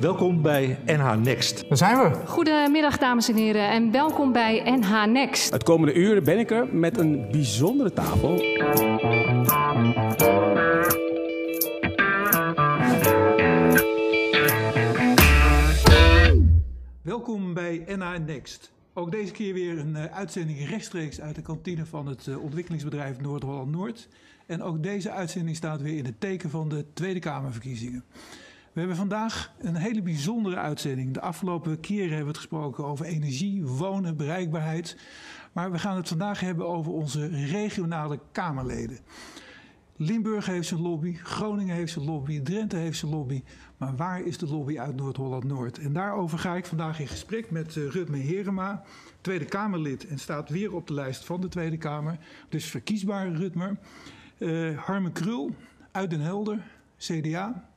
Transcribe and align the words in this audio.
Welkom 0.00 0.42
bij 0.42 0.78
NH 0.86 1.14
Next. 1.14 1.68
Daar 1.68 1.76
zijn 1.76 1.98
we. 1.98 2.26
Goedemiddag 2.26 2.98
dames 2.98 3.28
en 3.28 3.34
heren 3.34 3.70
en 3.70 3.90
welkom 3.90 4.32
bij 4.32 4.62
NH 4.64 5.04
Next. 5.06 5.52
Het 5.52 5.62
komende 5.62 5.94
uur 5.94 6.22
ben 6.22 6.38
ik 6.38 6.50
er 6.50 6.74
met 6.74 6.98
een 6.98 7.30
bijzondere 7.30 7.92
tafel. 7.92 8.36
Welkom 17.02 17.54
bij 17.54 17.84
NH 17.86 18.18
Next. 18.26 18.72
Ook 18.94 19.10
deze 19.10 19.32
keer 19.32 19.54
weer 19.54 19.78
een 19.78 19.94
uh, 19.96 20.04
uitzending 20.04 20.68
rechtstreeks 20.68 21.20
uit 21.20 21.34
de 21.34 21.42
kantine 21.42 21.86
van 21.86 22.06
het 22.06 22.26
uh, 22.26 22.42
ontwikkelingsbedrijf 22.42 23.20
Noord-Holland-Noord. 23.20 24.08
En 24.52 24.62
ook 24.62 24.82
deze 24.82 25.10
uitzending 25.10 25.56
staat 25.56 25.82
weer 25.82 25.96
in 25.96 26.04
het 26.04 26.20
teken 26.20 26.50
van 26.50 26.68
de 26.68 26.84
Tweede 26.92 27.20
Kamerverkiezingen. 27.20 28.04
We 28.72 28.78
hebben 28.78 28.96
vandaag 28.96 29.52
een 29.58 29.76
hele 29.76 30.02
bijzondere 30.02 30.56
uitzending. 30.56 31.14
De 31.14 31.20
afgelopen 31.20 31.80
keren 31.80 32.06
hebben 32.06 32.24
we 32.24 32.30
het 32.30 32.36
gesproken 32.36 32.84
over 32.84 33.06
energie, 33.06 33.64
wonen, 33.64 34.16
bereikbaarheid. 34.16 34.96
Maar 35.52 35.72
we 35.72 35.78
gaan 35.78 35.96
het 35.96 36.08
vandaag 36.08 36.40
hebben 36.40 36.68
over 36.68 36.92
onze 36.92 37.26
regionale 37.26 38.18
Kamerleden. 38.32 38.98
Limburg 39.96 40.46
heeft 40.46 40.68
zijn 40.68 40.80
lobby, 40.80 41.14
Groningen 41.14 41.74
heeft 41.74 41.92
zijn 41.92 42.04
lobby, 42.04 42.40
Drenthe 42.40 42.76
heeft 42.76 42.98
zijn 42.98 43.10
lobby. 43.10 43.42
Maar 43.76 43.96
waar 43.96 44.22
is 44.22 44.38
de 44.38 44.46
lobby 44.46 44.78
uit 44.78 44.96
Noord-Holland-Noord? 44.96 45.78
En 45.78 45.92
daarover 45.92 46.38
ga 46.38 46.56
ik 46.56 46.66
vandaag 46.66 47.00
in 47.00 47.08
gesprek 47.08 47.50
met 47.50 47.76
uh, 47.76 47.90
Rutme 47.90 48.18
Herema, 48.18 48.82
Tweede 49.20 49.44
Kamerlid 49.44 50.06
en 50.06 50.18
staat 50.18 50.48
weer 50.48 50.74
op 50.74 50.86
de 50.86 50.94
lijst 50.94 51.24
van 51.24 51.40
de 51.40 51.48
Tweede 51.48 51.78
Kamer. 51.78 52.18
Dus 52.48 52.64
verkiesbaar 52.64 53.32
Rutmer. 53.32 53.76
Uh, 54.42 54.78
Harme 54.78 55.12
Krul 55.12 55.54
uit 55.90 56.10
Den 56.10 56.20
Helder, 56.20 56.62
CDA. 56.98 57.68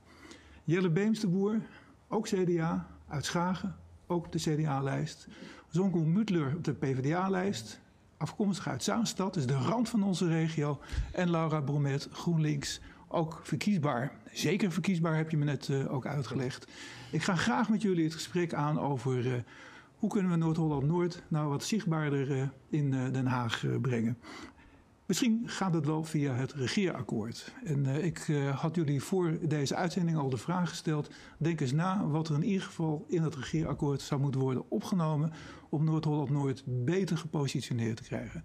Jelle 0.64 0.90
Beemsterboer, 0.90 1.62
ook 2.08 2.28
CDA, 2.28 2.88
uit 3.08 3.26
Schagen, 3.26 3.76
ook 4.08 4.32
de 4.32 4.40
CDA-lijst. 4.40 5.28
Zonkel 5.70 6.04
Mutler 6.04 6.54
op 6.56 6.64
de 6.64 6.74
PvdA-lijst, 6.74 7.80
afkomstig 8.18 8.68
uit 8.68 8.84
Zaanstad, 8.84 9.34
dus 9.34 9.46
de 9.46 9.58
rand 9.58 9.90
van 9.90 10.04
onze 10.04 10.28
regio. 10.28 10.80
En 11.12 11.30
Laura 11.30 11.62
Bromet, 11.62 12.08
GroenLinks, 12.12 12.82
ook 13.08 13.40
verkiesbaar. 13.44 14.12
Zeker 14.32 14.72
verkiesbaar, 14.72 15.16
heb 15.16 15.30
je 15.30 15.38
me 15.38 15.46
net 15.46 15.68
uh, 15.68 15.94
ook 15.94 16.06
uitgelegd. 16.06 16.68
Ik 17.12 17.24
ga 17.24 17.36
graag 17.36 17.70
met 17.70 17.82
jullie 17.82 18.04
het 18.04 18.14
gesprek 18.14 18.54
aan 18.54 18.80
over 18.80 19.26
uh, 19.26 19.34
hoe 19.96 20.10
kunnen 20.10 20.32
we 20.32 20.38
Noord-Holland-Noord 20.38 21.24
nou 21.28 21.50
wat 21.50 21.64
zichtbaarder 21.64 22.52
in 22.70 22.92
Den 22.92 23.28
Haag 23.28 23.66
brengen. 23.82 24.18
Misschien 25.06 25.44
gaat 25.46 25.74
het 25.74 25.86
wel 25.86 26.04
via 26.04 26.34
het 26.34 26.54
regeerakkoord. 26.54 27.54
En 27.64 27.86
uh, 27.86 28.04
ik 28.04 28.28
uh, 28.28 28.60
had 28.60 28.76
jullie 28.76 29.04
voor 29.04 29.38
deze 29.42 29.76
uitzending 29.76 30.18
al 30.18 30.30
de 30.30 30.38
vraag 30.38 30.70
gesteld. 30.70 31.10
Denk 31.38 31.62
eens 31.62 31.72
na 31.72 32.08
wat 32.08 32.30
er 32.30 32.36
in 32.36 32.44
ieder 32.44 32.64
geval 32.64 33.06
in 33.08 33.22
het 33.22 33.36
regeerakkoord 33.36 34.02
zou 34.02 34.22
moeten 34.22 34.42
worden 34.42 34.64
opgenomen. 34.70 35.32
om 35.70 35.84
Noord-Holland-Noord 35.84 36.64
beter 36.66 37.18
gepositioneerd 37.18 37.98
te 37.98 38.04
krijgen. 38.04 38.44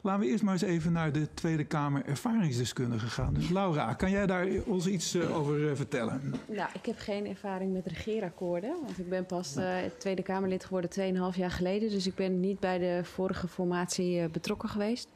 Laten 0.00 0.20
we 0.20 0.26
eerst 0.26 0.42
maar 0.42 0.52
eens 0.52 0.62
even 0.62 0.92
naar 0.92 1.12
de 1.12 1.34
Tweede 1.34 1.64
Kamer 1.64 2.04
ervaringsdeskundige 2.04 3.06
gaan. 3.06 3.34
Dus 3.34 3.48
Laura, 3.48 3.94
kan 3.94 4.10
jij 4.10 4.26
daar 4.26 4.46
ons 4.66 4.86
iets 4.86 5.14
uh, 5.14 5.36
over 5.36 5.76
vertellen? 5.76 6.34
Nou, 6.48 6.68
ik 6.74 6.86
heb 6.86 6.98
geen 6.98 7.26
ervaring 7.26 7.72
met 7.72 7.86
regeerakkoorden. 7.86 8.76
Want 8.84 8.98
ik 8.98 9.08
ben 9.08 9.26
pas 9.26 9.56
Tweede 9.98 10.22
Kamerlid 10.22 10.64
geworden 10.64 10.90
2,5 11.32 11.38
jaar 11.38 11.50
geleden. 11.50 11.90
Dus 11.90 12.06
ik 12.06 12.14
ben 12.14 12.40
niet 12.40 12.60
bij 12.60 12.78
de 12.78 13.00
vorige 13.04 13.48
formatie 13.48 14.28
betrokken 14.28 14.68
geweest. 14.68 15.08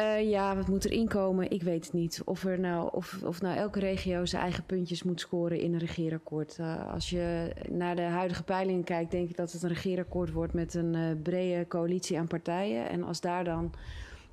Uh, 0.00 0.30
ja, 0.30 0.56
wat 0.56 0.68
moet 0.68 0.84
er 0.84 0.92
inkomen? 0.92 1.50
Ik 1.50 1.62
weet 1.62 1.84
het 1.84 1.92
niet. 1.92 2.22
Of, 2.24 2.44
er 2.44 2.60
nou, 2.60 2.88
of, 2.92 3.18
of 3.24 3.40
nou 3.40 3.56
elke 3.56 3.78
regio 3.78 4.24
zijn 4.24 4.42
eigen 4.42 4.64
puntjes 4.64 5.02
moet 5.02 5.20
scoren 5.20 5.60
in 5.60 5.72
een 5.72 5.78
regeerakkoord. 5.78 6.56
Uh, 6.60 6.92
als 6.92 7.10
je 7.10 7.52
naar 7.70 7.96
de 7.96 8.02
huidige 8.02 8.42
peilingen 8.42 8.84
kijkt, 8.84 9.10
denk 9.10 9.30
ik 9.30 9.36
dat 9.36 9.52
het 9.52 9.62
een 9.62 9.68
regeerakkoord 9.68 10.32
wordt 10.32 10.52
met 10.52 10.74
een 10.74 10.94
uh, 10.94 11.22
brede 11.22 11.66
coalitie 11.68 12.18
aan 12.18 12.26
partijen. 12.26 12.88
En 12.88 13.02
als 13.02 13.20
daar 13.20 13.44
dan 13.44 13.72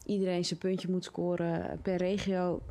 iedereen 0.06 0.46
zijn 0.46 0.60
puntje 0.60 0.90
moet 0.90 1.04
scoren 1.04 1.80
per 1.82 1.96
regio, 1.96 2.62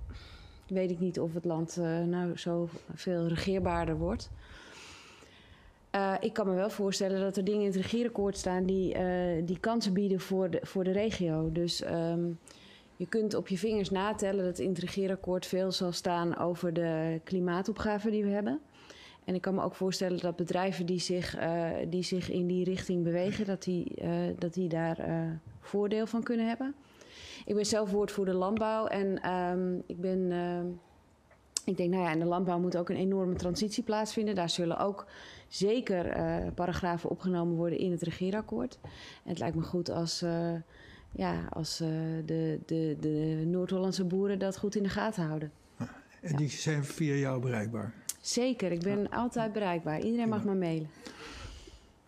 weet 0.67 0.91
ik 0.91 1.01
niet 1.01 1.21
of 1.21 1.35
het 1.35 1.45
land 1.45 1.77
nou 2.07 2.37
zo 2.39 2.69
veel 2.95 3.27
regeerbaarder 3.27 3.97
wordt. 3.97 4.31
ik 6.21 6.33
kan 6.33 6.47
me 6.47 6.55
wel 6.55 6.71
voorstellen 6.71 7.21
dat 7.21 7.37
er 7.37 7.45
dingen 7.45 7.61
in 7.61 7.67
het 7.67 7.77
regeerakkoord 7.77 8.37
staan 8.37 8.65
die, 8.65 8.97
die 9.45 9.61
kansen 9.61 9.93
bieden 9.93 10.21
voor 10.21 10.51
de, 10.51 10.61
voor 10.63 10.85
de 10.85 10.93
regio. 10.93 11.53
Dus. 11.53 11.85
Um, 11.85 12.39
je 13.01 13.07
kunt 13.07 13.35
op 13.35 13.49
je 13.49 13.59
vingers 13.59 13.91
natellen 13.91 14.45
dat 14.45 14.59
het 14.59 14.79
regeerakkoord 14.79 15.47
veel 15.47 15.73
zal 15.73 15.93
staan 15.93 16.39
over 16.39 16.73
de 16.73 17.21
klimaatopgave 17.25 18.11
die 18.11 18.25
we 18.25 18.31
hebben. 18.31 18.61
En 19.25 19.35
ik 19.35 19.41
kan 19.41 19.55
me 19.55 19.63
ook 19.63 19.75
voorstellen 19.75 20.19
dat 20.19 20.37
bedrijven 20.37 20.87
die 20.87 20.99
zich, 20.99 21.39
uh, 21.39 21.69
die 21.89 22.03
zich 22.03 22.31
in 22.31 22.47
die 22.47 22.65
richting 22.65 23.05
bewegen, 23.05 23.47
dat 23.47 23.63
die, 23.63 24.03
uh, 24.03 24.11
dat 24.39 24.55
die 24.55 24.69
daar 24.69 25.09
uh, 25.09 25.31
voordeel 25.61 26.07
van 26.07 26.23
kunnen 26.23 26.47
hebben. 26.47 26.75
Ik 27.45 27.55
ben 27.55 27.67
zelf 27.67 27.91
woordvoerder 27.91 28.35
landbouw 28.35 28.87
en 28.87 29.31
um, 29.31 29.83
ik 29.87 30.01
ben. 30.01 30.33
ik 31.65 31.77
denk, 31.77 31.91
nou 31.91 32.03
ja, 32.03 32.13
in 32.13 32.19
de 32.19 32.25
landbouw 32.25 32.59
moet 32.59 32.77
ook 32.77 32.89
een 32.89 32.97
enorme 32.97 33.35
transitie 33.35 33.83
plaatsvinden. 33.83 34.35
Daar 34.35 34.51
zullen 34.51 34.79
ook 34.79 35.07
zeker 35.49 36.15
paragrafen 36.55 37.11
opgenomen 37.11 37.57
worden 37.57 37.79
in 37.79 37.91
het 37.91 38.03
regeerakkoord. 38.03 38.79
En 39.25 39.31
het 39.31 39.39
lijkt 39.39 39.57
me 39.57 39.63
goed 39.63 39.91
als 39.91 40.25
ja, 41.11 41.47
als 41.51 41.81
uh, 41.81 41.89
de, 42.27 42.59
de, 42.67 42.97
de 43.01 43.43
Noord-Hollandse 43.47 44.05
boeren 44.05 44.39
dat 44.39 44.59
goed 44.59 44.77
in 44.77 44.83
de 44.83 44.89
gaten 44.89 45.25
houden. 45.25 45.51
En 46.21 46.37
die 46.37 46.49
zijn 46.49 46.85
via 46.85 47.15
jou 47.15 47.41
bereikbaar? 47.41 47.95
Zeker, 48.21 48.73
ik 48.73 48.83
ben 48.83 49.11
altijd 49.11 49.53
bereikbaar. 49.53 50.01
Iedereen 50.01 50.29
mag 50.29 50.45
me 50.45 50.55
mailen. 50.55 50.89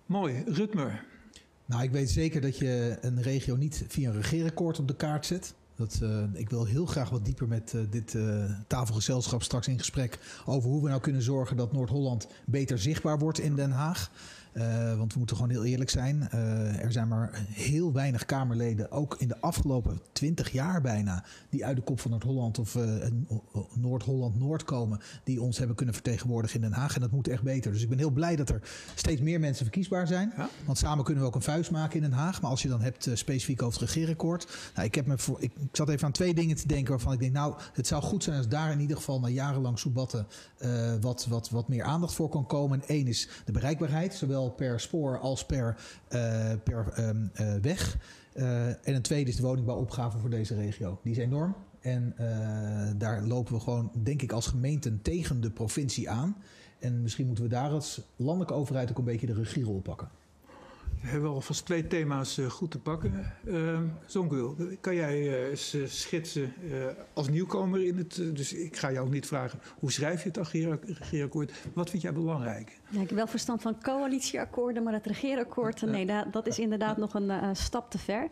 Mooi, 0.06 0.42
Rutmer. 0.46 1.04
Nou, 1.66 1.82
ik 1.82 1.90
weet 1.90 2.10
zeker 2.10 2.40
dat 2.40 2.58
je 2.58 2.98
een 3.00 3.22
regio 3.22 3.56
niet 3.56 3.84
via 3.88 4.08
een 4.08 4.16
regeerakkoord 4.16 4.78
op 4.78 4.88
de 4.88 4.96
kaart 4.96 5.26
zet. 5.26 5.54
Dat, 5.74 6.00
uh, 6.02 6.24
ik 6.32 6.50
wil 6.50 6.64
heel 6.64 6.86
graag 6.86 7.10
wat 7.10 7.24
dieper 7.24 7.48
met 7.48 7.72
uh, 7.76 7.82
dit 7.90 8.14
uh, 8.14 8.44
tafelgezelschap 8.66 9.42
straks 9.42 9.68
in 9.68 9.78
gesprek 9.78 10.18
over 10.44 10.70
hoe 10.70 10.82
we 10.82 10.88
nou 10.88 11.00
kunnen 11.00 11.22
zorgen 11.22 11.56
dat 11.56 11.72
Noord-Holland 11.72 12.26
beter 12.44 12.78
zichtbaar 12.78 13.18
wordt 13.18 13.38
in 13.38 13.54
Den 13.54 13.70
Haag. 13.70 14.10
Uh, 14.54 14.96
want 14.96 15.12
we 15.12 15.18
moeten 15.18 15.36
gewoon 15.36 15.50
heel 15.50 15.64
eerlijk 15.64 15.90
zijn. 15.90 16.28
Uh, 16.34 16.84
er 16.84 16.92
zijn 16.92 17.08
maar 17.08 17.44
heel 17.48 17.92
weinig 17.92 18.24
Kamerleden, 18.24 18.90
ook 18.90 19.16
in 19.18 19.28
de 19.28 19.40
afgelopen 19.40 20.00
twintig 20.12 20.52
jaar 20.52 20.80
bijna, 20.80 21.24
die 21.48 21.64
uit 21.64 21.76
de 21.76 21.82
kop 21.82 22.00
van 22.00 22.10
Noord-Holland 22.10 22.58
of 22.58 22.74
uh, 22.74 23.06
Noord-Holland-Noord 23.74 24.64
komen, 24.64 25.00
die 25.24 25.42
ons 25.42 25.58
hebben 25.58 25.76
kunnen 25.76 25.94
vertegenwoordigen 25.94 26.56
in 26.56 26.68
Den 26.68 26.78
Haag. 26.78 26.94
En 26.94 27.00
dat 27.00 27.10
moet 27.10 27.28
echt 27.28 27.42
beter. 27.42 27.72
Dus 27.72 27.82
ik 27.82 27.88
ben 27.88 27.98
heel 27.98 28.10
blij 28.10 28.36
dat 28.36 28.48
er 28.48 28.62
steeds 28.94 29.20
meer 29.20 29.40
mensen 29.40 29.64
verkiesbaar 29.64 30.06
zijn. 30.06 30.32
Ja? 30.36 30.48
Want 30.64 30.78
samen 30.78 31.04
kunnen 31.04 31.22
we 31.22 31.28
ook 31.28 31.34
een 31.34 31.42
vuist 31.42 31.70
maken 31.70 31.96
in 31.96 32.02
Den 32.02 32.18
Haag. 32.18 32.40
Maar 32.40 32.50
als 32.50 32.62
je 32.62 32.68
dan 32.68 32.80
hebt 32.80 33.08
specifiek 33.14 33.62
over 33.62 33.80
het 33.80 33.90
regeerakkoord. 33.90 34.46
Nou, 34.74 34.86
ik, 34.86 34.94
heb 34.94 35.06
me 35.06 35.18
voor, 35.18 35.36
ik, 35.40 35.52
ik, 35.54 35.76
zat 35.76 35.88
even 35.88 36.06
aan 36.06 36.12
twee 36.12 36.34
dingen 36.34 36.56
te 36.56 36.66
denken 36.66 36.90
waarvan 36.90 37.12
ik 37.12 37.18
denk, 37.18 37.32
nou, 37.32 37.54
het 37.72 37.86
zou 37.86 38.02
goed 38.02 38.22
zijn 38.24 38.36
als 38.36 38.48
daar 38.48 38.72
in 38.72 38.80
ieder 38.80 38.96
geval 38.96 39.20
na 39.20 39.28
jarenlang 39.28 39.78
soebatten 39.78 40.26
wat, 41.00 41.26
wat, 41.26 41.50
wat 41.50 41.68
meer 41.68 41.84
aandacht 41.84 42.14
voor 42.14 42.28
kan 42.28 42.46
komen. 42.46 42.80
En 42.82 42.88
één 42.88 43.06
is 43.06 43.28
de 43.44 43.52
bereikbaarheid, 43.52 44.14
zowel 44.14 44.41
per 44.50 44.80
spoor 44.80 45.18
als 45.18 45.46
per, 45.46 45.76
uh, 46.10 46.52
per 46.64 46.92
um, 46.98 47.30
uh, 47.40 47.54
weg. 47.62 47.98
Uh, 48.34 48.66
en 48.66 48.94
een 48.94 49.02
tweede 49.02 49.30
is 49.30 49.36
de 49.36 49.42
woningbouwopgave 49.42 50.18
voor 50.18 50.30
deze 50.30 50.54
regio. 50.54 50.98
Die 51.02 51.12
is 51.12 51.18
enorm. 51.18 51.54
En 51.80 52.14
daar 52.96 53.22
lopen 53.22 53.54
we 53.54 53.60
gewoon, 53.60 53.90
denk 54.02 54.22
ik, 54.22 54.32
als 54.32 54.46
gemeenten 54.46 55.02
tegen 55.02 55.40
de 55.40 55.50
provincie 55.50 56.10
aan. 56.10 56.36
En 56.78 57.02
misschien 57.02 57.26
moeten 57.26 57.44
we 57.44 57.50
daar 57.50 57.70
als 57.70 58.00
landelijke 58.16 58.54
overheid 58.54 58.90
ook 58.90 58.98
een 58.98 59.04
beetje 59.04 59.26
de 59.26 59.34
regierol 59.34 59.80
pakken. 59.80 60.08
We 61.02 61.08
hebben 61.08 61.30
alvast 61.30 61.64
twee 61.64 61.86
thema's 61.86 62.38
uh, 62.38 62.46
goed 62.46 62.70
te 62.70 62.78
pakken. 62.78 63.32
Uh, 63.44 63.78
kan 64.80 64.94
jij 64.94 65.20
uh, 65.20 65.48
eens 65.48 65.76
schetsen 65.84 66.54
als 67.12 67.28
nieuwkomer 67.28 67.86
in 67.86 67.96
het... 67.96 68.14
dus 68.14 68.52
ik 68.52 68.76
ga 68.76 68.92
jou 68.92 69.08
niet 69.08 69.26
vragen, 69.26 69.60
hoe 69.78 69.92
schrijf 69.92 70.22
je 70.22 70.30
het 70.32 70.48
regeerakkoord? 70.48 71.52
Wat 71.74 71.90
vind 71.90 72.02
jij 72.02 72.12
belangrijk? 72.12 72.80
Ja, 72.88 73.00
ik 73.00 73.08
heb 73.08 73.18
wel 73.18 73.26
verstand 73.26 73.62
van 73.62 73.80
coalitieakkoorden, 73.82 74.82
maar 74.82 74.92
het 74.92 75.06
regeerakkoord... 75.06 75.82
nee, 75.82 76.06
dat, 76.06 76.32
dat 76.32 76.46
is 76.46 76.58
inderdaad 76.58 76.96
nog 76.96 77.14
een 77.14 77.56
stap 77.56 77.90
te 77.90 77.98
ver. 77.98 78.28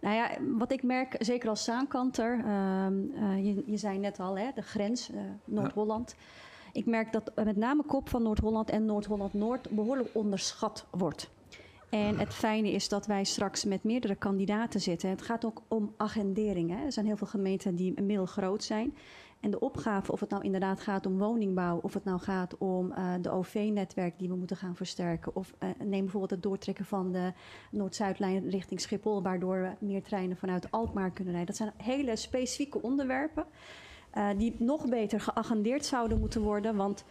Nou 0.00 0.14
ja, 0.14 0.30
wat 0.58 0.72
ik 0.72 0.82
merk, 0.82 1.16
zeker 1.18 1.48
als 1.48 1.64
Zaankanter... 1.64 2.44
Ehm, 2.44 2.96
je, 3.36 3.62
je, 3.66 3.76
zei 3.76 3.98
net 3.98 4.20
al, 4.20 4.38
hè, 4.38 4.50
de 4.54 4.62
grens, 4.62 5.10
Noord-Holland... 5.44 6.14
Ja. 6.18 6.24
Ik 6.72 6.86
merk 6.86 7.12
dat 7.12 7.32
met 7.44 7.56
name 7.56 7.82
kop 7.82 8.08
van 8.08 8.22
Noord-Holland 8.22 8.70
en 8.70 8.84
Noord-Holland-Noord... 8.84 9.70
behoorlijk 9.70 10.08
onderschat 10.12 10.86
wordt. 10.90 11.30
En 11.90 12.18
het 12.18 12.34
fijne 12.34 12.70
is 12.70 12.88
dat 12.88 13.06
wij 13.06 13.24
straks 13.24 13.64
met 13.64 13.84
meerdere 13.84 14.14
kandidaten 14.14 14.80
zitten. 14.80 15.08
Het 15.08 15.22
gaat 15.22 15.44
ook 15.44 15.62
om 15.68 15.94
agendering. 15.96 16.70
Hè. 16.70 16.84
Er 16.84 16.92
zijn 16.92 17.06
heel 17.06 17.16
veel 17.16 17.26
gemeenten 17.26 17.74
die 17.76 18.02
middelgroot 18.02 18.64
zijn. 18.64 18.96
En 19.40 19.50
de 19.50 19.60
opgave, 19.60 20.12
of 20.12 20.20
het 20.20 20.30
nou 20.30 20.42
inderdaad 20.42 20.80
gaat 20.80 21.06
om 21.06 21.18
woningbouw, 21.18 21.78
of 21.82 21.94
het 21.94 22.04
nou 22.04 22.20
gaat 22.20 22.58
om 22.58 22.92
uh, 22.92 23.14
de 23.20 23.30
OV-netwerk 23.30 24.18
die 24.18 24.28
we 24.28 24.34
moeten 24.34 24.56
gaan 24.56 24.76
versterken, 24.76 25.36
of 25.36 25.54
uh, 25.62 25.68
neem 25.78 26.00
bijvoorbeeld 26.00 26.30
het 26.30 26.42
doortrekken 26.42 26.84
van 26.84 27.12
de 27.12 27.32
Noord-Zuidlijn 27.70 28.50
richting 28.50 28.80
Schiphol, 28.80 29.22
waardoor 29.22 29.60
we 29.60 29.86
meer 29.86 30.02
treinen 30.02 30.36
vanuit 30.36 30.70
Alkmaar 30.70 31.10
kunnen 31.10 31.34
rijden. 31.34 31.54
Dat 31.54 31.66
zijn 31.76 31.90
hele 31.94 32.16
specifieke 32.16 32.82
onderwerpen. 32.82 33.46
eh, 34.10 34.28
die 34.36 34.56
nog 34.58 34.88
beter 34.88 35.20
geagendeerd 35.20 35.84
zouden 35.84 36.18
moeten 36.18 36.42
worden. 36.42 36.76
Want 36.76 37.04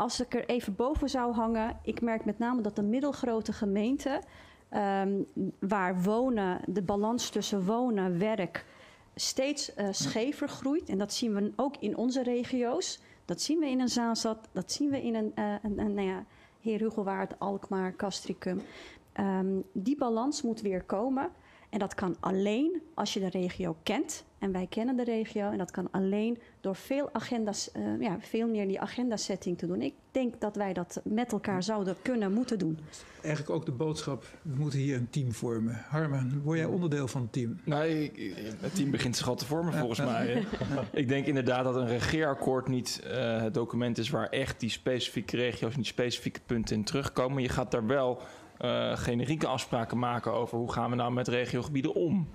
als 0.00 0.20
ik 0.20 0.34
er 0.34 0.48
even 0.48 0.74
boven 0.76 1.08
zou 1.08 1.32
hangen, 1.32 1.76
ik 1.82 2.00
merk 2.00 2.24
met 2.24 2.38
name 2.38 2.60
dat 2.60 2.76
de 2.76 2.82
middelgrote 2.82 3.52
gemeenten, 3.52 4.20
ehm, 4.68 5.22
waar 5.58 6.02
wonen, 6.02 6.60
de 6.66 6.82
balans 6.82 7.30
tussen 7.30 7.64
wonen, 7.64 8.18
werk, 8.18 8.64
steeds 9.14 9.74
eh, 9.74 9.88
schever 9.90 10.48
groeit. 10.48 10.88
En 10.88 10.98
dat 10.98 11.12
zien 11.12 11.34
we 11.34 11.52
ook 11.56 11.76
in 11.76 11.96
onze 11.96 12.22
regio's. 12.22 13.00
Dat 13.24 13.40
zien 13.40 13.58
we 13.58 13.68
in 13.68 13.80
een 13.80 13.88
Zaanstad, 13.88 14.48
dat 14.52 14.72
zien 14.72 14.90
we 14.90 15.02
in 15.02 15.14
een, 15.14 15.32
uh, 15.34 15.54
een, 15.62 15.74
nou 15.74 16.08
ja, 16.08 16.24
Heer 16.60 16.78
Hugelwaard, 16.78 17.38
Alkmaar, 17.38 17.96
Castricum. 17.96 18.62
Ehm, 19.12 19.60
die 19.72 19.96
balans 19.96 20.42
moet 20.42 20.60
weer 20.60 20.82
komen. 20.82 21.30
En 21.70 21.78
dat 21.78 21.94
kan 21.94 22.16
alleen 22.20 22.82
als 22.94 23.14
je 23.14 23.20
de 23.20 23.28
regio 23.28 23.76
kent. 23.82 24.24
En 24.38 24.52
wij 24.52 24.66
kennen 24.66 24.96
de 24.96 25.04
regio. 25.04 25.50
En 25.50 25.58
dat 25.58 25.70
kan 25.70 25.88
alleen 25.90 26.38
door 26.60 26.76
veel 26.76 27.08
agenda's, 27.12 27.70
uh, 27.76 28.00
ja, 28.00 28.16
veel 28.20 28.48
meer 28.48 28.66
die 28.66 28.80
agenda-setting 28.80 29.58
te 29.58 29.66
doen. 29.66 29.82
Ik 29.82 29.94
denk 30.10 30.40
dat 30.40 30.56
wij 30.56 30.72
dat 30.72 31.00
met 31.04 31.32
elkaar 31.32 31.62
zouden 31.62 31.96
kunnen 32.02 32.32
moeten 32.32 32.58
doen. 32.58 32.78
Eigenlijk 33.22 33.54
ook 33.54 33.66
de 33.66 33.72
boodschap: 33.72 34.24
we 34.42 34.54
moeten 34.58 34.78
hier 34.78 34.96
een 34.96 35.10
team 35.10 35.32
vormen. 35.32 35.84
Harmen, 35.88 36.40
word 36.42 36.58
jij 36.58 36.66
onderdeel 36.66 37.08
van 37.08 37.22
het 37.22 37.32
team? 37.32 37.60
Nou, 37.64 38.10
het 38.60 38.74
team 38.74 38.90
begint 38.90 39.16
zich 39.16 39.28
al 39.28 39.36
te 39.36 39.46
vormen 39.46 39.72
volgens 39.72 39.98
mij. 40.00 40.46
ik 40.92 41.08
denk 41.08 41.26
inderdaad 41.26 41.64
dat 41.64 41.76
een 41.76 41.88
regeerakkoord 41.88 42.68
niet 42.68 43.02
uh, 43.06 43.40
het 43.42 43.54
document 43.54 43.98
is 43.98 44.10
waar 44.10 44.28
echt 44.28 44.60
die 44.60 44.70
specifieke 44.70 45.36
regio's 45.36 45.70
en 45.70 45.80
die 45.80 45.86
specifieke 45.86 46.40
punten 46.46 46.76
in 46.76 46.84
terugkomen. 46.84 47.42
Je 47.42 47.48
gaat 47.48 47.70
daar 47.70 47.86
wel 47.86 48.22
uh, 48.64 48.96
generieke 48.96 49.46
afspraken 49.46 49.98
maken 49.98 50.32
over 50.32 50.58
hoe 50.58 50.72
gaan 50.72 50.90
we 50.90 50.96
nou 50.96 51.12
met 51.12 51.28
regiogebieden 51.28 51.94
om. 51.94 52.28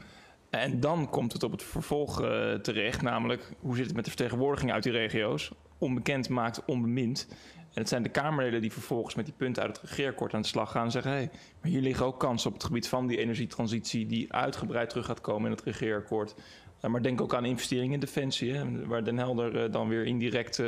En 0.50 0.80
dan 0.80 1.10
komt 1.10 1.34
het 1.34 1.44
op 1.44 1.52
het 1.52 1.64
vervolg 1.64 2.22
uh, 2.22 2.54
terecht, 2.54 3.02
namelijk 3.02 3.52
hoe 3.60 3.76
zit 3.76 3.86
het 3.86 3.96
met 3.96 4.04
de 4.04 4.10
vertegenwoordiging 4.10 4.72
uit 4.72 4.84
die 4.84 4.92
regio's? 4.92 5.52
Onbekend 5.78 6.30
maakt 6.30 6.66
onbemind. 6.66 7.28
En 7.60 7.82
het 7.82 7.90
zijn 7.90 8.04
de 8.04 8.10
Kamerleden 8.10 8.62
die 8.62 8.72
vervolgens 8.72 9.16
met 9.16 9.26
die 9.26 9.34
punten 9.38 9.64
uit 9.64 9.78
het 9.78 9.90
regeerakkoord 9.90 10.34
aan 10.34 10.42
de 10.42 10.48
slag 10.48 10.72
gaan 10.72 10.86
en 10.86 10.92
zeggen: 10.92 11.12
hé, 11.12 11.18
hey, 11.18 11.30
maar 11.62 11.72
hier 11.72 11.82
liggen 11.82 12.06
ook 12.06 12.20
kansen 12.20 12.48
op 12.48 12.54
het 12.54 12.64
gebied 12.64 12.88
van 12.88 13.08
die 13.08 13.18
energietransitie, 13.18 14.06
die 14.06 14.34
uitgebreid 14.34 14.90
terug 14.90 15.06
gaat 15.06 15.22
komen 15.22 15.46
in 15.46 15.56
het 15.56 15.66
regeerakkoord. 15.66 16.36
Uh, 16.82 16.92
maar 16.92 17.02
denk 17.02 17.22
ook 17.22 17.34
aan 17.34 17.46
investeringen 17.46 17.94
in 17.94 18.00
defensie, 18.00 18.54
hè, 18.54 18.88
waar 18.88 19.04
Den 19.04 19.18
Helder 19.18 19.64
uh, 19.64 19.72
dan 19.72 19.88
weer 19.88 20.06
indirect 20.06 20.64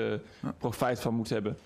profijt 0.57 0.99
van 0.99 1.13
moet 1.13 1.29
hebben. 1.29 1.57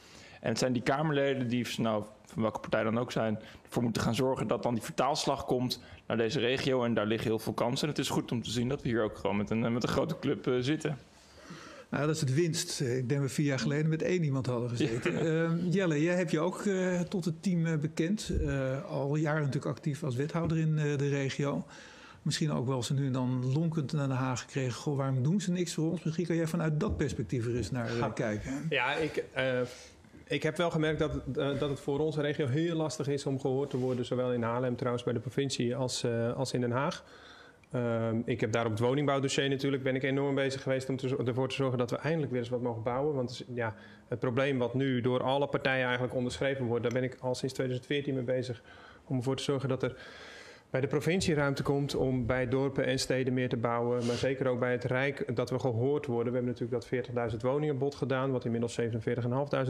En 0.41 0.49
het 0.49 0.57
zijn 0.57 0.73
die 0.73 0.81
Kamerleden 0.81 1.47
die, 1.47 1.67
nou, 1.77 2.03
van 2.33 2.41
welke 2.41 2.59
partij 2.59 2.83
dan 2.83 2.99
ook 2.99 3.11
zijn, 3.11 3.39
ervoor 3.65 3.83
moeten 3.83 4.01
gaan 4.01 4.15
zorgen 4.15 4.47
dat 4.47 4.63
dan 4.63 4.73
die 4.73 4.83
vertaalslag 4.83 5.45
komt 5.45 5.81
naar 6.07 6.17
deze 6.17 6.39
regio. 6.39 6.83
En 6.83 6.93
daar 6.93 7.05
liggen 7.05 7.27
heel 7.27 7.39
veel 7.39 7.53
kansen. 7.53 7.87
En 7.87 7.93
het 7.93 8.03
is 8.03 8.09
goed 8.09 8.31
om 8.31 8.43
te 8.43 8.51
zien 8.51 8.69
dat 8.69 8.81
we 8.81 8.87
hier 8.87 9.03
ook 9.03 9.17
gewoon 9.17 9.37
met 9.37 9.49
een, 9.49 9.73
met 9.73 9.83
een 9.83 9.89
grote 9.89 10.19
club 10.19 10.47
uh, 10.47 10.55
zitten. 10.59 10.97
Nou, 11.89 12.05
dat 12.05 12.15
is 12.15 12.21
het 12.21 12.33
winst. 12.33 12.81
Ik 12.81 12.87
denk 12.87 13.09
dat 13.09 13.19
we 13.19 13.29
vier 13.29 13.45
jaar 13.45 13.59
geleden 13.59 13.89
met 13.89 14.01
één 14.01 14.23
iemand 14.23 14.45
hadden 14.45 14.69
gezeten. 14.69 15.13
Ja. 15.23 15.49
Uh, 15.49 15.73
Jelle, 15.73 16.01
jij 16.01 16.15
hebt 16.15 16.31
je 16.31 16.39
ook 16.39 16.63
uh, 16.63 16.99
tot 16.99 17.25
het 17.25 17.43
team 17.43 17.65
uh, 17.65 17.77
bekend. 17.77 18.31
al 18.87 19.15
jaren 19.15 19.39
natuurlijk 19.39 19.77
actief 19.77 20.03
als 20.03 20.15
wethouder 20.15 20.57
in 20.57 20.75
de 20.75 21.09
regio. 21.09 21.65
Misschien 22.21 22.51
ook 22.51 22.67
wel 22.67 22.83
ze 22.83 22.93
nu 22.93 23.11
dan 23.11 23.53
lonkend 23.53 23.93
naar 23.93 24.07
Den 24.07 24.17
Haag 24.17 24.39
gekregen. 24.39 24.73
Goh, 24.73 24.97
waarom 24.97 25.23
doen 25.23 25.41
ze 25.41 25.51
niks 25.51 25.73
voor 25.73 25.91
ons? 25.91 26.03
Misschien 26.03 26.25
kan 26.25 26.35
jij 26.35 26.47
vanuit 26.47 26.79
dat 26.79 26.97
perspectief 26.97 27.45
er 27.45 27.55
eens 27.55 27.71
naar 27.71 28.13
kijken. 28.13 28.65
Ja, 28.69 28.95
ik 28.95 29.23
ik 30.31 30.43
heb 30.43 30.57
wel 30.57 30.69
gemerkt 30.69 30.99
dat, 30.99 31.11
uh, 31.13 31.59
dat 31.59 31.69
het 31.69 31.79
voor 31.79 31.99
onze 31.99 32.21
regio 32.21 32.47
heel 32.47 32.75
lastig 32.75 33.07
is 33.07 33.25
om 33.25 33.39
gehoord 33.39 33.69
te 33.69 33.77
worden. 33.77 34.05
Zowel 34.05 34.33
in 34.33 34.43
Haarlem 34.43 34.75
trouwens 34.75 35.03
bij 35.03 35.13
de 35.13 35.19
provincie 35.19 35.75
als, 35.75 36.03
uh, 36.03 36.33
als 36.33 36.53
in 36.53 36.61
Den 36.61 36.71
Haag. 36.71 37.03
Uh, 37.75 38.07
ik 38.25 38.41
heb 38.41 38.51
daar 38.51 38.65
op 38.65 38.71
het 38.71 38.79
woningbouwdossier 38.79 39.49
natuurlijk 39.49 39.83
ben 39.83 39.95
ik 39.95 40.03
enorm 40.03 40.35
bezig 40.35 40.61
geweest 40.61 40.89
om 40.89 40.97
ervoor 41.27 41.49
te 41.49 41.55
zorgen 41.55 41.77
dat 41.77 41.89
we 41.89 41.97
eindelijk 41.97 42.31
weer 42.31 42.39
eens 42.39 42.49
wat 42.49 42.61
mogen 42.61 42.83
bouwen. 42.83 43.15
Want 43.15 43.43
ja, 43.53 43.75
het 44.07 44.19
probleem 44.19 44.57
wat 44.57 44.73
nu 44.73 45.01
door 45.01 45.23
alle 45.23 45.47
partijen 45.47 45.83
eigenlijk 45.83 46.15
onderschreven 46.15 46.65
wordt, 46.65 46.83
daar 46.83 46.93
ben 46.93 47.03
ik 47.03 47.17
al 47.19 47.35
sinds 47.35 47.53
2014 47.53 48.13
mee 48.13 48.23
bezig. 48.23 48.61
Om 49.07 49.17
ervoor 49.17 49.35
te 49.35 49.43
zorgen 49.43 49.69
dat 49.69 49.83
er 49.83 49.95
bij 50.71 50.81
de 50.81 50.87
provincie 50.87 51.33
ruimte 51.33 51.63
komt 51.63 51.95
om 51.95 52.25
bij 52.25 52.47
dorpen 52.47 52.85
en 52.85 52.99
steden 52.99 53.33
meer 53.33 53.49
te 53.49 53.57
bouwen. 53.57 54.05
Maar 54.05 54.15
zeker 54.15 54.47
ook 54.47 54.59
bij 54.59 54.71
het 54.71 54.83
Rijk 54.83 55.35
dat 55.35 55.49
we 55.49 55.59
gehoord 55.59 56.05
worden. 56.05 56.33
We 56.33 56.39
hebben 56.39 56.55
natuurlijk 56.57 57.09
dat 57.13 57.31
40.000 57.31 57.37
woningen 57.37 57.77
bod 57.77 57.95
gedaan, 57.95 58.31
wat 58.31 58.45
inmiddels 58.45 58.79
47.500 58.81 58.85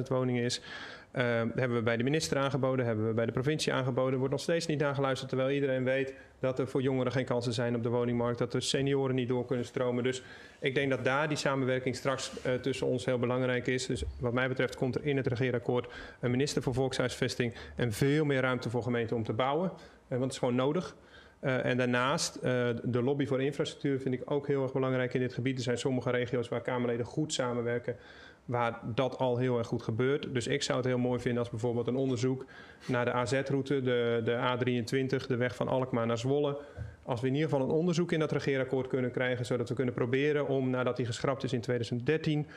woningen 0.07 0.43
is. 0.43 0.59
Uh, 0.59 1.21
hebben 1.55 1.73
we 1.73 1.81
bij 1.81 1.97
de 1.97 2.03
minister 2.03 2.37
aangeboden, 2.37 2.85
hebben 2.85 3.07
we 3.07 3.13
bij 3.13 3.25
de 3.25 3.31
provincie 3.31 3.73
aangeboden. 3.73 4.19
Wordt 4.19 4.33
nog 4.33 4.43
steeds 4.43 4.65
niet 4.65 4.79
naar 4.79 4.95
geluisterd, 4.95 5.29
terwijl 5.29 5.51
iedereen 5.51 5.83
weet 5.83 6.13
dat 6.39 6.59
er 6.59 6.67
voor 6.67 6.81
jongeren 6.81 7.11
geen 7.11 7.25
kansen 7.25 7.53
zijn 7.53 7.75
op 7.75 7.83
de 7.83 7.89
woningmarkt. 7.89 8.39
Dat 8.39 8.53
er 8.53 8.61
senioren 8.61 9.15
niet 9.15 9.27
door 9.27 9.45
kunnen 9.45 9.65
stromen. 9.65 10.03
Dus 10.03 10.23
ik 10.59 10.75
denk 10.75 10.89
dat 10.89 11.03
daar 11.03 11.27
die 11.27 11.37
samenwerking 11.37 11.95
straks 11.95 12.31
uh, 12.45 12.53
tussen 12.53 12.87
ons 12.87 13.05
heel 13.05 13.19
belangrijk 13.19 13.67
is. 13.67 13.85
Dus 13.85 14.03
wat 14.19 14.33
mij 14.33 14.47
betreft 14.47 14.75
komt 14.75 14.95
er 14.95 15.05
in 15.05 15.17
het 15.17 15.27
regeerakkoord 15.27 15.93
een 16.19 16.31
minister 16.31 16.61
voor 16.61 16.73
volkshuisvesting 16.73 17.53
en 17.75 17.91
veel 17.91 18.25
meer 18.25 18.41
ruimte 18.41 18.69
voor 18.69 18.83
gemeenten 18.83 19.15
om 19.15 19.23
te 19.23 19.33
bouwen. 19.33 19.71
Want 20.17 20.23
het 20.23 20.31
is 20.31 20.37
gewoon 20.39 20.55
nodig. 20.55 20.95
Uh, 21.41 21.65
en 21.65 21.77
daarnaast, 21.77 22.35
uh, 22.35 22.41
de 22.83 23.01
lobby 23.01 23.25
voor 23.25 23.41
infrastructuur 23.41 23.99
vind 23.99 24.15
ik 24.15 24.31
ook 24.31 24.47
heel 24.47 24.63
erg 24.63 24.73
belangrijk 24.73 25.13
in 25.13 25.19
dit 25.19 25.33
gebied. 25.33 25.57
Er 25.57 25.63
zijn 25.63 25.77
sommige 25.77 26.09
regio's 26.09 26.49
waar 26.49 26.61
Kamerleden 26.61 27.05
goed 27.05 27.33
samenwerken, 27.33 27.95
waar 28.45 28.79
dat 28.95 29.17
al 29.17 29.37
heel 29.37 29.57
erg 29.57 29.67
goed 29.67 29.83
gebeurt. 29.83 30.33
Dus 30.33 30.47
ik 30.47 30.63
zou 30.63 30.77
het 30.77 30.87
heel 30.87 30.97
mooi 30.97 31.19
vinden 31.19 31.39
als 31.39 31.49
bijvoorbeeld 31.49 31.87
een 31.87 31.95
onderzoek 31.95 32.45
naar 32.85 33.05
de 33.05 33.11
AZ-route, 33.11 33.81
de, 33.81 34.21
de 34.23 34.35
A23, 34.35 35.27
de 35.27 35.35
weg 35.35 35.55
van 35.55 35.67
Alkmaar 35.67 36.05
naar 36.05 36.17
Zwolle. 36.17 36.57
Als 37.03 37.21
we 37.21 37.27
in 37.27 37.33
ieder 37.33 37.49
geval 37.49 37.65
een 37.65 37.73
onderzoek 37.73 38.11
in 38.11 38.19
dat 38.19 38.31
regeerakkoord 38.31 38.87
kunnen 38.87 39.11
krijgen, 39.11 39.45
zodat 39.45 39.69
we 39.69 39.75
kunnen 39.75 39.93
proberen 39.93 40.47
om, 40.47 40.69
nadat 40.69 40.97
die 40.97 41.05
geschrapt 41.05 41.43
is 41.43 41.53
in 41.53 41.61
2013, 41.61 42.47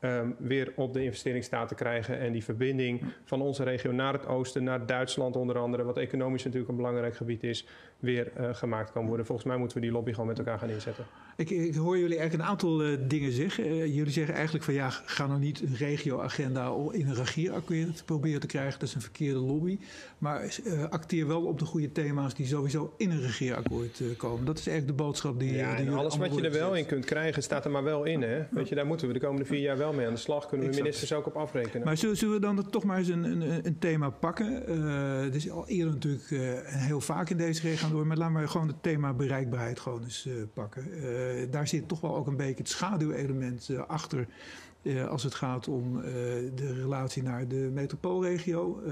Um, 0.00 0.36
weer 0.38 0.72
op 0.76 0.92
de 0.92 1.02
investeringsstaat 1.04 1.68
te 1.68 1.74
krijgen. 1.74 2.18
En 2.18 2.32
die 2.32 2.44
verbinding 2.44 3.02
van 3.24 3.40
onze 3.40 3.62
regio 3.62 3.92
naar 3.92 4.12
het 4.12 4.26
oosten, 4.26 4.64
naar 4.64 4.86
Duitsland 4.86 5.36
onder 5.36 5.58
andere, 5.58 5.84
wat 5.84 5.96
economisch 5.96 6.44
natuurlijk 6.44 6.70
een 6.70 6.76
belangrijk 6.76 7.16
gebied 7.16 7.42
is, 7.42 7.66
weer 7.98 8.32
uh, 8.40 8.54
gemaakt 8.54 8.92
kan 8.92 9.06
worden. 9.06 9.26
Volgens 9.26 9.46
mij 9.46 9.56
moeten 9.56 9.76
we 9.76 9.82
die 9.82 9.92
lobby 9.92 10.10
gewoon 10.10 10.26
met 10.26 10.38
elkaar 10.38 10.58
gaan 10.58 10.70
inzetten. 10.70 11.04
Ik, 11.36 11.50
ik 11.50 11.74
hoor 11.74 11.98
jullie 11.98 12.18
eigenlijk 12.18 12.42
een 12.42 12.50
aantal 12.50 12.84
uh, 12.84 12.98
dingen 13.08 13.32
zeggen. 13.32 13.66
Uh, 13.66 13.94
jullie 13.94 14.12
zeggen 14.12 14.34
eigenlijk 14.34 14.64
van 14.64 14.74
ja, 14.74 14.90
ga 14.90 15.26
nou 15.26 15.40
niet 15.40 15.60
een 15.60 15.76
regioagenda 15.76 16.74
in 16.90 17.08
een 17.08 17.14
regeerakkoord 17.14 18.02
proberen 18.04 18.40
te 18.40 18.46
krijgen. 18.46 18.78
Dat 18.78 18.88
is 18.88 18.94
een 18.94 19.00
verkeerde 19.00 19.38
lobby. 19.38 19.78
Maar 20.18 20.58
acteer 20.90 21.26
wel 21.26 21.42
op 21.42 21.58
de 21.58 21.64
goede 21.64 21.92
thema's 21.92 22.34
die 22.34 22.46
sowieso 22.46 22.94
in 22.96 23.10
een 23.10 23.20
regeerakkoord 23.20 24.02
komen. 24.16 24.44
Dat 24.44 24.58
is 24.58 24.66
eigenlijk 24.66 24.98
de 24.98 25.04
boodschap 25.04 25.38
die. 25.38 25.52
Ja, 25.52 25.76
die 25.76 25.90
alles 25.90 26.16
wat 26.16 26.34
je 26.34 26.42
er 26.42 26.52
wel 26.52 26.74
in 26.74 26.86
kunt 26.86 27.04
krijgen, 27.04 27.42
staat 27.42 27.64
er 27.64 27.70
maar 27.70 27.84
wel 27.84 28.04
in. 28.04 28.22
Hè? 28.22 28.42
Weet 28.50 28.68
je, 28.68 28.74
daar 28.74 28.86
moeten 28.86 29.06
we 29.06 29.12
de 29.12 29.20
komende 29.20 29.44
vier 29.44 29.60
jaar 29.60 29.78
wel 29.78 29.92
mee 29.92 30.06
aan 30.06 30.14
de 30.14 30.18
slag. 30.18 30.46
Kunnen 30.46 30.66
we 30.66 30.72
exact. 30.72 30.86
ministers 30.86 31.12
ook 31.12 31.26
op 31.26 31.36
afrekenen. 31.36 31.86
Maar 31.86 31.96
zullen, 31.96 32.16
zullen 32.16 32.34
we 32.34 32.40
dan 32.40 32.70
toch 32.70 32.84
maar 32.84 32.98
eens 32.98 33.08
een, 33.08 33.24
een, 33.24 33.66
een 33.66 33.78
thema 33.78 34.10
pakken? 34.10 34.52
Het 35.22 35.34
is 35.34 35.50
al 35.50 35.68
eerder 35.68 35.92
natuurlijk 35.92 36.24
heel 36.66 37.00
vaak 37.00 37.30
in 37.30 37.36
deze 37.36 37.62
regio 37.62 37.85
door. 37.90 38.06
Maar 38.06 38.16
laten 38.16 38.40
we 38.40 38.48
gewoon 38.48 38.68
het 38.68 38.82
thema 38.82 39.12
bereikbaarheid 39.12 39.80
gewoon 39.80 40.02
eens 40.02 40.26
uh, 40.26 40.34
pakken. 40.52 40.84
daar 41.50 41.68
zit 41.68 41.88
toch 41.88 42.00
wel 42.00 42.16
ook 42.16 42.26
een 42.26 42.36
beetje 42.36 42.62
het 42.62 42.68
schaduwelement 42.68 43.70
achter. 43.86 44.26
Als 45.08 45.22
het 45.22 45.34
gaat 45.34 45.68
om 45.68 46.00
de 46.54 46.72
relatie 46.74 47.22
naar 47.22 47.48
de 47.48 47.70
metropoolregio. 47.72 48.82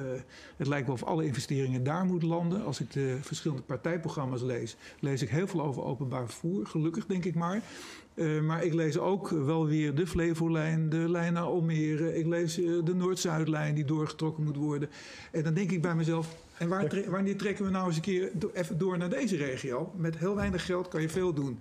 het 0.56 0.66
lijkt 0.66 0.86
wel 0.86 0.94
of 0.94 1.04
alle 1.04 1.24
investeringen 1.24 1.84
daar 1.84 2.04
moeten 2.04 2.28
landen. 2.28 2.64
Als 2.64 2.80
ik 2.80 2.92
de 2.92 3.18
verschillende 3.20 3.62
partijprogramma's 3.62 4.42
lees, 4.42 4.76
lees 5.00 5.22
ik 5.22 5.28
heel 5.28 5.46
veel 5.46 5.62
over 5.62 5.84
openbaar 5.84 6.26
vervoer. 6.26 6.66
Gelukkig 6.66 7.06
denk 7.06 7.24
ik 7.24 7.34
maar. 7.34 7.62
Uh, 8.14 8.40
maar 8.40 8.64
ik 8.64 8.74
lees 8.74 8.98
ook 8.98 9.28
wel 9.28 9.66
weer 9.66 9.94
de 9.94 10.06
Flevolijn, 10.06 10.88
de 10.88 10.96
lijn 10.96 11.32
naar 11.32 11.42
Almere. 11.42 12.16
Ik 12.16 12.26
lees 12.26 12.58
uh, 12.58 12.84
de 12.84 12.94
Noord-Zuidlijn 12.94 13.74
die 13.74 13.84
doorgetrokken 13.84 14.44
moet 14.44 14.56
worden. 14.56 14.88
En 15.32 15.42
dan 15.42 15.54
denk 15.54 15.70
ik 15.70 15.82
bij 15.82 15.94
mezelf, 15.94 16.36
en 16.58 16.68
waar 16.68 17.04
wanneer 17.08 17.36
trekken 17.36 17.64
we 17.64 17.70
nou 17.70 17.86
eens 17.86 17.96
een 17.96 18.02
keer 18.02 18.30
even 18.52 18.78
door 18.78 18.98
naar 18.98 19.08
deze 19.08 19.36
regio? 19.36 19.92
Met 19.96 20.18
heel 20.18 20.34
weinig 20.34 20.66
geld 20.66 20.88
kan 20.88 21.00
je 21.00 21.08
veel 21.08 21.32
doen. 21.32 21.58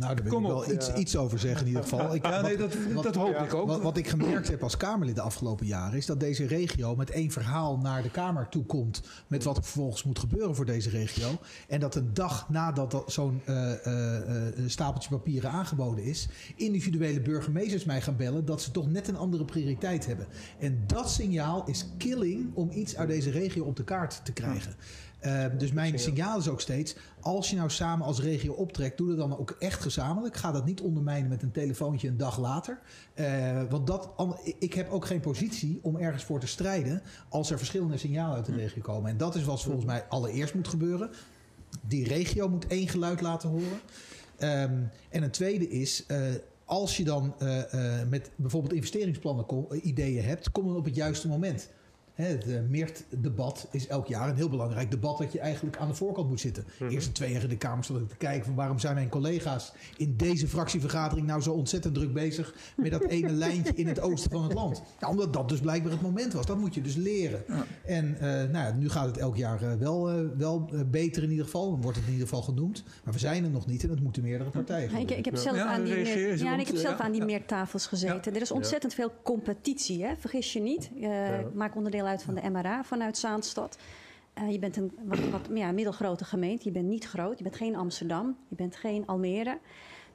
Nou, 0.00 0.14
daar 0.14 0.24
wil 0.24 0.38
ik 0.38 0.46
wel 0.46 0.56
op. 0.56 0.72
iets, 0.72 0.86
ja. 0.86 0.96
iets 0.96 1.16
over 1.16 1.38
zeggen 1.38 1.60
in 1.60 1.66
ieder 1.66 1.82
geval. 1.82 2.14
Ik, 2.14 2.26
ja, 2.26 2.40
nee, 2.40 2.56
dat, 2.56 2.74
wat, 2.94 3.02
dat 3.04 3.14
hoop 3.14 3.32
ja. 3.32 3.44
ik 3.44 3.54
ook. 3.54 3.66
Wat, 3.66 3.82
wat, 3.82 3.96
ik 3.96 4.08
gemerkt 4.08 4.48
heb 4.48 4.62
als 4.62 4.76
Kamerlid 4.76 5.14
de 5.14 5.20
afgelopen 5.20 5.66
jaren... 5.66 5.98
is 5.98 6.06
dat 6.06 6.20
deze 6.20 6.46
regio 6.46 6.96
met 6.96 7.10
één 7.10 7.30
verhaal 7.30 7.78
naar 7.78 8.02
de 8.02 8.10
Kamer 8.10 8.48
toe 8.48 8.64
komt... 8.64 9.02
met 9.26 9.44
wat 9.44 9.56
er 9.56 9.62
vervolgens 9.62 10.02
moet 10.02 10.18
gebeuren 10.18 10.56
voor 10.56 10.64
deze 10.64 10.90
regio. 10.90 11.38
En 11.68 11.80
dat 11.80 11.94
een 11.94 12.14
dag 12.14 12.48
nadat 12.48 13.02
zo'n 13.06 13.42
uh, 13.48 13.72
uh, 13.86 14.14
uh, 14.28 14.42
stapeltje 14.66 15.10
papieren 15.10 15.50
aangeboden 15.50 16.04
is... 16.04 16.28
individuele 16.56 17.20
burgemeesters 17.20 17.84
mij 17.84 18.00
gaan 18.00 18.16
bellen... 18.16 18.44
dat 18.44 18.62
ze 18.62 18.70
toch 18.70 18.90
net 18.90 19.08
een 19.08 19.16
andere 19.16 19.44
prioriteit 19.44 20.06
hebben. 20.06 20.26
En 20.58 20.82
dat 20.86 21.10
signaal 21.10 21.64
is 21.66 21.86
killing 21.98 22.50
om 22.54 22.70
iets 22.70 22.96
uit 22.96 23.08
deze 23.08 23.30
regio 23.30 23.64
op 23.64 23.76
de 23.76 23.84
kaart 23.84 24.20
te 24.24 24.32
krijgen. 24.32 24.74
Uh, 25.26 25.44
dus 25.58 25.72
mijn 25.72 25.98
signaal 25.98 26.38
is 26.38 26.48
ook 26.48 26.60
steeds: 26.60 26.96
als 27.20 27.50
je 27.50 27.56
nou 27.56 27.70
samen 27.70 28.06
als 28.06 28.20
regio 28.20 28.52
optrekt, 28.52 28.98
doe 28.98 29.08
dat 29.08 29.16
dan 29.16 29.38
ook 29.38 29.56
echt 29.58 29.82
gezamenlijk. 29.82 30.36
Ga 30.36 30.52
dat 30.52 30.64
niet 30.64 30.80
ondermijnen 30.80 31.28
met 31.28 31.42
een 31.42 31.50
telefoontje 31.50 32.08
een 32.08 32.16
dag 32.16 32.38
later. 32.38 32.78
Uh, 33.14 33.62
want 33.68 33.86
dat, 33.86 34.10
ik 34.58 34.74
heb 34.74 34.90
ook 34.90 35.06
geen 35.06 35.20
positie 35.20 35.78
om 35.82 35.96
ergens 35.96 36.24
voor 36.24 36.40
te 36.40 36.46
strijden 36.46 37.02
als 37.28 37.50
er 37.50 37.58
verschillende 37.58 37.96
signalen 37.96 38.36
uit 38.36 38.46
de 38.46 38.54
regio 38.54 38.82
komen. 38.82 39.10
En 39.10 39.16
dat 39.16 39.34
is 39.34 39.44
wat 39.44 39.62
volgens 39.62 39.84
mij 39.84 40.04
allereerst 40.08 40.54
moet 40.54 40.68
gebeuren. 40.68 41.10
Die 41.86 42.08
regio 42.08 42.48
moet 42.48 42.66
één 42.66 42.88
geluid 42.88 43.20
laten 43.20 43.48
horen. 43.48 43.80
Um, 44.38 44.90
en 45.10 45.22
een 45.22 45.30
tweede 45.30 45.68
is. 45.68 46.04
Uh, 46.08 46.18
als 46.70 46.96
je 46.96 47.04
dan 47.04 47.34
eh, 47.38 48.00
eh, 48.00 48.08
met 48.08 48.30
bijvoorbeeld 48.36 48.72
investeringsplannen 48.72 49.46
eh, 49.48 49.84
ideeën 49.84 50.24
hebt, 50.24 50.50
kom 50.50 50.66
dan 50.66 50.76
op 50.76 50.84
het 50.84 50.94
juiste 50.94 51.28
moment. 51.28 51.70
Het 52.20 52.46
uh, 52.46 52.58
MEERT-debat 52.68 53.68
is 53.70 53.86
elk 53.86 54.06
jaar 54.06 54.28
een 54.28 54.36
heel 54.36 54.48
belangrijk 54.48 54.90
debat 54.90 55.18
dat 55.18 55.32
je 55.32 55.40
eigenlijk 55.40 55.76
aan 55.76 55.88
de 55.88 55.94
voorkant 55.94 56.28
moet 56.28 56.40
zitten. 56.40 56.64
Mhm. 56.78 56.90
Eerst 56.90 57.14
twee 57.14 57.32
jaar 57.32 57.42
in 57.42 57.48
de 57.48 57.56
Kamer 57.56 57.84
zat 57.84 57.96
ik 57.96 58.08
te 58.08 58.16
kijken 58.16 58.44
van 58.44 58.54
waarom 58.54 58.78
zijn 58.78 58.94
mijn 58.94 59.08
collega's 59.08 59.72
in 59.96 60.16
deze 60.16 60.48
fractievergadering 60.48 61.26
nou 61.26 61.40
zo 61.42 61.52
ontzettend 61.52 61.94
druk 61.94 62.12
bezig 62.12 62.54
met 62.76 62.90
dat 62.90 63.04
ene 63.04 63.30
lijntje 63.44 63.74
in 63.74 63.86
het 63.86 64.00
oosten 64.00 64.30
van 64.30 64.42
het 64.42 64.52
land. 64.52 64.82
Nou, 65.00 65.12
omdat 65.12 65.32
dat 65.32 65.48
dus 65.48 65.60
blijkbaar 65.60 65.92
het 65.92 66.02
moment 66.02 66.32
was. 66.32 66.46
Dat 66.46 66.58
moet 66.58 66.74
je 66.74 66.80
dus 66.80 66.94
leren. 66.94 67.44
En 67.84 68.16
eh, 68.20 68.28
nou 68.28 68.52
ja, 68.52 68.72
nu 68.72 68.88
gaat 68.88 69.06
het 69.06 69.16
elk 69.16 69.36
jaar 69.36 69.62
eh, 69.62 69.72
wel, 69.74 70.10
eh, 70.10 70.16
wel 70.36 70.68
eh, 70.72 70.80
beter 70.86 71.22
in 71.22 71.30
ieder 71.30 71.44
geval. 71.44 71.70
Dan 71.70 71.80
wordt 71.82 71.96
het 71.96 72.06
in 72.06 72.12
ieder 72.12 72.28
geval 72.28 72.42
genoemd. 72.42 72.82
Maar 73.04 73.12
we 73.12 73.18
zijn 73.18 73.44
er 73.44 73.50
nog 73.50 73.66
niet 73.66 73.82
en 73.82 73.88
dat 73.88 74.00
moeten 74.00 74.22
meerdere 74.22 74.50
partijen 74.50 74.90
gaan 74.90 75.00
Ik, 75.00 75.10
ik 75.10 75.24
heb 75.24 75.36
zelf, 75.36 75.56
Ja, 75.56 75.64
aan 75.64 75.84
die, 75.84 75.94
meer, 75.94 76.38
ja, 76.38 76.58
ik 76.58 76.66
heb 76.66 76.76
eh, 76.76 76.82
zelf 76.82 76.98
ja, 76.98 77.04
aan 77.04 77.10
die 77.12 77.20
ja. 77.20 77.26
meertafels 77.26 77.86
gezeten. 77.86 78.34
Er 78.34 78.40
is 78.40 78.50
ontzettend 78.50 78.94
veel 78.94 79.12
competitie, 79.22 80.04
hè? 80.04 80.14
vergis 80.18 80.52
je 80.52 80.60
niet. 80.60 80.90
Eh, 81.00 81.38
Ik 81.40 81.54
maak 81.54 81.76
onderdeel 81.76 82.08
uit 82.10 82.22
van 82.22 82.34
de 82.34 82.50
MRA 82.50 82.84
vanuit 82.84 83.18
Zaanstad. 83.18 83.78
Eh, 84.34 84.50
je 84.50 84.58
bent 84.58 84.76
een 84.76 84.92
wat, 85.04 85.18
wat 85.28 85.48
ja, 85.54 85.72
middelgrote 85.72 86.24
gemeente. 86.24 86.64
Je 86.64 86.70
bent 86.70 86.88
niet 86.88 87.04
groot. 87.04 87.38
Je 87.38 87.44
bent 87.44 87.56
geen 87.56 87.76
Amsterdam. 87.76 88.36
Je 88.48 88.56
bent 88.56 88.76
geen 88.76 89.06
Almere. 89.06 89.58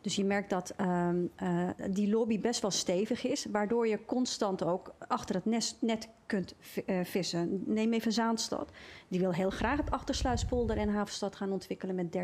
Dus 0.01 0.15
je 0.15 0.25
merkt 0.25 0.49
dat 0.49 0.73
ehm, 0.77 1.25
eh, 1.35 1.69
die 1.89 2.09
lobby 2.09 2.39
best 2.39 2.61
wel 2.61 2.71
stevig 2.71 3.25
is. 3.25 3.45
Waardoor 3.51 3.87
je 3.87 4.05
constant 4.05 4.63
ook 4.63 4.93
achter 5.07 5.35
het 5.35 5.45
nest, 5.45 5.77
net 5.79 6.07
kunt 6.25 6.55
eh, 6.85 6.99
vissen. 7.03 7.63
Neem 7.65 7.93
even 7.93 8.11
Zaanstad. 8.11 8.71
Die 9.07 9.19
wil 9.19 9.33
heel 9.33 9.49
graag 9.49 9.77
het 9.77 9.91
Achtersluispolder 9.91 10.77
en 10.77 10.89
Havenstad 10.89 11.35
gaan 11.35 11.51
ontwikkelen 11.51 11.95
met 11.95 12.17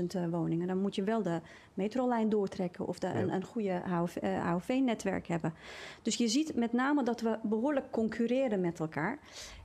13.000 0.00 0.06
eh, 0.06 0.26
woningen. 0.30 0.66
Dan 0.66 0.80
moet 0.80 0.94
je 0.94 1.02
wel 1.02 1.22
de 1.22 1.40
metrolijn 1.74 2.28
doortrekken 2.28 2.86
of 2.86 2.98
de, 2.98 3.06
een, 3.06 3.32
een 3.32 3.44
goede 3.44 3.82
AOV-netwerk 4.22 5.26
hebben. 5.26 5.54
Dus 6.02 6.16
je 6.16 6.28
ziet 6.28 6.54
met 6.54 6.72
name 6.72 7.02
dat 7.02 7.20
we 7.20 7.38
behoorlijk 7.42 7.90
concurreren 7.90 8.60
met 8.60 8.80
elkaar. 8.80 9.18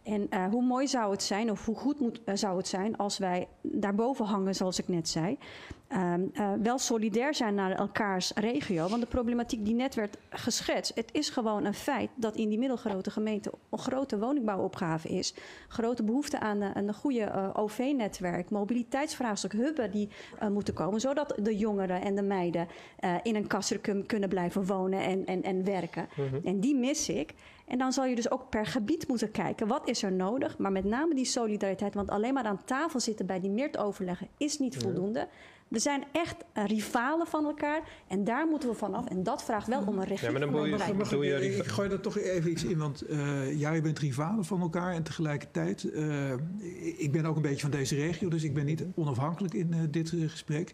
En 0.08 0.28
eh, 0.30 0.46
hoe 0.50 0.64
mooi 0.64 0.88
zou 0.88 1.12
het 1.12 1.24
zijn, 1.24 1.52
of 1.52 1.66
hoe 1.66 1.76
goed 1.76 2.00
moet, 2.00 2.24
eh, 2.24 2.36
zou 2.36 2.58
het 2.58 2.68
zijn 2.68 2.98
als 2.98 3.18
wij 3.18 3.48
daarboven 3.62 4.26
hangen, 4.26 4.56
zoals 4.56 4.80
ik 4.80 4.88
net 4.88 5.10
zei. 5.10 5.38
Ehm, 5.88 6.22
eh, 6.34 6.52
wel 6.62 6.78
solidair 6.78 7.36
zijn 7.36 7.56
naar 7.56 7.72
elkaars 7.72 8.32
regio. 8.36 8.88
Want 8.88 9.02
de 9.02 9.08
problematiek 9.08 9.66
die 9.66 9.74
net 9.74 9.96
werd 9.96 10.18
geschetst, 10.30 10.96
het 10.96 11.10
is 11.12 11.30
gewoon 11.30 11.66
een 11.66 11.74
feit 11.74 12.10
dat 12.16 12.36
in 12.36 12.50
die 12.50 12.58
middelgrote 12.58 13.12
gemeente 13.12 13.52
een 13.70 13.77
grote 13.78 14.20
woningbouwopgave 14.20 15.08
is. 15.08 15.34
Grote 15.68 16.04
behoefte 16.04 16.40
aan 16.40 16.62
eh, 16.62 16.70
een 16.74 16.94
goede 16.94 17.24
eh, 17.24 17.50
OV-netwerk, 17.54 18.50
mobiliteitsvraagstuk, 18.50 19.52
hubben 19.52 19.92
die 19.92 20.10
eh, 20.40 20.48
moeten 20.48 20.74
komen. 20.74 21.00
Zodat 21.00 21.34
de 21.42 21.58
jongeren 21.58 22.02
en 22.02 22.16
de 22.16 22.22
meiden 22.22 22.68
in 23.24 23.36
een 23.36 23.48
Castricum 23.48 24.06
kunnen 24.06 24.30
blijven 24.30 24.66
wonen 24.66 25.00
en, 25.00 25.26
en, 25.26 25.44
en 25.44 25.64
werken. 25.64 26.08
En 26.44 26.60
die 26.60 26.76
mis 26.76 27.10
ik. 27.10 27.34
En 27.68 27.78
dan 27.78 27.94
zal 27.94 28.06
je 28.06 28.16
dus 28.16 28.32
ook 28.32 28.50
per 28.50 28.66
gebied 28.66 29.08
moeten 29.08 29.32
kijken. 29.32 29.68
Wat 29.68 29.90
is 29.90 30.04
er 30.04 30.12
nodig? 30.12 30.58
Maar 30.58 30.72
met 30.72 30.84
name 30.84 31.16
die 31.16 31.26
solidariteit. 31.26 31.94
Want 31.94 32.10
alleen 32.10 32.34
maar 32.34 32.44
aan 32.44 32.64
tafel 32.66 33.00
zitten 33.00 33.26
bij 33.26 33.40
die 33.40 33.50
meertoverleggen 33.50 34.28
is 34.38 34.60
niet 34.60 34.78
voldoende. 34.78 35.28
We 35.68 35.80
zijn 35.80 36.04
echt 36.12 36.36
eh, 36.54 36.66
rivalen 36.66 37.28
van 37.28 37.46
elkaar. 37.46 37.82
En 38.08 38.24
daar 38.24 38.48
moeten 38.48 38.70
we 38.70 38.76
vanaf. 38.76 39.06
En 39.06 39.24
dat 39.24 39.44
vraagt 39.44 39.68
wel 39.68 39.82
om 39.88 39.98
een 40.00 40.06
regie 40.06 40.26
Ja, 40.26 40.32
maar 40.32 40.40
dan 40.42 40.50
je- 40.70 41.10
Doe 41.10 41.26
ik, 41.26 41.32
je 41.32 41.36
ik, 41.46 41.52
riva- 41.52 41.64
ik 41.64 41.70
gooi 41.70 41.90
daar 41.90 42.00
toch 42.00 42.18
even 42.18 42.52
iets 42.52 42.64
in, 42.64 42.78
want 42.78 43.02
eh 43.02 43.60
ja, 43.60 43.72
je 43.72 43.82
bent 43.82 44.00
rivalen 44.00 44.46
van 44.46 44.62
elkaar 44.62 44.94
en 44.94 45.04
tegelijkertijd, 45.04 45.92
eh, 45.92 46.32
ik 46.98 47.10
ben 47.12 47.26
ook 47.26 47.36
een 47.36 47.42
beetje 47.42 47.62
van 47.62 47.72
deze 47.72 47.96
regio, 47.96 48.30
dus 48.30 48.44
ik 48.44 48.54
ben 48.54 48.66
niet 48.66 48.84
onafhankelijk 48.96 49.54
in 49.54 49.88
dit 49.92 50.10
gesprek. 50.28 50.74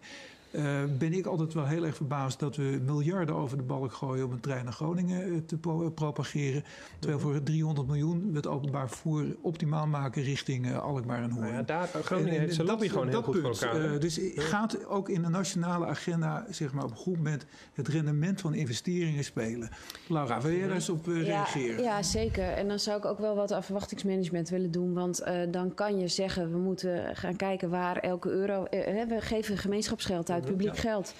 Eh, 0.53 0.63
ben 0.97 1.13
ik 1.13 1.25
altijd 1.25 1.53
wel 1.53 1.65
heel 1.65 1.85
erg 1.85 1.95
verbaasd 1.95 2.39
dat 2.39 2.55
we 2.55 2.79
miljarden 2.85 3.35
over 3.35 3.57
de 3.57 3.63
balk 3.63 3.93
gooien 3.93 4.25
om 4.25 4.31
een 4.31 4.39
trein 4.39 4.63
naar 4.63 4.73
Groningen 4.73 5.23
eh, 5.23 5.31
te 5.45 5.57
pro- 5.57 5.89
propageren. 5.89 6.63
Terwijl 6.99 7.19
voor 7.21 7.43
300 7.43 7.87
miljoen 7.87 8.29
we 8.31 8.35
het 8.35 8.47
openbaar 8.47 8.87
vervoer 8.87 9.23
optimaal 9.41 9.87
maken 9.87 10.23
richting 10.23 10.65
eh, 10.67 10.79
Alkmaar 10.79 11.23
en 11.23 11.29
Hoorn. 11.29 11.41
Nou 11.43 11.53
ja, 11.53 11.61
daar, 11.63 11.89
En- 11.93 12.03
Groningen 12.03 12.33
en 12.33 12.39
heeft 12.39 12.53
zijn 12.53 12.67
dat- 12.67 12.75
lobby 12.75 12.89
gewoon 12.91 13.07
heel 13.07 13.15
dat 13.15 13.23
goed 13.23 13.41
punt, 13.41 13.57
voor 13.57 13.67
elkaar. 13.67 13.93
eh, 13.93 13.99
dus 13.99 14.19
gaat 14.35 14.85
ook 14.85 15.09
in 15.09 15.21
de 15.21 15.29
nationale 15.29 15.85
agenda 15.85 16.45
zeg 16.49 16.73
maar, 16.73 16.83
op 16.83 16.89
een 16.89 16.95
goed 16.97 17.17
moment 17.17 17.45
het 17.73 17.87
rendement 17.87 18.41
van 18.41 18.53
investeringen 18.53 19.23
spelen. 19.23 19.69
Laura, 20.07 20.41
wil 20.41 20.51
jij 20.51 20.65
daar 20.67 20.75
eens 20.75 20.89
op 20.89 21.07
eh, 21.07 21.15
Ja, 21.15 21.21
reageren? 21.23 21.83
ja, 21.83 22.03
zeker. 22.03 22.43
En 22.49 22.67
dan 22.67 22.79
zou 22.79 22.97
ik 22.97 23.05
ook 23.05 23.19
wel 23.19 23.35
wat 23.35 23.51
aan 23.51 23.63
verwachtingsmanagement 23.63 24.49
willen 24.49 24.71
doen. 24.71 24.93
Want 24.93 25.19
eh, 25.19 25.35
dan 25.51 25.73
kan 25.73 25.99
je 25.99 26.07
zeggen, 26.07 26.51
we 26.51 26.57
moeten 26.57 27.15
gaan 27.15 27.35
kijken 27.35 27.69
waar 27.69 27.97
elke 27.97 28.29
euro... 28.29 28.63
eh, 28.63 28.85
hè, 28.85 29.05
we 29.07 29.21
geven 29.21 29.57
gemeenschapsgeld 29.57 30.29
uit, 30.29 30.42
publiek 30.45 30.77
geld. 30.77 31.13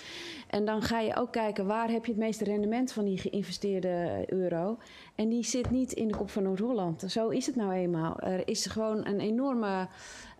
En 0.49 0.65
dan 0.65 0.81
ga 0.81 0.99
je 0.99 1.15
ook 1.15 1.31
kijken, 1.31 1.65
waar 1.65 1.89
heb 1.89 2.05
je 2.05 2.11
het 2.11 2.21
meeste 2.21 2.43
rendement 2.43 2.91
van 2.91 3.05
die 3.05 3.17
geïnvesteerde 3.17 4.23
euro? 4.27 4.77
En 5.15 5.29
die 5.29 5.43
zit 5.43 5.69
niet 5.69 5.91
in 5.91 6.07
de 6.07 6.15
kop 6.15 6.29
van 6.29 6.43
Noord-Holland. 6.43 7.03
Zo 7.07 7.29
is 7.29 7.45
het 7.45 7.55
nou 7.55 7.71
eenmaal. 7.71 8.19
Er 8.19 8.47
is 8.47 8.65
gewoon 8.65 9.05
een 9.05 9.19
enorme 9.19 9.87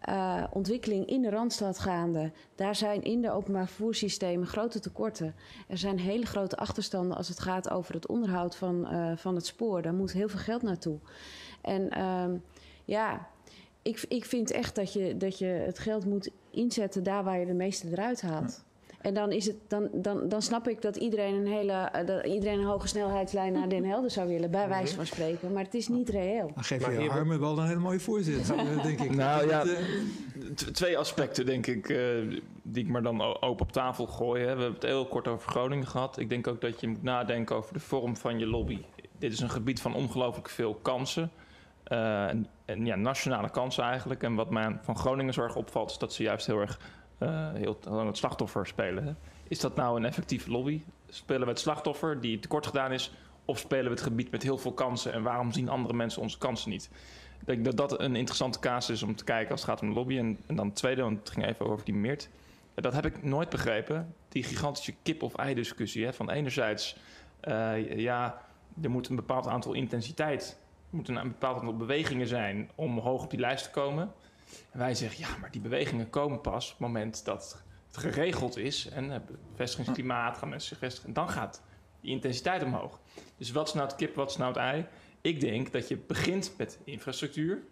eh, 0.03 0.43
ontwikkeling 0.51 1.05
in 1.05 1.21
de 1.21 1.29
Randstad 1.29 1.79
gaande. 1.79 2.31
Daar 2.55 2.75
zijn 2.75 3.03
in 3.03 3.21
de 3.21 3.31
openbaar 3.31 3.67
vervoerssystemen 3.67 4.47
grote 4.47 4.79
tekorten. 4.79 5.35
Er 5.67 5.77
zijn 5.77 5.99
hele 5.99 6.25
grote 6.25 6.55
achterstanden 6.55 7.17
als 7.17 7.27
het 7.27 7.39
gaat 7.39 7.69
over 7.69 7.93
het 7.93 8.07
onderhoud 8.07 8.55
van, 8.55 8.87
eh, 8.87 9.11
van 9.15 9.35
het 9.35 9.45
spoor. 9.45 9.81
Daar 9.81 9.93
moet 9.93 10.11
heel 10.11 10.29
veel 10.29 10.39
geld 10.39 10.61
naartoe. 10.61 10.99
En 11.61 11.89
ehm, 11.89 12.37
ja, 12.85 13.27
ik, 13.81 14.05
ik 14.07 14.25
vind 14.25 14.51
echt 14.51 14.75
dat 14.75 14.93
je, 14.93 15.17
dat 15.17 15.37
je 15.37 15.45
het 15.45 15.79
geld 15.79 16.05
moet 16.05 16.29
inzetten 16.49 17.03
daar 17.03 17.23
waar 17.23 17.39
je 17.39 17.45
de 17.45 17.53
meeste 17.53 17.87
eruit 17.91 18.21
haalt. 18.21 18.63
En 19.03 19.13
dan, 19.13 19.31
is 19.31 19.45
het, 19.45 19.55
dan, 19.67 19.89
dan, 19.93 20.29
dan 20.29 20.41
snap 20.41 20.67
ik 20.67 20.81
dat 20.81 20.95
iedereen 20.95 21.33
een 21.33 21.47
hele 21.47 21.71
eh, 21.71 22.05
dat 22.05 22.25
iedereen 22.25 22.59
een 22.59 22.65
hoge 22.65 22.87
snelheidslijn 22.87 23.53
naar 23.53 23.69
Den 23.69 23.85
Helder 23.85 24.11
zou 24.11 24.27
willen, 24.27 24.51
bij 24.51 24.67
wijze 24.69 24.95
van 24.95 25.05
spreken. 25.05 25.53
Maar 25.53 25.63
het 25.63 25.73
is 25.73 25.87
niet 25.87 26.09
reëel. 26.09 26.51
Dan 26.55 26.63
geef 26.63 26.81
Maar 26.81 26.91
je 26.93 26.99
hier- 26.99 27.11
Harmen 27.11 27.39
wel 27.39 27.57
een 27.59 27.67
hele 27.67 27.79
mooie 27.79 27.99
voorzitter, 27.99 28.57
eh, 28.57 28.83
denk 28.83 28.99
ik. 29.01 29.15
Nou 29.15 29.47
ja, 29.47 29.61
eh, 29.63 29.69
Twee 30.71 30.97
aspecten, 30.97 31.45
denk 31.45 31.67
ik, 31.67 31.89
eh, 31.89 31.97
die 32.61 32.83
ik 32.83 32.89
maar 32.89 33.03
dan 33.03 33.21
open 33.41 33.65
op 33.65 33.71
tafel 33.71 34.05
gooi. 34.07 34.41
We 34.41 34.47
hebben 34.47 34.73
het 34.73 34.83
heel 34.83 35.05
kort 35.05 35.27
over 35.27 35.49
Groningen 35.49 35.87
gehad. 35.87 36.17
Ik 36.19 36.29
denk 36.29 36.47
ook 36.47 36.61
dat 36.61 36.79
je 36.81 36.87
moet 36.87 37.03
nadenken 37.03 37.55
over 37.55 37.73
de 37.73 37.79
vorm 37.79 38.17
van 38.17 38.39
je 38.39 38.45
lobby. 38.47 38.79
Dit 39.17 39.33
is 39.33 39.39
een 39.39 39.49
gebied 39.49 39.81
van 39.81 39.95
ongelooflijk 39.95 40.49
veel 40.49 40.73
kansen. 40.81 41.31
Eh, 41.83 42.27
en, 42.27 42.47
en 42.65 42.85
ja, 42.85 42.95
nationale 42.95 43.49
kansen 43.49 43.83
eigenlijk. 43.83 44.23
En 44.23 44.35
wat 44.35 44.49
mij 44.49 44.77
van 44.81 44.97
Groningen 44.97 45.33
zorg 45.33 45.55
opvalt, 45.55 45.91
is 45.91 45.97
dat 45.97 46.13
ze 46.13 46.23
juist 46.23 46.45
heel 46.45 46.59
erg 46.59 46.79
heel 47.53 47.79
aan 47.87 48.07
het 48.07 48.17
slachtoffer 48.17 48.67
spelen. 48.67 49.17
Is 49.47 49.59
dat 49.59 49.75
nou 49.75 49.97
een 49.97 50.05
effectieve 50.05 50.51
lobby? 50.51 50.81
Spelen 51.09 51.41
we 51.41 51.49
het 51.49 51.59
slachtoffer 51.59 52.21
die 52.21 52.39
tekort 52.39 52.65
gedaan 52.65 52.91
is? 52.91 53.11
Of 53.45 53.59
spelen 53.59 53.85
we 53.85 53.91
het 53.91 54.01
gebied 54.01 54.31
met 54.31 54.43
heel 54.43 54.57
veel 54.57 54.73
kansen? 54.73 55.13
En 55.13 55.23
waarom 55.23 55.51
zien 55.51 55.69
andere 55.69 55.93
mensen 55.93 56.21
onze 56.21 56.37
kansen 56.37 56.69
niet? 56.69 56.89
Ik 57.39 57.49
denk 57.49 57.65
dat 57.65 57.77
dat 57.77 57.99
een 57.99 58.15
interessante 58.15 58.59
casus 58.59 58.95
is 58.95 59.03
om 59.03 59.15
te 59.15 59.23
kijken 59.23 59.51
als 59.51 59.61
het 59.61 59.69
gaat 59.69 59.81
om 59.81 59.93
lobby. 59.93 60.17
En, 60.17 60.39
dan 60.47 60.65
het 60.65 60.75
tweede, 60.75 61.01
want 61.01 61.19
het 61.19 61.29
ging 61.29 61.45
even 61.45 61.65
over 61.65 61.85
die 61.85 61.93
Meert. 61.93 62.29
Dat 62.75 62.93
heb 62.93 63.05
ik 63.05 63.23
nooit 63.23 63.49
begrepen. 63.49 64.15
Die 64.29 64.43
gigantische 64.43 64.93
kip-of-ei 65.03 65.53
discussie. 65.53 66.05
Hè? 66.05 66.13
Van 66.13 66.29
enerzijds, 66.29 66.97
eh, 67.39 67.97
ja, 67.97 68.41
er 68.81 68.89
moet 68.89 69.09
een 69.09 69.15
bepaald 69.15 69.47
aantal 69.47 69.73
intensiteit... 69.73 70.57
er 70.89 70.95
moet 70.95 71.07
een 71.07 71.27
bepaald 71.27 71.57
aantal 71.59 71.77
bewegingen 71.77 72.27
zijn 72.27 72.69
om 72.75 72.97
hoog 72.97 73.23
op 73.23 73.29
die 73.29 73.39
lijst 73.39 73.63
te 73.63 73.71
komen. 73.71 74.11
En 74.71 74.79
wij 74.79 74.95
zeggen, 74.95 75.19
ja, 75.19 75.37
maar 75.37 75.51
die 75.51 75.61
bewegingen 75.61 76.09
komen 76.09 76.41
pas 76.41 76.65
op 76.65 76.71
het 76.71 76.87
moment 76.87 77.25
dat 77.25 77.63
het 77.87 77.97
geregeld 77.97 78.57
is. 78.57 78.89
En 78.89 79.09
uh, 79.09 79.15
vestigingsklimaat, 79.55 80.37
gaan 80.37 80.49
mensen 80.49 80.69
zich 80.69 80.77
vestigen. 80.77 81.07
En 81.07 81.13
dan 81.13 81.29
gaat 81.29 81.63
die 82.01 82.11
intensiteit 82.11 82.63
omhoog. 82.63 82.99
Dus 83.37 83.51
wat 83.51 83.67
is 83.67 83.73
nou 83.73 83.87
het 83.87 83.95
kip, 83.95 84.15
wat 84.15 84.29
is 84.29 84.37
nou 84.37 84.49
het 84.49 84.59
ei? 84.59 84.85
Ik 85.21 85.39
denk 85.39 85.71
dat 85.71 85.87
je 85.87 85.97
begint 85.97 86.53
met 86.57 86.79
infrastructuur. 86.83 87.63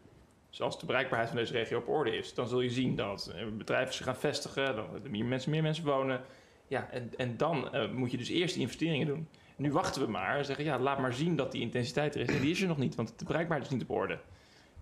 Dus 0.50 0.62
als 0.62 0.80
de 0.80 0.86
bereikbaarheid 0.86 1.30
van 1.30 1.40
deze 1.40 1.54
regio 1.54 1.78
op 1.78 1.88
orde 1.88 2.18
is, 2.18 2.34
dan 2.34 2.48
zul 2.48 2.62
je 2.62 2.70
zien 2.70 2.96
dat 2.96 3.32
eh, 3.36 3.48
bedrijven 3.58 3.94
zich 3.94 4.06
gaan 4.06 4.16
vestigen, 4.16 4.76
dat 4.76 4.86
er 5.04 5.10
meer 5.10 5.26
mensen, 5.26 5.52
meer 5.52 5.62
mensen 5.62 5.86
wonen. 5.86 6.22
Ja, 6.68 6.90
en, 6.92 7.12
en 7.18 7.38
dan 7.38 7.76
uh, 7.76 7.92
moet 7.92 8.12
je 8.12 8.18
dus 8.18 8.30
eerst 8.30 8.56
investeringen 8.56 9.08
doen. 9.08 9.28
Nu 9.56 9.72
wachten 9.72 10.02
we 10.02 10.12
maar 10.12 10.38
en 10.38 10.46
zeggen, 10.46 10.66
ja, 10.66 10.80
laat 10.80 11.00
maar 11.00 11.14
zien 11.14 11.36
dat 11.36 11.52
die 11.52 11.62
intensiteit 11.62 12.16
er 12.16 12.22
is. 12.22 12.28
En 12.28 12.42
die 12.42 12.52
is 12.52 12.62
er 12.62 12.68
nog 12.68 12.78
niet, 12.78 12.96
want 12.96 13.20
de 13.20 13.26
bereikbaarheid 13.26 13.72
is 13.72 13.78
niet 13.78 13.90
op 13.90 13.96
orde. 13.96 14.20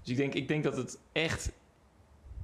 Dus 0.01 0.11
ik 0.11 0.17
denk, 0.17 0.33
ik 0.33 0.47
denk 0.47 0.63
dat 0.63 0.77
het 0.77 0.99
echt 1.11 1.51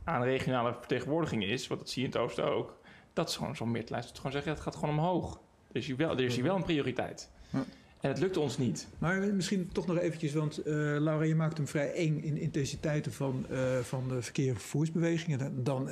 aan 0.06 0.24
regionale 0.24 0.74
vertegenwoordiging 0.74 1.44
is, 1.44 1.68
want 1.68 1.80
dat 1.80 1.90
zie 1.90 2.02
je 2.02 2.08
in 2.08 2.14
het 2.14 2.24
oosten 2.24 2.52
ook, 2.52 2.80
dat 3.14 3.30
is 3.30 3.36
gewoon 3.36 3.56
zo'n 3.56 3.72
midlijst 3.72 4.18
gewoon 4.18 4.32
zeggen, 4.32 4.52
het 4.52 4.62
gaat 4.62 4.76
gewoon 4.76 4.98
omhoog. 4.98 5.40
Er 5.72 5.76
is 5.76 5.86
hier 5.88 5.98
wel, 5.98 6.12
er 6.12 6.24
is 6.24 6.36
hier 6.36 6.44
wel 6.44 6.56
een 6.56 6.64
prioriteit. 6.64 7.30
Ja. 7.50 7.64
En 8.06 8.12
het 8.12 8.20
lukt 8.20 8.38
ons 8.38 8.58
niet. 8.58 8.88
Maar 8.98 9.34
misschien 9.34 9.70
toch 9.72 9.88
nog 9.88 9.98
eventjes, 9.98 10.34
want 10.34 10.60
uh, 10.60 10.66
Laura, 11.00 11.24
je 11.24 11.36
maakt 11.36 11.58
hem 11.58 11.68
vrij 11.68 11.94
eng 11.94 12.20
in 12.22 12.38
intensiteiten 12.38 13.14
van, 13.14 13.46
uh, 13.52 13.78
van 13.78 14.08
de 14.08 14.22
verkeer- 14.22 14.50
en 14.50 14.56
vervoersbewegingen. 14.60 15.64
Dan, 15.64 15.90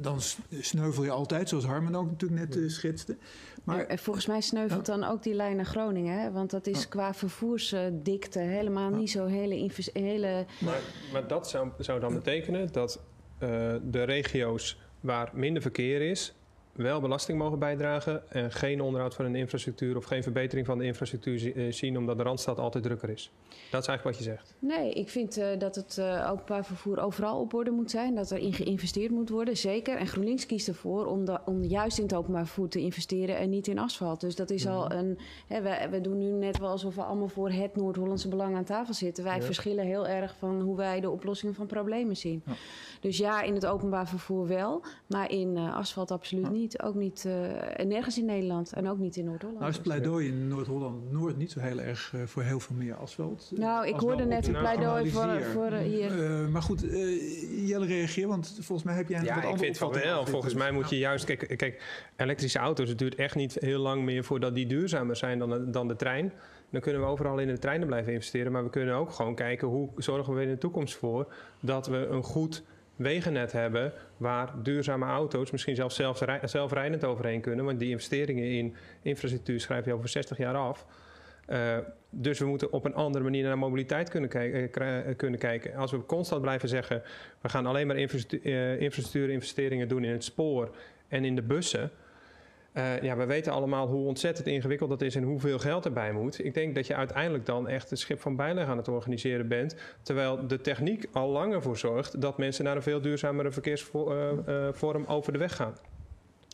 dan 0.00 0.20
sneuvel 0.60 1.04
je 1.04 1.10
altijd, 1.10 1.48
zoals 1.48 1.64
Harmen 1.64 1.94
ook 1.94 2.10
natuurlijk 2.10 2.40
net 2.40 2.56
uh, 2.56 2.70
schetste. 2.70 3.16
Maar 3.64 3.90
ja, 3.90 3.96
volgens 3.96 4.26
mij 4.26 4.40
sneuvelt 4.40 4.86
dan 4.86 5.04
ook 5.04 5.22
die 5.22 5.34
lijn 5.34 5.56
naar 5.56 5.64
Groningen, 5.64 6.20
hè? 6.20 6.30
want 6.30 6.50
dat 6.50 6.66
is 6.66 6.80
ja. 6.80 6.88
qua 6.88 7.14
vervoersdikte 7.14 8.38
helemaal 8.38 8.90
niet 8.90 9.10
zo 9.10 9.26
hele... 9.26 9.70
hele... 9.92 10.46
Maar, 10.60 10.80
maar 11.12 11.26
dat 11.28 11.48
zou, 11.48 11.68
zou 11.78 12.00
dan 12.00 12.14
betekenen 12.14 12.72
dat 12.72 13.00
de 13.82 14.02
regio's 14.02 14.78
waar 15.00 15.30
minder 15.32 15.62
verkeer 15.62 16.10
is, 16.10 16.34
wel 16.76 17.00
belasting 17.00 17.38
mogen 17.38 17.58
bijdragen 17.58 18.30
en 18.30 18.52
geen 18.52 18.80
onderhoud 18.80 19.14
van 19.14 19.24
een 19.24 19.34
infrastructuur 19.34 19.96
of 19.96 20.04
geen 20.04 20.22
verbetering 20.22 20.66
van 20.66 20.78
de 20.78 20.84
infrastructuur 20.84 21.56
eh, 21.56 21.72
zien 21.72 21.98
omdat 21.98 22.16
de 22.16 22.22
Randstad 22.22 22.58
altijd 22.58 22.84
drukker 22.84 23.10
is. 23.10 23.30
Dat 23.70 23.82
is 23.82 23.88
eigenlijk 23.88 24.02
wat 24.04 24.26
je 24.26 24.30
zegt. 24.32 24.54
Nee, 24.58 24.92
ik 24.92 25.08
vind 25.08 25.36
eh, 25.36 25.58
dat 25.58 25.74
het 25.74 25.98
eh, 25.98 26.28
openbaar 26.32 26.64
vervoer 26.64 26.98
overal 27.00 27.40
op 27.40 27.54
orde 27.54 27.70
moet 27.70 27.90
zijn. 27.90 28.14
Dat 28.14 28.30
er 28.30 28.38
in 28.38 28.52
geïnvesteerd 28.52 29.10
moet 29.10 29.28
worden, 29.28 29.56
zeker. 29.56 29.96
En 29.96 30.06
GroenLinks 30.06 30.46
kiest 30.46 30.68
ervoor 30.68 31.06
om, 31.06 31.24
da- 31.24 31.42
om 31.44 31.64
juist 31.64 31.98
in 31.98 32.04
het 32.04 32.14
openbaar 32.14 32.46
vervoer 32.46 32.68
te 32.68 32.80
investeren 32.80 33.36
en 33.36 33.50
niet 33.50 33.66
in 33.66 33.78
asfalt. 33.78 34.20
Dus 34.20 34.34
dat 34.36 34.50
is 34.50 34.66
al 34.66 34.90
een. 34.92 35.18
Hè, 35.48 35.62
we, 35.62 35.86
we 35.90 36.00
doen 36.00 36.18
nu 36.18 36.30
net 36.30 36.58
wel 36.58 36.68
alsof 36.70 36.94
we 36.94 37.02
allemaal 37.02 37.28
voor 37.28 37.50
het 37.50 37.76
Noord-Hollandse 37.76 38.28
belang 38.28 38.56
aan 38.56 38.64
tafel 38.64 38.94
zitten. 38.94 39.24
Wij 39.24 39.36
Ja. 39.36 39.42
verschillen 39.42 39.84
heel 39.84 40.06
erg 40.06 40.34
van 40.38 40.60
hoe 40.60 40.76
wij 40.76 41.00
de 41.00 41.10
oplossingen 41.10 41.54
van 41.54 41.66
problemen 41.66 42.16
zien. 42.16 42.42
Dus 43.00 43.16
ja, 43.18 43.42
in 43.42 43.54
het 43.54 43.66
openbaar 43.66 44.08
vervoer 44.08 44.46
wel, 44.46 44.82
maar 45.06 45.30
in 45.30 45.56
asfalt 45.58 46.10
absoluut 46.10 46.50
niet. 46.50 46.63
Ook 46.82 46.94
niet, 46.94 47.24
eh, 47.24 47.80
en 47.80 47.88
nergens 47.88 48.18
in 48.18 48.24
Nederland 48.24 48.72
en 48.72 48.88
ook 48.88 48.98
niet 48.98 49.16
in 49.16 49.24
Noord-Holland. 49.24 49.60
Nou 49.60 49.70
is 49.70 49.78
pleidooi 49.78 50.28
in 50.28 50.48
Noord-Holland-Noord 50.48 51.36
niet 51.36 51.50
zo 51.50 51.60
heel 51.60 51.80
erg 51.80 52.12
eh, 52.14 52.20
voor 52.24 52.42
heel 52.42 52.60
veel 52.60 52.76
meer 52.76 52.94
asfalt. 52.94 53.50
Eh, 53.52 53.58
Nou, 53.58 53.86
ik 53.86 53.94
hoorde 54.00 54.24
net 54.24 54.46
een 54.46 54.58
pleidooi 54.58 55.10
voor, 55.10 55.42
voor 55.42 55.70
hier. 55.72 56.24
Eh, 56.24 56.46
maar 56.48 56.62
goed, 56.62 56.88
eh, 56.88 57.68
Jelle 57.68 57.86
reageer, 57.86 58.28
want 58.28 58.58
volgens 58.60 58.82
mij 58.82 58.96
heb 58.96 59.08
jij 59.08 59.18
een 59.18 59.24
Ja, 59.24 59.34
wat 59.34 59.42
ik 59.42 59.48
andere 59.48 59.64
vind 59.64 59.78
van 59.78 59.86
opvatting 59.86 60.14
wel. 60.14 60.26
Volgens 60.26 60.54
mij 60.54 60.70
moet 60.72 60.90
je 60.90 60.98
juist... 60.98 61.24
Kijk, 61.24 61.56
kijk, 61.56 61.82
elektrische 62.16 62.58
auto's, 62.58 62.88
het 62.88 62.98
duurt 62.98 63.14
echt 63.14 63.34
niet 63.34 63.56
heel 63.60 63.80
lang 63.80 64.02
meer 64.02 64.24
voordat 64.24 64.54
die 64.54 64.66
duurzamer 64.66 65.16
zijn 65.16 65.38
dan 65.38 65.50
de, 65.50 65.70
dan 65.70 65.88
de 65.88 65.96
trein. 65.96 66.32
Dan 66.70 66.80
kunnen 66.80 67.00
we 67.00 67.06
overal 67.06 67.38
in 67.38 67.46
de 67.46 67.58
treinen 67.58 67.86
blijven 67.86 68.12
investeren. 68.12 68.52
Maar 68.52 68.64
we 68.64 68.70
kunnen 68.70 68.94
ook 68.94 69.10
gewoon 69.10 69.34
kijken 69.34 69.68
hoe 69.68 69.88
zorgen 69.96 70.34
we 70.34 70.42
in 70.42 70.48
de 70.48 70.58
toekomst 70.58 70.94
voor 70.94 71.32
dat 71.60 71.86
we 71.86 72.06
een 72.06 72.22
goed 72.22 72.62
wegennet 72.96 73.52
hebben 73.52 73.92
waar 74.16 74.62
duurzame 74.62 75.06
auto's 75.06 75.50
misschien 75.50 75.74
zelfs 75.74 75.96
zelf, 75.96 76.24
zelfrijdend 76.42 77.04
overheen 77.04 77.40
kunnen. 77.40 77.64
Want 77.64 77.78
die 77.78 77.90
investeringen 77.90 78.44
in 78.44 78.76
infrastructuur 79.02 79.60
schrijf 79.60 79.84
je 79.84 79.92
over 79.92 80.08
60 80.08 80.38
jaar 80.38 80.54
af. 80.54 80.86
Eh, 81.46 81.78
dus 82.10 82.38
we 82.38 82.46
moeten 82.46 82.72
op 82.72 82.84
een 82.84 82.94
andere 82.94 83.24
manier 83.24 83.44
naar 83.44 83.58
mobiliteit 83.58 84.08
kunnen, 84.08 84.30
eh, 84.30 84.64
eh, 84.64 85.16
kunnen 85.16 85.38
kijken. 85.38 85.74
Als 85.74 85.90
we 85.90 86.06
constant 86.06 86.42
blijven 86.42 86.68
zeggen, 86.68 87.02
we 87.40 87.48
gaan 87.48 87.66
alleen 87.66 87.86
maar 87.86 87.96
infrastructuur, 87.96 88.78
infrastructuurinvesteringen 88.78 89.88
doen 89.88 90.04
in 90.04 90.12
het 90.12 90.24
spoor 90.24 90.76
en 91.08 91.24
in 91.24 91.34
de 91.34 91.42
bussen. 91.42 91.90
Eh, 92.74 93.02
ja, 93.02 93.16
we 93.16 93.26
weten 93.26 93.52
allemaal 93.52 93.86
hoe 93.86 94.06
ontzettend 94.06 94.46
ingewikkeld 94.46 94.90
dat 94.90 95.02
is 95.02 95.14
en 95.14 95.22
hoeveel 95.22 95.58
geld 95.58 95.84
erbij 95.84 96.12
moet. 96.12 96.44
Ik 96.44 96.54
denk 96.54 96.74
dat 96.74 96.86
je 96.86 96.94
uiteindelijk 96.94 97.46
dan 97.46 97.68
echt 97.68 97.90
het 97.90 97.98
schip 97.98 98.20
van 98.20 98.36
bijleg 98.36 98.66
aan 98.66 98.76
het 98.76 98.88
organiseren 98.88 99.48
bent. 99.48 99.76
Terwijl 100.02 100.46
de 100.46 100.60
techniek 100.60 101.06
al 101.12 101.28
langer 101.28 101.62
voor 101.62 101.76
zorgt 101.76 102.20
dat 102.20 102.38
mensen 102.38 102.64
naar 102.64 102.76
een 102.76 102.82
veel 102.82 103.00
duurzamere 103.00 103.50
verkeersvorm 103.50 105.04
over 105.06 105.32
de 105.32 105.38
weg 105.38 105.56
gaan. 105.56 105.74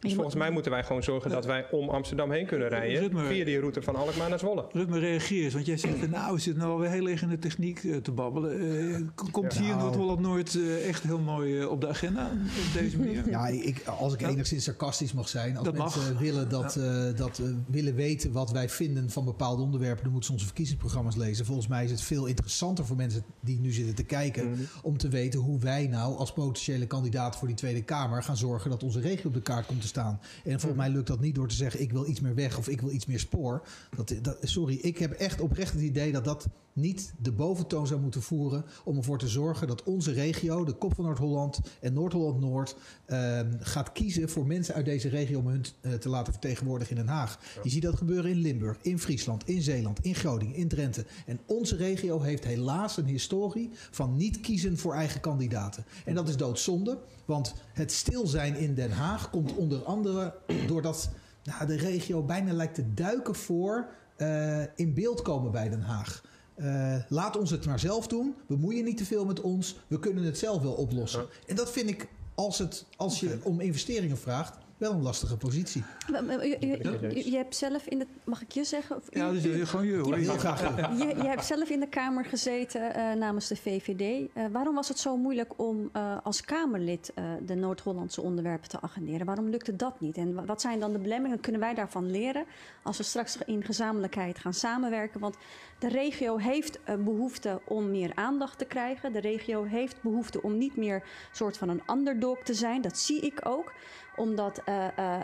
Dus 0.00 0.14
volgens 0.14 0.35
mij 0.35 0.50
moeten 0.50 0.71
wij 0.71 0.85
gewoon 0.85 1.02
zorgen 1.02 1.30
dat 1.30 1.45
wij 1.47 1.71
om 1.71 1.88
Amsterdam 1.88 2.30
heen 2.30 2.47
kunnen 2.47 2.69
rijden. 2.69 3.26
Via 3.26 3.45
die 3.45 3.59
route 3.59 3.83
van 3.83 3.97
Alkmaar 3.97 4.28
naar 4.28 4.38
Zwolle. 4.38 4.64
Rutme, 4.73 4.99
reageer 4.99 5.45
eens, 5.45 5.54
want 5.54 5.66
jij 5.66 5.76
zegt, 5.76 6.11
nou, 6.11 6.35
we 6.35 6.40
zitten 6.40 6.62
nou 6.62 6.75
alweer 6.75 6.90
heel 6.90 7.09
erg 7.09 7.23
in 7.23 7.28
de 7.28 7.38
techniek 7.38 7.85
eh, 7.85 7.97
te 7.97 8.11
babbelen. 8.12 8.61
Eh, 8.95 9.00
komt 9.33 9.52
hier 9.52 9.69
Nou. 9.69 9.80
Noord-Holland-Noord 9.80 10.54
eh, 10.54 10.88
echt 10.88 11.02
heel 11.02 11.19
mooi 11.19 11.61
eh, 11.61 11.71
op 11.71 11.80
de 11.80 11.88
agenda 11.88 12.30
op 12.66 12.80
deze 12.80 12.99
manier? 12.99 13.28
Ja, 13.30 13.47
ik, 13.49 13.83
als 13.87 14.12
ik 14.14 14.21
Ja. 14.21 14.28
enigszins 14.28 14.64
sarcastisch 14.64 15.12
mag 15.12 15.28
zijn. 15.28 15.57
Als 15.57 15.64
Dat 15.64 15.76
mensen 15.76 16.12
mag. 16.12 16.21
willen, 16.23 16.49
dat, 16.49 16.76
eh, 16.76 17.04
dat, 17.16 17.38
eh, 17.38 17.47
willen 17.66 17.95
weten 17.95 18.33
wat 18.33 18.50
wij 18.50 18.69
vinden 18.69 19.11
van 19.11 19.25
bepaalde 19.25 19.62
onderwerpen... 19.62 20.02
dan 20.02 20.11
moeten 20.12 20.26
ze 20.28 20.33
onze 20.33 20.47
verkiezingsprogramma's 20.47 21.16
lezen. 21.16 21.47
Volgens 21.47 21.66
mij 21.69 21.85
is 21.85 21.90
het 21.90 22.02
veel 22.02 22.26
interessanter 22.26 22.85
voor 22.87 22.97
mensen 22.97 23.23
die 23.40 23.61
nu 23.61 23.73
zitten 23.73 23.95
te 23.95 24.04
kijken... 24.04 24.69
om 24.83 24.97
te 24.99 25.09
weten 25.09 25.40
hoe 25.40 25.59
wij 25.61 25.87
nou 25.87 26.16
als 26.16 26.33
potentiële 26.33 26.87
kandidaat 26.87 27.37
voor 27.37 27.47
die 27.49 27.57
Tweede 27.57 27.83
Kamer... 27.83 28.23
gaan 28.23 28.37
zorgen 28.37 28.71
dat 28.71 28.83
onze 28.83 29.00
regio 29.00 29.28
op 29.28 29.35
de 29.35 29.42
kaart 29.42 29.66
komt 29.66 29.80
te 29.80 29.88
staan. 29.90 30.20
En 30.44 30.61
volgens 30.61 30.80
mij 30.80 30.90
lukt 30.90 31.06
dat 31.06 31.20
niet 31.20 31.35
door 31.35 31.49
te 31.49 31.54
zeggen... 31.54 31.80
ik 31.80 31.92
wil 31.92 32.09
iets 32.09 32.20
meer 32.20 32.35
weg 32.35 32.59
of 32.59 32.68
ik 32.68 32.80
wil 32.80 32.90
iets 32.90 33.06
meer 33.06 33.20
spoor. 33.20 33.66
Dat, 33.97 34.14
dat, 34.23 34.37
sorry, 34.42 34.78
ik 34.82 34.99
heb 34.99 35.12
echt 35.12 35.40
oprecht 35.40 35.73
het 35.73 35.82
idee 35.82 36.12
dat 36.12 36.25
dat 36.25 36.49
niet 36.73 37.12
de 37.18 37.32
boventoon 37.32 37.87
zou 37.87 38.00
moeten 38.00 38.23
voeren... 38.23 38.64
om 38.85 38.96
ervoor 38.96 39.18
te 39.18 39.29
zorgen 39.29 39.66
dat 39.66 39.83
onze 39.83 40.12
regio, 40.12 40.64
de 40.64 40.72
kop 40.72 40.94
van 40.94 41.05
Noord-Holland 41.05 41.61
en 41.81 41.92
Noord-Holland-Noord... 41.92 42.76
ehm, 43.07 43.53
gaat 43.61 43.92
kiezen 43.92 44.29
voor 44.29 44.46
mensen 44.46 44.74
uit 44.74 44.85
deze 44.85 45.09
regio 45.09 45.38
om 45.38 45.46
hun 45.46 45.64
eh, 45.81 45.92
te 45.92 46.09
laten 46.09 46.33
vertegenwoordigen 46.33 46.96
in 46.96 47.05
Den 47.05 47.14
Haag. 47.14 47.38
Je 47.62 47.70
ziet 47.70 47.83
dat 47.83 47.96
gebeuren 47.96 48.31
in 48.31 48.37
Limburg, 48.37 48.79
in 48.83 48.98
Friesland, 48.98 49.48
in 49.48 49.62
Zeeland, 49.62 49.98
in 50.05 50.14
Groningen, 50.14 50.55
in 50.55 50.68
Drenthe. 50.68 51.05
En 51.26 51.40
onze 51.46 51.76
regio 51.76 52.20
heeft 52.20 52.44
helaas 52.44 52.96
een 52.96 53.07
historie 53.07 53.70
van 53.90 54.16
niet 54.16 54.40
kiezen 54.40 54.79
voor 54.79 54.94
eigen 54.94 55.20
kandidaten. 55.20 55.85
En 56.05 56.14
dat 56.14 56.29
is 56.29 56.37
doodzonde, 56.37 56.98
want 57.24 57.55
het 57.72 57.92
stil 57.92 58.26
zijn 58.26 58.57
in 58.57 58.74
Den 58.74 58.90
Haag 58.90 59.31
komt 59.31 59.55
onder 59.55 59.80
andere 59.85 60.35
doordat 60.66 61.11
nou, 61.43 61.66
de 61.66 61.77
regio 61.77 62.23
bijna 62.23 62.53
lijkt 62.53 62.75
te 62.75 62.95
duiken 62.95 63.35
voor 63.35 63.87
eh, 64.16 64.62
in 64.75 64.95
beeld 64.95 65.23
komen 65.23 65.51
bij 65.51 65.69
Den 65.69 65.83
Haag. 65.83 66.23
Eh, 66.55 66.97
laat 67.09 67.37
ons 67.37 67.51
het 67.51 67.66
maar 67.66 67.79
zelf 67.79 68.07
doen. 68.07 68.35
Bemoei 68.47 68.77
je 68.77 68.83
niet 68.83 68.97
te 68.97 69.05
veel 69.05 69.25
met 69.25 69.40
ons. 69.40 69.77
We 69.87 69.99
kunnen 69.99 70.25
het 70.25 70.38
zelf 70.38 70.62
wel 70.62 70.73
oplossen. 70.73 71.27
En 71.47 71.57
dat 71.57 71.71
vind 71.71 71.88
ik, 71.88 72.09
als, 72.35 72.59
het, 72.59 72.85
als 72.97 73.21
je 73.21 73.38
om 73.43 73.61
investeringen 73.61 74.19
vraagt, 74.19 74.59
wel 74.81 74.93
een 74.93 75.03
lastige 75.03 75.37
positie. 75.37 75.85
Maar- 76.11 76.25
maar 76.25 76.47
Je, 76.47 76.57
je- 76.61 77.09
je- 77.14 77.31
je 77.31 77.37
hebt 77.37 77.57
zelf 77.57 77.87
in 77.87 77.99
de. 77.99 78.07
Mag 78.25 78.43
ik 78.43 78.51
je 78.53 78.64
zeggen? 78.64 78.97
Of 78.97 79.03
Ja, 79.11 79.31
dus 79.31 79.45
eh, 79.45 79.66
gewoon 79.66 79.87
je 79.87 79.97
hoor. 79.97 80.19
Graag. 80.38 80.61
Je, 80.99 81.07
je 81.07 81.29
hebt 81.29 81.45
zelf 81.45 81.69
in 81.69 81.81
de 81.81 81.88
Kamer 81.88 82.25
gezeten 82.25 82.95
eh, 82.95 83.12
namens 83.12 83.49
de 83.49 83.57
VVD. 83.57 84.29
Eh, 84.35 84.45
waarom 84.53 84.75
was 84.75 84.88
het 84.88 84.99
zo 84.99 85.16
moeilijk 85.16 85.53
om 85.57 85.88
eh, 85.93 86.16
als 86.23 86.40
Kamerlid 86.45 87.12
eh, 87.14 87.25
de 87.47 87.55
Noord-Hollandse 87.55 88.21
onderwerpen 88.21 88.69
te 88.69 88.81
agenderen? 88.81 89.27
Waarom 89.27 89.49
lukte 89.49 89.77
dat 89.77 90.01
niet? 90.01 90.16
En 90.16 90.35
wa- 90.35 90.45
wat 90.45 90.61
zijn 90.61 90.81
dan 90.81 90.93
de 90.93 90.99
belemmeringen? 90.99 91.40
Kunnen 91.40 91.61
wij 91.61 91.75
daarvan 91.75 92.11
leren 92.11 92.45
als 92.83 92.97
we 92.97 93.03
straks 93.03 93.38
in 93.47 93.64
gezamenlijkheid 93.64 94.38
gaan 94.38 94.55
samenwerken? 94.55 95.21
Want 95.21 95.37
de 95.79 95.88
regio 95.88 96.37
heeft 96.37 96.79
eh, 96.85 96.95
behoefte 96.95 97.61
om 97.66 97.90
meer 97.90 98.12
aandacht 98.14 98.59
te 98.59 98.64
krijgen. 98.64 99.12
De 99.12 99.21
regio 99.21 99.64
heeft 99.64 100.03
behoefte 100.03 100.43
om 100.43 100.59
niet 100.59 100.77
meer 100.77 101.03
soort 101.33 101.57
van 101.57 101.69
een 101.69 101.83
underdog 101.90 102.38
te 102.43 102.55
zijn. 102.55 102.81
Dat 102.83 102.99
zie 102.99 103.21
ik 103.21 103.40
ook 103.43 103.73
omdat 104.20 104.62
eh, 104.64 104.98
eh, 104.98 105.22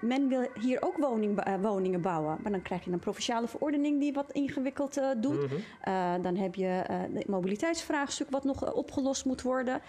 men 0.00 0.28
wil 0.28 0.46
hier 0.60 0.82
ook 0.82 0.96
woning, 0.96 1.38
eh, 1.38 1.54
woningen 1.60 2.00
bouwen. 2.00 2.38
Maar 2.42 2.52
dan 2.52 2.62
krijg 2.62 2.84
je 2.84 2.90
een 2.90 2.98
provinciale 2.98 3.48
verordening 3.48 4.00
die 4.00 4.12
wat 4.12 4.32
ingewikkeld 4.32 5.00
doet. 5.16 5.44
Eh, 5.80 6.14
dan 6.22 6.36
heb 6.36 6.54
je 6.54 6.82
het 7.12 7.28
mobiliteitsvraagstuk 7.28 8.30
wat 8.30 8.44
nog 8.44 8.74
opgelost 8.74 9.24
moet 9.24 9.42
worden. 9.42 9.80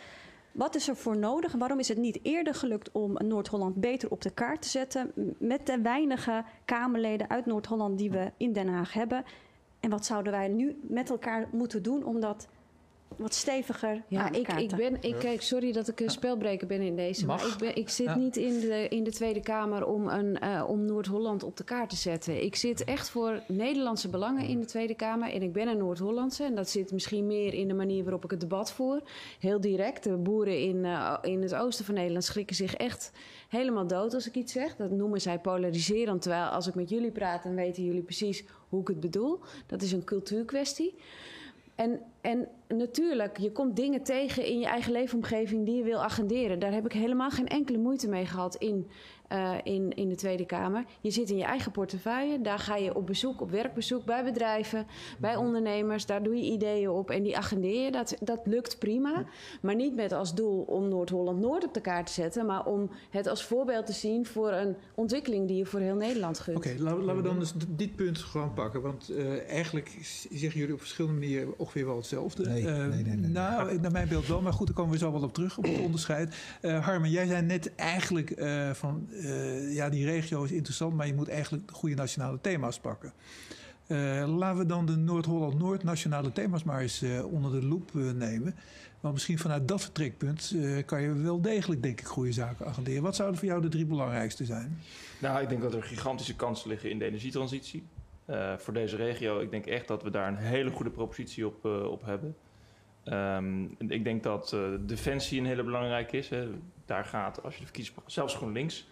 Wat 0.51 0.75
is 0.75 0.87
er 0.87 0.95
voor 0.95 1.17
nodig? 1.17 1.51
Waarom 1.51 1.79
is 1.79 1.87
het 1.87 1.97
niet 1.97 2.19
eerder 2.21 2.55
gelukt 2.55 2.91
om 2.91 3.17
Noord-Holland 3.17 3.75
beter 3.75 4.09
op 4.09 4.21
de 4.21 4.29
kaart 4.29 4.61
te 4.61 4.69
zetten... 4.69 5.11
met 5.37 5.65
de 5.65 5.81
weinige 5.81 6.43
Kamerleden 6.65 7.29
uit 7.29 7.45
Noord-Holland 7.45 7.97
die 7.97 8.11
we 8.11 8.31
in 8.37 8.53
Den 8.53 8.67
Haag 8.67 8.93
hebben? 8.93 9.23
En 9.79 9.89
wat 9.89 10.05
zouden 10.05 10.31
wij 10.31 10.47
nu 10.47 10.79
met 10.81 11.09
elkaar 11.09 11.47
moeten 11.51 11.83
doen 11.83 12.03
om 12.03 12.19
dat 12.19 12.47
wat 13.17 13.34
steviger 13.34 14.04
Ja, 14.08 14.26
aan 14.26 14.32
de 14.32 14.39
ik, 14.39 14.47
ik 14.47 14.76
ben, 14.76 14.97
ik, 15.02 15.15
kijk, 15.19 15.41
sorry 15.41 15.71
dat 15.71 15.88
ik 15.88 15.99
een 15.99 16.10
spelbreker 16.10 16.67
ben 16.67 16.82
in 16.82 16.95
deze. 16.95 17.26
Mag. 17.26 17.41
Maar 17.41 17.52
ik, 17.52 17.58
ben, 17.58 17.76
ik 17.76 17.89
zit 17.89 18.06
Ja. 18.06 18.15
niet 18.15 18.38
in 18.38 18.60
de, 18.60 18.88
in 18.89 19.04
de 19.04 19.12
Tweede 19.12 19.39
Kamer 19.39 19.86
om, 19.86 20.08
een, 20.08 20.39
eh, 20.39 20.63
om 20.67 20.86
Noord-Holland 20.86 21.43
op 21.43 21.58
de 21.58 21.63
kaart 21.63 21.89
te 21.89 21.95
zetten. 21.95 22.43
Ik 22.43 22.56
zit 22.56 22.84
echt 22.84 23.10
voor 23.10 23.41
Nederlandse 23.47 24.10
belangen 24.10 24.47
in 24.47 24.60
de 24.60 24.65
Tweede 24.65 24.95
Kamer. 24.95 25.34
En 25.34 25.41
ik 25.41 25.54
ben 25.54 25.67
een 25.67 25.78
Noord-Hollandse. 25.78 26.43
En 26.43 26.56
dat 26.56 26.69
zit 26.69 26.91
misschien 26.91 27.28
meer 27.28 27.54
in 27.54 27.67
de 27.67 27.73
manier 27.73 28.04
waarop 28.04 28.23
ik 28.23 28.32
het 28.32 28.39
debat 28.39 28.71
voer. 28.71 29.02
Heel 29.39 29.62
direct. 29.62 30.04
De 30.04 30.17
boeren 30.17 30.60
in, 30.62 30.86
eh, 30.86 31.17
in 31.21 31.41
het 31.41 31.56
oosten 31.56 31.86
van 31.86 31.93
Nederland 31.93 32.23
schrikken 32.23 32.56
zich 32.56 32.76
echt 32.76 33.12
helemaal 33.49 33.88
dood 33.88 34.13
als 34.13 34.28
ik 34.28 34.36
iets 34.36 34.52
zeg. 34.54 34.76
Dat 34.76 34.91
noemen 34.91 35.21
zij 35.21 35.39
polariserend. 35.39 36.21
Terwijl 36.21 36.45
als 36.45 36.67
ik 36.67 36.76
met 36.76 36.89
jullie 36.89 37.12
praat, 37.12 37.43
dan 37.43 37.56
weten 37.56 37.84
jullie 37.84 38.02
precies 38.02 38.43
hoe 38.69 38.82
ik 38.82 38.88
het 38.88 38.99
bedoel. 38.99 39.39
Dat 39.67 39.82
is 39.82 39.91
een 39.91 40.04
cultuurkwestie. 40.04 40.95
En, 41.75 41.99
en 42.21 42.47
natuurlijk, 42.67 43.38
je 43.38 43.51
komt 43.51 43.75
dingen 43.75 44.03
tegen 44.03 44.45
in 44.45 44.59
je 44.59 44.65
eigen 44.65 44.91
leefomgeving 44.91 45.65
die 45.65 45.75
je 45.75 45.83
wil 45.83 46.03
agenderen. 46.03 46.59
Daar 46.59 46.73
heb 46.73 46.86
ik 46.86 46.93
helemaal 46.93 47.29
geen 47.29 47.47
enkele 47.47 47.77
moeite 47.77 48.07
mee 48.07 48.25
gehad 48.25 48.55
in, 48.55 48.88
eh, 49.34 49.52
in, 49.63 49.91
in 49.93 50.10
de 50.10 50.15
Tweede 50.15 50.46
Kamer. 50.46 50.84
Je 51.02 51.12
zit 51.12 51.30
in 51.30 51.38
je 51.38 51.43
eigen 51.43 51.72
portefeuille, 51.72 52.41
daar 52.41 52.60
ga 52.60 52.76
je 52.76 52.96
op 52.96 53.06
bezoek, 53.08 53.41
op 53.41 53.52
werkbezoek 53.52 54.06
bij 54.06 54.24
bedrijven, 54.24 54.86
bij 55.19 55.36
ondernemers. 55.36 56.06
Daar 56.06 56.24
doe 56.24 56.36
je 56.36 56.52
ideeën 56.52 56.89
op 56.89 57.10
en 57.10 57.24
die 57.24 57.38
agendeer 57.38 57.84
je. 57.86 57.91
Dat, 57.91 58.15
dat 58.22 58.39
lukt 58.46 58.80
prima. 58.80 59.24
Maar 59.62 59.76
niet 59.76 59.96
met 59.96 60.12
als 60.12 60.36
doel 60.36 60.62
om 60.62 60.88
Noord-Holland-Noord 60.89 61.65
op 61.65 61.74
de 61.74 61.82
kaart 61.82 62.06
te 62.06 62.13
zetten, 62.13 62.46
maar 62.46 62.65
om 62.65 62.89
het 63.10 63.28
als 63.28 63.43
voorbeeld 63.43 63.86
te 63.86 63.93
zien 63.93 64.26
voor 64.26 64.52
een 64.52 64.76
ontwikkeling 64.96 65.48
die 65.48 65.58
je 65.58 65.65
voor 65.65 65.80
heel 65.80 65.96
Nederland 65.96 66.39
gunt. 66.39 66.58
Oké, 66.58 66.76
laten, 66.78 67.04
laten 67.04 67.22
we 67.22 67.28
dan 67.28 67.39
dus 67.39 67.52
d- 67.52 67.65
dit 67.67 67.96
punt 67.96 68.17
gewoon 68.17 68.54
pakken. 68.54 68.82
Want 68.82 69.10
eh, 69.10 69.50
eigenlijk 69.50 69.98
zeggen 70.32 70.60
jullie 70.60 70.74
op 70.74 70.80
verschillende 70.80 71.19
manieren 71.19 71.54
ongeveer 71.60 71.86
wel 71.86 71.96
hetzelfde. 71.96 72.46
Nee, 72.48 72.67
Eh, 72.67 72.78
nee, 72.78 72.88
nee, 72.88 73.04
nee, 73.04 73.15
nee. 73.15 73.30
Nou, 73.30 73.80
naar 73.80 73.91
mijn 73.91 74.08
beeld 74.08 74.28
wel. 74.28 74.41
Maar 74.41 74.54
goed, 74.54 74.67
daar 74.67 74.76
komen 74.76 74.91
we 74.91 74.98
zo 74.98 75.12
wel 75.12 75.22
op 75.24 75.34
terug, 75.34 75.58
op 75.58 75.63
het 75.63 75.80
onderscheid. 75.89 76.36
Eh 76.62 76.86
Harmen, 76.86 77.10
jij 77.10 77.26
zei 77.28 77.41
net 77.41 77.76
eigenlijk 77.76 78.32
eh, 78.32 78.69
van... 78.72 79.08
eh, 79.23 79.73
ja, 79.73 79.89
die 79.89 80.05
regio 80.05 80.43
is 80.43 80.51
interessant, 80.51 80.93
maar 80.93 81.07
je 81.07 81.13
moet 81.13 81.29
eigenlijk 81.29 81.67
de 81.67 81.73
goede 81.73 81.95
nationale 81.95 82.41
thema's 82.41 82.79
pakken. 82.79 83.13
Uh, 83.88 84.38
laten 84.38 84.57
we 84.57 84.65
dan 84.65 84.86
de 84.86 84.95
Noord-Holland-Noord 84.95 85.83
nationale 85.83 86.31
thema's 86.31 86.63
maar 86.63 86.81
eens 86.81 87.03
uh, 87.03 87.25
onder 87.25 87.51
de 87.51 87.67
loep 87.67 87.93
nemen. 87.93 88.55
Want 88.99 89.13
misschien 89.13 89.39
vanuit 89.39 89.67
dat 89.67 89.81
vertrekpunt 89.81 90.55
kan 90.86 91.01
je 91.01 91.13
wel 91.13 91.41
degelijk, 91.41 91.83
denk 91.83 91.99
ik, 91.99 92.05
goede 92.05 92.31
zaken 92.31 92.65
agenderen. 92.65 93.03
Wat 93.03 93.15
zouden 93.15 93.39
voor 93.39 93.47
jou 93.47 93.62
de 93.62 93.67
drie 93.67 93.86
belangrijkste 93.86 94.45
zijn? 94.45 94.79
Nou, 95.19 95.41
ik 95.41 95.49
denk 95.49 95.62
dat 95.62 95.73
er 95.73 95.83
gigantische 95.83 96.36
kansen 96.36 96.69
liggen 96.69 96.89
in 96.89 96.99
de 96.99 97.05
energietransitie. 97.05 97.83
voor 98.57 98.73
deze 98.73 98.95
regio, 98.95 99.39
ik 99.39 99.51
denk 99.51 99.65
echt 99.65 99.88
dat 99.88 100.03
we 100.03 100.09
daar 100.09 100.27
een 100.27 100.38
hele 100.38 100.69
goede 100.69 100.91
propositie 100.91 101.47
op, 101.47 101.65
op 101.65 102.05
hebben. 102.05 102.36
Um, 103.05 103.75
ik 103.77 104.03
denk 104.03 104.23
dat 104.23 104.57
defensie 104.79 105.39
een 105.39 105.45
hele 105.45 105.63
belangrijke 105.63 106.17
is. 106.17 106.29
Daar 106.86 107.05
gaat, 107.05 107.43
als 107.43 107.53
je 107.53 107.59
de 107.59 107.65
verkiezingen, 107.65 108.01
zelfs 108.05 108.36
GroenLinks 108.36 108.88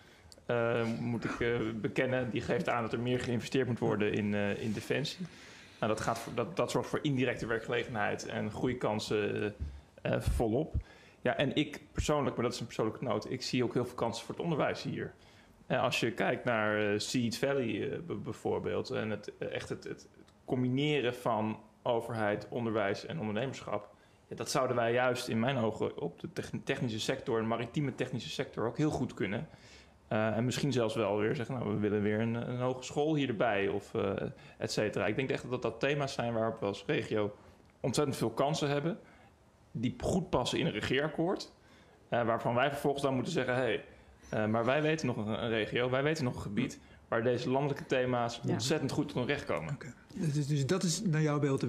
moet 0.99 1.23
ik 1.23 1.39
uh, 1.39 1.59
bekennen. 1.75 2.29
Die 2.29 2.41
geeft 2.41 2.69
aan 2.69 2.81
dat 2.81 2.93
er 2.93 2.99
meer 2.99 3.19
geïnvesteerd 3.19 3.67
moet 3.67 3.79
worden 3.79 4.13
in, 4.13 4.33
uh, 4.33 4.63
in 4.63 4.71
defensie. 4.71 5.25
Nou, 5.79 5.93
dat, 5.93 6.01
gaat 6.01 6.21
dat, 6.35 6.55
dat 6.55 6.71
zorgt 6.71 6.89
voor 6.89 6.99
indirecte 7.01 7.45
werkgelegenheid 7.45 8.25
en 8.25 8.51
groeikansen 8.51 9.53
volop. 10.19 10.75
Ja, 11.21 11.37
en 11.37 11.55
ik 11.55 11.81
persoonlijk, 11.91 12.35
maar 12.35 12.45
dat 12.45 12.53
is 12.53 12.59
een 12.59 12.65
persoonlijke 12.65 13.03
noot, 13.03 13.31
ik 13.31 13.41
zie 13.41 13.63
ook 13.63 13.73
heel 13.73 13.85
veel 13.85 13.95
kansen 13.95 14.25
voor 14.25 14.35
het 14.35 14.43
onderwijs 14.43 14.83
hier. 14.83 15.13
als 15.67 15.99
je 15.99 16.11
kijkt 16.11 16.43
naar 16.43 17.01
Seed 17.01 17.37
Valley 17.37 18.01
bijvoorbeeld 18.23 18.89
en 18.89 19.09
het, 19.09 19.37
echt 19.37 19.69
het, 19.69 19.83
het, 19.83 20.07
combineren 20.45 21.15
van 21.15 21.59
overheid, 21.81 22.47
onderwijs 22.49 23.05
en 23.05 23.19
ondernemerschap. 23.19 23.89
Ja, 24.27 24.35
dat 24.35 24.51
zouden 24.51 24.75
wij 24.75 24.93
juist 24.93 25.27
in 25.27 25.39
mijn 25.39 25.57
ogen 25.57 26.01
op 26.01 26.19
de 26.19 26.63
technische 26.63 26.99
sector 26.99 27.39
en 27.39 27.47
maritieme 27.47 27.95
technische 27.95 28.29
sector 28.29 28.67
ook 28.67 28.77
heel 28.77 28.89
goed 28.89 29.13
kunnen. 29.13 29.47
Uh, 30.11 30.37
en 30.37 30.45
misschien 30.45 30.71
zelfs 30.71 30.95
wel 30.95 31.17
weer 31.17 31.35
zeggen, 31.35 31.55
nou, 31.55 31.73
we 31.73 31.79
willen 31.79 32.01
weer 32.01 32.19
een, 32.19 32.33
een 32.33 32.59
hogeschool 32.59 33.15
hier 33.15 33.27
erbij 33.27 33.67
of 33.67 33.93
uh, 33.93 34.11
et 34.57 34.71
cetera. 34.71 35.05
Ik 35.05 35.15
denk 35.15 35.29
echt 35.29 35.49
dat 35.49 35.61
dat 35.61 35.79
thema's 35.79 36.13
zijn 36.13 36.33
waarop 36.33 36.59
we 36.59 36.65
als 36.65 36.83
regio 36.85 37.35
ontzettend 37.79 38.17
veel 38.17 38.29
kansen 38.31 38.69
hebben. 38.69 38.99
Die 39.71 39.95
goed 39.99 40.29
passen 40.29 40.59
in 40.59 40.65
een 40.65 40.71
regeerakkoord. 40.71 41.51
Uh, 42.09 42.23
waarvan 42.23 42.55
wij 42.55 42.69
vervolgens 42.69 43.03
dan 43.03 43.13
moeten 43.13 43.33
zeggen, 43.33 43.55
hé, 43.55 43.81
hey, 44.29 44.47
maar 44.47 44.65
wij 44.65 44.81
weten 44.81 45.07
nog 45.07 45.17
een, 45.17 45.43
een, 45.43 45.49
regio, 45.49 45.89
wij 45.89 46.03
weten 46.03 46.23
nog 46.23 46.35
een 46.35 46.41
gebied 46.41 46.79
waar 47.07 47.23
deze 47.23 47.49
landelijke 47.49 47.85
thema's 47.85 48.39
ja. 48.43 48.51
ontzettend 48.51 48.91
goed 48.91 49.13
tot 49.13 49.27
recht 49.27 49.45
komen. 49.45 49.73
Okay. 49.73 49.93
Dus, 50.15 50.47
dus, 50.47 50.65
dat 50.65 50.83
is 50.83 51.01
naar 51.01 51.21
jouw 51.21 51.39
beeld. 51.39 51.65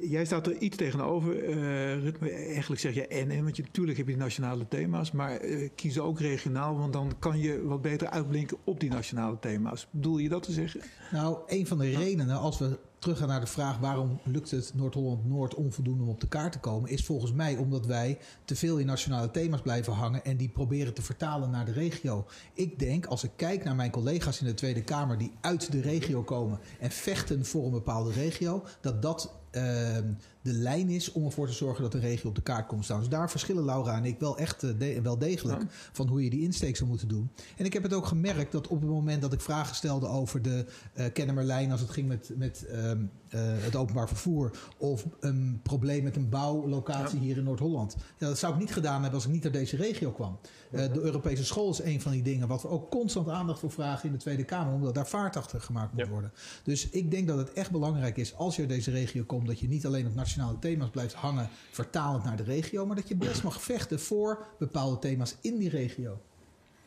Jij 0.00 0.24
staat 0.24 0.46
er 0.46 0.56
iets 0.56 0.76
tegenover, 0.76 1.48
uh, 1.48 2.02
Rutme. 2.02 2.30
Eigenlijk 2.30 2.80
zeg 2.80 2.94
je 2.94 3.06
en, 3.06 3.30
en, 3.30 3.44
want 3.44 3.58
natuurlijk 3.58 3.98
heb 3.98 4.08
je 4.08 4.16
nationale 4.16 4.68
thema's, 4.68 5.10
maar 5.10 5.44
uh, 5.44 5.68
kies 5.74 5.98
ook 5.98 6.20
regionaal, 6.20 6.78
want 6.78 6.92
dan 6.92 7.12
kan 7.18 7.38
je 7.38 7.62
wat 7.62 7.82
beter 7.82 8.08
uitblinken 8.08 8.56
op 8.64 8.80
die 8.80 8.90
nationale 8.90 9.38
thema's. 9.38 9.86
Bedoel 9.90 10.18
je 10.18 10.28
dat 10.28 10.42
te 10.42 10.52
zeggen? 10.52 10.80
Nou, 11.12 11.38
een 11.46 11.66
van 11.66 11.78
de 11.78 11.90
redenen, 11.90 12.38
als 12.38 12.58
we 12.58 12.78
teruggaan 13.00 13.28
naar 13.28 13.40
de 13.40 13.46
vraag 13.46 13.78
waarom 13.78 14.20
lukt 14.24 14.50
het 14.50 14.72
Noord-Holland-Noord 14.74 15.54
onvoldoende 15.54 16.02
om 16.02 16.08
op 16.08 16.20
de 16.20 16.28
kaart 16.28 16.52
te 16.52 16.58
komen, 16.58 16.90
is 16.90 17.04
volgens 17.04 17.32
mij 17.32 17.56
omdat 17.56 17.86
wij 17.86 18.18
te 18.44 18.56
veel 18.56 18.78
in 18.78 18.86
nationale 18.86 19.30
thema's 19.30 19.60
blijven 19.60 19.92
hangen 19.92 20.24
en 20.24 20.36
die 20.36 20.48
proberen 20.48 20.94
te 20.94 21.02
vertalen 21.02 21.50
naar 21.50 21.64
de 21.64 21.72
regio. 21.72 22.26
Ik 22.54 22.78
denk, 22.78 23.06
als 23.06 23.24
ik 23.24 23.30
kijk 23.36 23.64
naar 23.64 23.74
mijn 23.74 23.90
collega's 23.90 24.40
in 24.40 24.46
de 24.46 24.54
Tweede 24.54 24.82
Kamer 24.82 25.18
die 25.18 25.32
uit 25.40 25.72
de 25.72 25.80
regio 25.80 26.22
komen 26.22 26.58
en 26.78 26.90
vechten 26.90 27.44
voor 27.44 27.64
een 27.64 27.70
bepaalde 27.70 28.12
regio, 28.12 28.64
dat 28.80 29.02
dat 29.02 29.34
uh, 29.52 29.96
de 30.42 30.52
lijn 30.52 30.88
is 30.88 31.12
om 31.12 31.24
ervoor 31.24 31.46
te 31.46 31.52
zorgen 31.52 31.82
dat 31.82 31.92
de 31.92 31.98
regio 31.98 32.28
op 32.28 32.34
de 32.34 32.42
kaart 32.42 32.66
komt 32.66 32.84
staan. 32.84 32.98
Dus 32.98 33.08
daar 33.08 33.30
verschillen 33.30 33.64
Laura 33.64 33.96
en 33.96 34.04
ik 34.04 34.18
wel 34.18 34.38
echt 34.38 34.60
de, 34.60 35.00
wel 35.02 35.18
degelijk 35.18 35.62
ja. 35.62 35.68
van 35.70 36.08
hoe 36.08 36.24
je 36.24 36.30
die 36.30 36.42
insteek 36.42 36.76
zou 36.76 36.88
moeten 36.88 37.08
doen. 37.08 37.30
En 37.56 37.64
ik 37.64 37.72
heb 37.72 37.82
het 37.82 37.92
ook 37.92 38.06
gemerkt 38.06 38.52
dat 38.52 38.68
op 38.68 38.80
het 38.80 38.90
moment 38.90 39.22
dat 39.22 39.32
ik 39.32 39.40
vragen 39.40 39.74
stelde 39.74 40.06
over 40.06 40.42
de 40.42 40.66
uh, 40.94 41.04
Kennemerlijn, 41.12 41.70
als 41.70 41.80
het 41.80 41.90
ging 41.90 42.08
met, 42.08 42.30
met 42.36 42.66
um, 42.72 43.10
het 43.38 43.76
openbaar 43.76 44.08
vervoer, 44.08 44.50
of 44.76 45.06
een 45.20 45.60
probleem 45.62 46.02
met 46.02 46.16
een 46.16 46.28
bouwlocatie 46.28 47.18
ja. 47.18 47.24
hier 47.24 47.36
in 47.36 47.44
Noord-Holland. 47.44 47.96
Ja, 48.18 48.26
dat 48.26 48.38
zou 48.38 48.52
ik 48.52 48.58
niet 48.58 48.72
gedaan 48.72 49.00
hebben 49.00 49.14
als 49.14 49.24
ik 49.24 49.32
niet 49.32 49.44
uit 49.44 49.52
deze 49.52 49.76
regio 49.76 50.10
kwam. 50.10 50.38
de 50.70 51.00
Europese 51.00 51.44
school 51.44 51.70
is 51.70 51.82
een 51.82 52.00
van 52.00 52.12
die 52.12 52.22
dingen 52.22 52.48
wat 52.48 52.62
we 52.62 52.68
ook 52.68 52.90
constant 52.90 53.28
aandacht 53.28 53.60
voor 53.60 53.70
vragen 53.70 54.06
in 54.06 54.12
de 54.12 54.18
Tweede 54.18 54.44
Kamer, 54.44 54.74
omdat 54.74 54.94
daar 54.94 55.06
vaart 55.06 55.36
achter 55.36 55.60
gemaakt 55.60 55.92
moet 55.92 56.04
ja. 56.04 56.08
worden. 56.08 56.32
Dus 56.62 56.88
ik 56.88 57.10
denk 57.10 57.28
dat 57.28 57.38
het 57.38 57.52
echt 57.52 57.70
belangrijk 57.70 58.16
is 58.16 58.34
als 58.34 58.56
je 58.56 58.60
uit 58.60 58.70
deze 58.70 58.90
regio 58.90 59.24
komt, 59.24 59.46
dat 59.46 59.58
je 59.58 59.68
niet 59.68 59.86
alleen 59.86 60.06
op 60.06 60.14
nationale 60.14 60.58
thema's 60.58 60.90
blijft 60.90 61.14
hangen, 61.14 61.48
vertalend 61.70 62.24
naar 62.24 62.36
de 62.36 62.42
regio, 62.42 62.86
maar 62.86 62.96
dat 62.96 63.08
je 63.08 63.16
best 63.16 63.42
mag 63.42 63.62
vechten 63.62 64.00
voor 64.00 64.46
bepaalde 64.58 64.98
thema's 64.98 65.36
in 65.40 65.58
die 65.58 65.68
regio. 65.68 66.20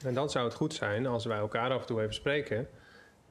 En 0.03 0.13
dan 0.13 0.29
zou 0.29 0.45
het 0.45 0.53
goed 0.53 0.73
zijn 0.73 1.05
als 1.05 1.25
wij 1.25 1.37
elkaar 1.37 1.71
af 1.71 1.81
en 1.81 1.87
toe 1.87 2.01
even 2.01 2.13
spreken. 2.13 2.67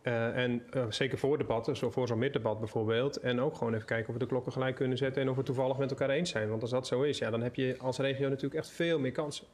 Uh, 0.02 0.36
en 0.36 0.62
uh, 0.76 0.84
zeker 0.88 1.18
voor 1.18 1.38
debatten, 1.38 1.76
zo 1.76 1.90
voor 1.90 2.06
zo'n 2.06 2.18
middebat 2.18 2.58
bijvoorbeeld. 2.58 3.16
En 3.16 3.40
ook 3.40 3.54
gewoon 3.54 3.74
even 3.74 3.86
kijken 3.86 4.08
of 4.08 4.12
we 4.12 4.20
de 4.20 4.26
klokken 4.26 4.52
gelijk 4.52 4.76
kunnen 4.76 4.98
zetten 4.98 5.22
en 5.22 5.28
of 5.28 5.36
we 5.36 5.42
toevallig 5.42 5.78
met 5.78 5.90
elkaar 5.90 6.10
eens 6.10 6.30
zijn. 6.30 6.48
Want 6.48 6.62
als 6.62 6.70
dat 6.70 6.86
zo 6.86 7.02
is, 7.02 7.18
ja, 7.18 7.30
dan 7.30 7.42
heb 7.42 7.54
je 7.54 7.74
als 7.78 7.98
regio 7.98 8.28
natuurlijk 8.28 8.54
echt 8.54 8.70
veel 8.70 8.98
meer 8.98 9.12
kansen. 9.12 9.46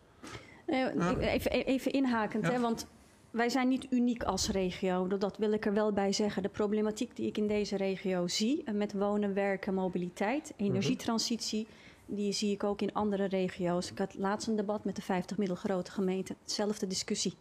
Uh, 0.67 1.33
even, 1.33 1.51
even 1.51 1.93
inhakend, 1.93 2.47
ja. 2.47 2.53
hè, 2.53 2.61
want 2.61 2.87
wij 3.31 3.49
zijn 3.49 3.69
niet 3.69 3.87
uniek 3.91 4.23
als 4.23 4.51
regio. 4.51 5.07
Dat 5.07 5.37
wil 5.37 5.53
ik 5.53 5.67
er 5.67 5.73
wel 5.73 5.93
bij 5.93 6.13
zeggen. 6.13 6.43
De 6.43 6.49
problematiek 6.49 7.17
die 7.17 7.27
ik 7.27 7.39
in 7.39 7.47
deze 7.47 7.77
regio 7.77 8.27
zie 8.27 8.65
met 8.73 8.93
wonen, 8.93 9.35
werken, 9.35 9.75
mobiliteit, 9.75 10.53
energietransitie, 10.57 11.67
die 12.07 12.33
zie 12.33 12.53
ik 12.53 12.65
ook 12.65 12.81
in 12.81 12.93
andere 12.93 13.25
regio's. 13.25 13.91
Ik 13.91 13.99
had 13.99 14.15
laatst 14.19 14.49
een 14.49 14.57
debat 14.57 14.85
met 14.85 14.97
de 14.97 15.03
50 15.03 15.37
middelgrote 15.37 15.91
gemeenten. 15.91 16.37
Hetzelfde 16.43 16.87
discussie. 16.87 17.35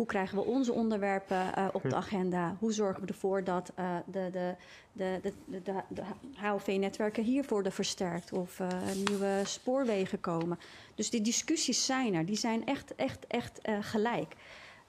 Hoe 0.00 0.08
krijgen 0.08 0.38
we 0.38 0.44
onze 0.44 0.72
onderwerpen 0.72 1.52
uh, 1.58 1.66
op 1.72 1.82
de 1.82 1.94
agenda? 1.94 2.56
Hoe 2.58 2.72
zorgen 2.72 3.02
we 3.02 3.08
ervoor 3.08 3.44
dat 3.44 3.72
uh, 3.78 3.96
de, 4.06 4.30
de, 4.32 4.54
de, 4.92 5.20
de, 5.22 5.62
de, 5.62 5.72
de 5.88 6.02
HOV-netwerken 6.34 7.24
hiervoor 7.24 7.52
worden 7.52 7.72
versterkt 7.72 8.32
of 8.32 8.58
uh, 8.58 8.68
nieuwe 9.06 9.40
spoorwegen 9.44 10.20
komen? 10.20 10.58
Dus 10.94 11.10
die 11.10 11.20
discussies 11.20 11.86
zijn 11.86 12.14
er. 12.14 12.26
Die 12.26 12.36
zijn 12.36 12.66
echt, 12.66 12.94
echt, 12.96 13.26
echt 13.26 13.60
gelijk. 13.80 14.34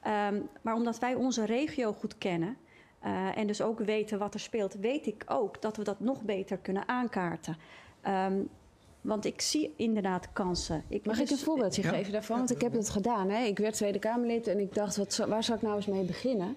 Um, 0.08 0.50
maar 0.62 0.74
omdat 0.74 1.00
wij 1.00 1.15
onze 1.15 1.45
regio 1.45 1.93
goed 1.93 2.17
kennen 2.17 2.58
uh, 3.06 3.38
en 3.38 3.47
dus 3.47 3.62
ook 3.62 3.80
weten 3.80 4.19
wat 4.19 4.34
er 4.34 4.39
speelt, 4.39 4.74
weet 4.74 5.08
ik 5.08 5.24
ook 5.26 5.62
dat 5.62 5.78
we 5.78 5.84
dat 5.84 6.00
nog 6.00 6.21
beter 6.21 6.58
kunnen 6.58 6.88
aankaarten. 6.88 7.58
Um, 8.08 8.50
want 9.01 9.25
ik 9.25 9.41
zie 9.41 9.73
inderdaad 9.75 10.33
kansen. 10.33 10.83
Ik 10.87 11.05
Mag 11.05 11.19
ik 11.19 11.29
een 11.29 11.37
voorbeeldje 11.37 11.81
ja. 11.81 11.89
geven 11.89 12.11
daarvan? 12.11 12.37
Want 12.37 12.51
ik 12.51 12.61
heb 12.61 12.73
het 12.73 12.89
gedaan. 12.89 13.29
Hè? 13.29 13.43
Ik 13.43 13.57
werd 13.57 13.73
Tweede 13.73 13.99
Kamerlid 13.99 14.47
en 14.47 14.59
ik 14.59 14.73
dacht, 14.73 14.97
wat, 14.97 15.25
waar 15.27 15.43
zou 15.43 15.57
ik 15.57 15.63
nou 15.63 15.75
eens 15.75 15.85
mee 15.85 16.03
beginnen? 16.03 16.55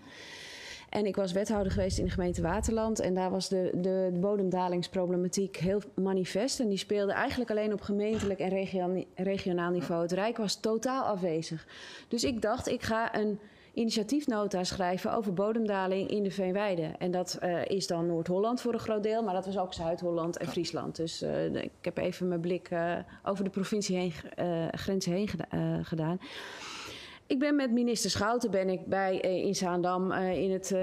En 0.89 1.07
ik 1.07 1.17
was 1.17 1.33
wethouder 1.33 1.73
geweest 1.73 1.99
in 1.99 2.05
de 2.05 2.11
gemeente 2.11 2.43
Waterland. 2.43 3.01
En 3.01 3.15
daar 3.15 3.31
was 3.31 3.49
de, 3.49 3.71
de, 3.73 4.11
de 4.13 4.19
bodemdalingsproblematiek 4.19 5.57
heel 5.57 5.81
manifest. 5.95 6.61
En 6.61 6.69
die 6.69 6.79
speelde 6.79 7.13
eigenlijk 7.13 7.51
alleen 7.51 7.73
op 7.73 7.81
gemeentelijk 7.81 8.41
en 8.41 8.49
regionaal, 8.49 9.05
regionaal 9.15 9.71
niveau. 9.71 10.03
Het 10.03 10.13
Rijk 10.13 10.37
was 10.37 10.61
totaal 10.61 11.05
afwezig. 11.05 11.67
Dus 12.09 12.25
ik 12.25 12.43
dacht, 12.43 12.69
ik 12.69 12.83
ga 12.83 13.17
een 13.17 13.39
initiatiefnota 13.75 14.65
schrijven 14.65 15.13
over 15.13 15.33
bodemdaling 15.33 16.09
in 16.11 16.23
de 16.23 16.31
Veenweide. 16.31 16.91
En 16.99 17.11
dat 17.11 17.39
uh, 17.43 17.65
is 17.65 17.87
dan 17.87 18.07
Noord-Holland 18.07 18.61
voor 18.61 18.73
een 18.73 18.79
groot 18.79 19.03
deel, 19.03 19.23
maar 19.23 19.35
dat 19.35 19.47
was 19.47 19.59
ook 19.59 19.75
Zuid-Holland 19.75 20.37
en 20.37 20.49
Friesland. 20.49 20.97
Dus 20.97 21.23
uh, 21.23 21.55
ik 21.55 21.71
heb 21.81 21.99
even 21.99 22.29
mijn 22.29 22.41
blik 22.41 22.71
uh, 22.71 22.97
over 23.23 23.45
de 23.45 23.51
provincie 23.51 23.97
heen, 23.97 24.13
grenzen 24.71 25.13
heen 25.13 25.29
geda 25.29 25.83
gedaan. 25.83 26.19
Ik 27.27 27.39
ben 27.39 27.57
met 27.57 27.73
minister 27.73 28.11
Schouten 28.11 28.51
ben 28.51 28.69
ik 28.69 28.87
bij 28.87 29.25
uh, 29.25 29.45
in 29.45 29.55
Zaandam 29.55 30.13
uh, 30.13 30.43
in 30.43 30.53
het 30.53 30.71
uh, 30.71 30.81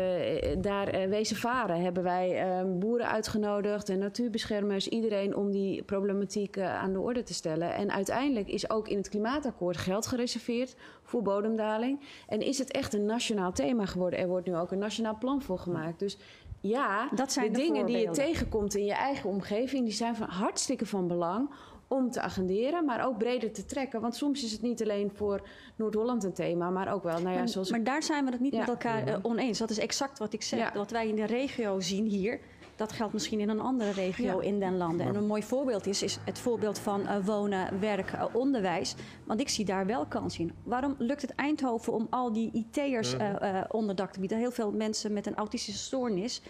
daar 0.62 1.10
wezen 1.10 1.36
varen. 1.36 1.82
Hebben 1.82 2.04
wij 2.04 2.46
boeren 2.80 3.08
uitgenodigd 3.08 3.90
en 3.90 4.00
natuurbeschermers, 4.00 4.88
iedereen 4.88 5.36
om 5.36 5.52
die 5.52 5.84
problematiek 5.84 6.60
aan 6.60 6.94
de 6.94 7.00
orde 7.00 7.24
te 7.24 7.34
stellen. 7.34 7.74
En 7.74 7.92
uiteindelijk 7.92 8.48
is 8.48 8.70
ook 8.70 8.88
in 8.88 8.98
het 8.98 9.10
klimaatakkoord 9.10 9.78
geld 9.78 10.08
gereserveerd 10.08 10.76
voor 11.04 11.22
bodemdaling. 11.22 12.00
En 12.28 12.42
is 12.42 12.58
het 12.58 12.72
echt 12.72 12.94
een 12.94 13.06
nationaal 13.06 13.52
thema 13.52 13.86
geworden. 13.86 14.20
Er 14.20 14.28
wordt 14.28 14.48
nu 14.48 14.56
ook 14.56 14.72
een 14.72 14.80
nationaal 14.80 15.18
plan 15.18 15.42
voor 15.42 15.60
gemaakt. 15.60 16.00
Dus 16.00 16.18
ja, 16.62 17.10
dat 17.16 17.32
zijn 17.32 17.54
de, 17.54 17.60
de 17.60 17.66
dingen 17.66 17.86
die 17.86 17.98
je 17.98 18.10
tegenkomt 18.10 18.76
in 18.76 18.86
je 18.86 18.94
eigen 18.94 19.30
omgeving, 19.30 19.84
die 19.84 19.94
zijn 19.94 20.16
van 20.16 20.28
hartstikke 20.28 20.86
van 20.86 21.08
belang 21.08 21.50
om 21.92 22.12
te 22.12 22.22
agenderen, 22.22 22.86
maar 22.86 23.06
ook 23.06 23.18
breder 23.18 23.52
te 23.52 23.66
trekken. 23.66 24.02
Want 24.02 24.16
soms 24.16 24.44
is 24.44 24.52
het 24.52 24.62
niet 24.62 24.82
alleen 24.82 25.12
voor 25.14 25.48
Noord-Holland 25.76 26.24
een 26.24 26.34
thema, 26.34 26.70
maar 26.70 26.94
ook 26.94 27.04
wel, 27.04 27.20
nou 27.20 27.30
ja, 27.30 27.38
maar, 27.38 27.50
zoals... 27.50 27.72
Maar 27.72 27.84
daar 27.84 28.04
zijn 28.04 28.26
we 28.26 28.32
het 28.32 28.40
niet 28.40 28.54
ja. 28.54 28.60
met 28.60 28.68
elkaar 28.68 29.08
uh, 29.08 29.16
oneens. 29.22 29.58
Dat 29.58 29.70
is 29.70 29.80
exact 29.80 30.20
wat 30.20 30.34
ik 30.34 30.42
zeg. 30.42 30.60
Ja. 30.60 30.72
Wat 30.74 30.92
wij 30.92 31.08
in 31.08 31.16
de 31.16 31.26
regio 31.26 31.80
zien 31.80 32.06
hier, 32.06 32.40
dat 32.76 32.92
geldt 32.92 33.14
misschien 33.14 33.40
in 33.40 33.50
een 33.50 33.60
andere 33.60 33.92
regio 33.92 34.42
ja. 34.42 34.48
in 34.48 34.60
den 34.60 34.78
landen. 34.78 35.08
En 35.08 35.16
een 35.16 35.26
mooi 35.26 35.44
voorbeeld 35.44 35.86
is, 35.86 36.04
is 36.04 36.20
het 36.26 36.40
voorbeeld 36.40 36.80
van 36.80 37.02
uh, 37.02 37.26
wonen, 37.26 37.80
werk, 37.80 38.12
uh, 38.12 38.26
onderwijs. 38.34 38.96
Want 39.26 39.40
ik 39.40 39.50
zie 39.50 39.66
daar 39.66 39.86
wel 39.86 40.06
kans 40.06 40.40
in. 40.40 40.52
Waarom 40.64 40.96
lukt 40.98 41.22
het 41.22 41.36
Eindhoven 41.36 41.94
om 41.94 42.08
al 42.10 42.32
die 42.34 42.52
IT'ers 42.54 43.14
uh, 43.14 43.62
onderdak 43.68 44.12
te 44.12 44.20
bieden? 44.20 44.38
Heel 44.38 44.52
veel 44.52 44.72
mensen 44.72 45.14
met 45.14 45.28
een 45.28 45.36
autistische 45.36 45.80
stoornis, 45.80 46.42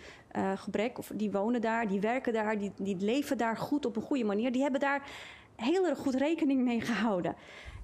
gebrek, 0.56 0.98
of 0.98 1.12
die 1.16 1.32
wonen 1.32 1.62
daar, 1.62 1.88
die 1.88 2.00
werken 2.00 2.34
daar, 2.34 2.58
die, 2.58 2.72
die 2.78 2.98
leven 3.00 3.38
daar 3.38 3.58
goed 3.58 3.86
op 3.86 3.96
een 3.96 4.02
goede 4.02 4.24
manier. 4.24 4.52
Die 4.52 4.62
hebben 4.62 4.80
daar 4.80 5.02
heel 5.56 5.88
erg 5.88 5.98
goed 5.98 6.16
rekening 6.16 6.62
mee 6.64 6.82
gehouden. 6.82 7.36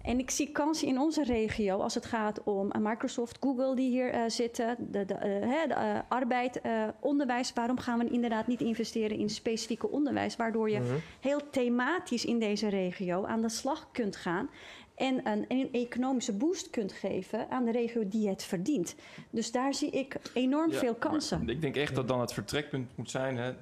En 0.01 0.19
ik 0.19 0.29
zie 0.29 0.51
kansen 0.51 0.87
in 0.87 0.99
onze 0.99 1.23
regio 1.23 1.79
als 1.79 1.93
het 1.93 2.05
gaat 2.05 2.43
om 2.43 2.71
eh, 2.71 2.81
Microsoft, 2.81 3.37
Google 3.39 3.75
die 3.75 3.89
hier 3.89 4.13
uh, 4.13 4.21
zitten, 4.27 4.75
de, 4.79 5.05
de, 5.05 5.13
uh, 5.13 5.21
de 5.67 5.75
uh, 5.75 5.99
arbeid, 6.07 6.61
onderwijs. 6.99 7.53
Waarom 7.53 7.77
gaan 7.77 7.99
we 7.99 8.09
inderdaad 8.09 8.47
niet 8.47 8.61
investeren 8.61 9.17
in 9.17 9.29
specifieke 9.29 9.89
onderwijs, 9.89 10.35
waardoor 10.35 10.69
je 10.69 10.77
-hmm. 10.77 11.01
heel 11.19 11.49
thematisch 11.49 12.25
in 12.25 12.39
deze 12.39 12.67
regio 12.67 13.25
aan 13.25 13.41
de 13.41 13.49
slag 13.49 13.91
kunt 13.91 14.15
gaan 14.15 14.49
en 14.97 15.27
een, 15.27 15.45
een, 15.47 15.69
economische 15.71 16.33
boost 16.33 16.69
kunt 16.69 16.91
geven 16.91 17.49
aan 17.49 17.65
de 17.65 17.71
regio 17.71 18.07
die 18.07 18.29
het 18.29 18.43
verdient. 18.43 18.95
Dus 19.29 19.51
daar 19.51 19.73
zie 19.73 19.89
ik 19.89 20.17
enorm 20.33 20.71
ja, 20.71 20.77
veel 20.77 20.95
kansen. 20.95 21.49
Ik 21.49 21.61
denk 21.61 21.75
echt 21.75 21.95
dat 21.95 22.07
dan 22.07 22.19
het 22.19 22.33
vertrekpunt 22.33 22.97
moet 22.97 23.09
zijn. 23.09 23.37
Hè? 23.37 23.53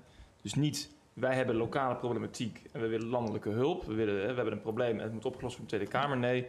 Dus 0.42 0.54
niet 0.54 0.90
wij 1.14 1.36
hebben 1.36 1.56
lokale 1.56 1.96
problematiek 1.96 2.62
en 2.72 2.82
we 2.82 2.88
willen 2.88 3.08
landelijke 3.08 3.50
hulp. 3.50 3.86
We, 3.86 3.94
willen, 3.94 4.16
we 4.16 4.34
hebben 4.34 4.52
een 4.52 4.62
probleem 4.62 4.98
en 4.98 5.04
het 5.04 5.14
moet 5.14 5.26
opgelost 5.26 5.58
worden 5.58 5.78
door 5.78 5.80
de 5.80 5.92
Tweede 5.92 6.08
Kamer. 6.08 6.18
Nee, 6.18 6.48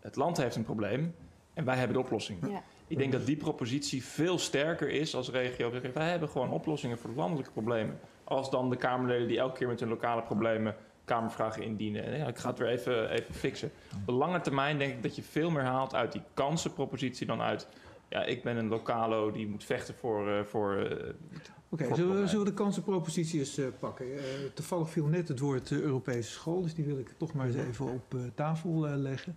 het 0.00 0.16
land 0.16 0.36
heeft 0.36 0.56
een 0.56 0.64
probleem 0.64 1.14
en 1.54 1.64
wij 1.64 1.76
hebben 1.76 1.96
de 1.96 2.02
oplossing. 2.02 2.38
Ja. 2.50 2.62
Ik 2.86 2.98
denk 2.98 3.12
dat 3.12 3.26
die 3.26 3.36
propositie 3.36 4.04
veel 4.04 4.38
sterker 4.38 4.90
is 4.90 5.14
als 5.14 5.30
regio. 5.30 5.70
Wij 5.94 6.10
hebben 6.10 6.28
gewoon 6.28 6.50
oplossingen 6.50 6.98
voor 6.98 7.10
landelijke 7.10 7.50
problemen. 7.50 8.00
Als 8.24 8.50
dan 8.50 8.70
de 8.70 8.76
Kamerleden 8.76 9.28
die 9.28 9.38
elke 9.38 9.58
keer 9.58 9.68
met 9.68 9.80
hun 9.80 9.88
lokale 9.88 10.22
problemen 10.22 10.76
Kamervragen 11.08 11.62
indienen. 11.62 12.04
En 12.04 12.18
ja, 12.18 12.26
ik 12.26 12.38
ga 12.38 12.48
het 12.48 12.58
weer 12.58 12.68
even, 12.68 13.10
even 13.10 13.34
fixen. 13.34 13.70
Op 14.06 14.14
lange 14.14 14.40
termijn 14.40 14.78
denk 14.78 14.92
ik 14.92 15.02
dat 15.02 15.16
je 15.16 15.22
veel 15.22 15.50
meer 15.50 15.62
haalt 15.62 15.94
uit 15.94 16.12
die 16.12 16.22
kansenpropositie 16.34 17.26
dan 17.26 17.40
uit. 17.40 17.68
Ja, 18.08 18.24
ik 18.24 18.42
ben 18.42 18.56
een 18.56 18.68
lokalo 18.68 19.30
die 19.30 19.48
moet 19.48 19.64
vechten 19.64 19.94
voor. 19.94 20.28
Uh, 20.28 20.42
voor 20.44 20.76
uh, 20.76 20.82
Oké, 21.70 21.82
okay, 21.84 21.96
zullen, 21.96 22.28
zullen, 22.28 22.44
we 22.44 22.50
de 22.50 22.56
kansenpropositie 22.56 23.38
eens 23.38 23.58
uh, 23.58 23.66
pakken? 23.78 24.06
toevallig 24.54 24.90
viel 24.90 25.06
net 25.06 25.28
het 25.28 25.38
woord 25.38 25.70
Europese 25.70 26.30
school, 26.30 26.62
dus 26.62 26.74
die 26.74 26.84
wil 26.84 26.98
ik 26.98 27.14
toch 27.16 27.32
maar 27.32 27.46
eens 27.46 27.56
even 27.56 27.86
op 27.86 28.16
tafel 28.34 28.80
leggen. 28.80 29.36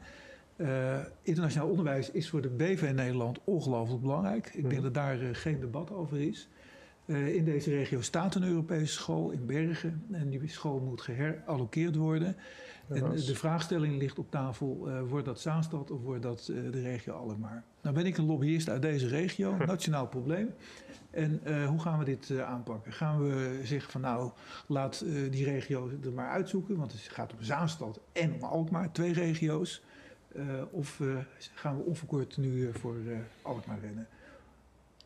internationaal 1.22 1.70
onderwijs 1.70 2.12
is 2.12 2.30
voor 2.30 2.42
de 2.42 2.50
BV 2.50 2.82
in 2.82 2.96
Nederland 2.96 3.40
ongelooflijk 3.44 4.02
belangrijk. 4.02 4.52
Ik 4.54 4.70
denk 4.70 4.82
dat 4.82 4.94
daar 4.94 5.18
geen 5.36 5.60
debat 5.60 5.92
over 5.92 6.22
is. 6.22 6.48
Uh, 7.12 7.36
in 7.36 7.46
deze 7.46 7.70
regio 7.70 8.02
staat 8.02 8.36
een 8.36 8.44
Europese 8.44 8.94
school 8.94 9.30
in 9.30 9.46
Bergen 9.46 10.04
en 10.12 10.30
die 10.30 10.48
school 10.48 10.80
moet 10.80 11.02
geherallokeerd 11.02 11.96
worden. 11.96 12.36
En 12.88 13.12
de 13.16 13.36
vraagstelling 13.36 13.98
ligt 13.98 14.20
op 14.20 14.32
tafel, 14.32 14.84
uh, 14.88 15.02
wordt 15.02 15.26
dat 15.26 15.40
Zaanstad 15.40 15.92
of 15.92 16.02
wordt 16.02 16.22
dat 16.22 16.48
uh, 16.52 16.72
de 16.72 16.82
regio 16.82 17.14
Alkmaar? 17.14 17.64
Nou 17.82 17.96
ben 17.96 18.06
ik 18.06 18.18
een 18.18 18.26
lobbyist 18.26 18.70
uit 18.70 18.82
deze 18.82 19.08
regio, 19.08 19.58
nationaal 19.66 20.08
probleem. 20.08 20.50
En 21.10 21.42
hoe 21.68 21.80
gaan 21.80 22.00
we 22.00 22.06
dit 22.06 22.40
aanpakken? 22.40 22.94
Gaan 22.94 23.24
we 23.24 23.62
zeggen 23.64 23.92
van 23.92 24.02
nou, 24.02 24.32
laat 24.68 25.06
die 25.30 25.44
regio 25.44 25.90
er 26.04 26.12
maar 26.12 26.30
uitzoeken, 26.30 26.78
want 26.78 26.92
het 26.92 27.02
gaat 27.02 27.34
om 27.34 27.42
Zaanstad 27.42 28.00
en 28.12 28.34
om 28.34 28.44
Alkmaar, 28.44 28.92
twee 28.92 29.14
regio's. 29.14 29.82
of 30.72 31.02
gaan 31.54 31.78
we 31.78 31.84
onverkort 31.84 32.38
nu 32.38 32.70
voor 32.74 32.96
Alkmaar 33.42 33.80
rennen? 33.80 34.08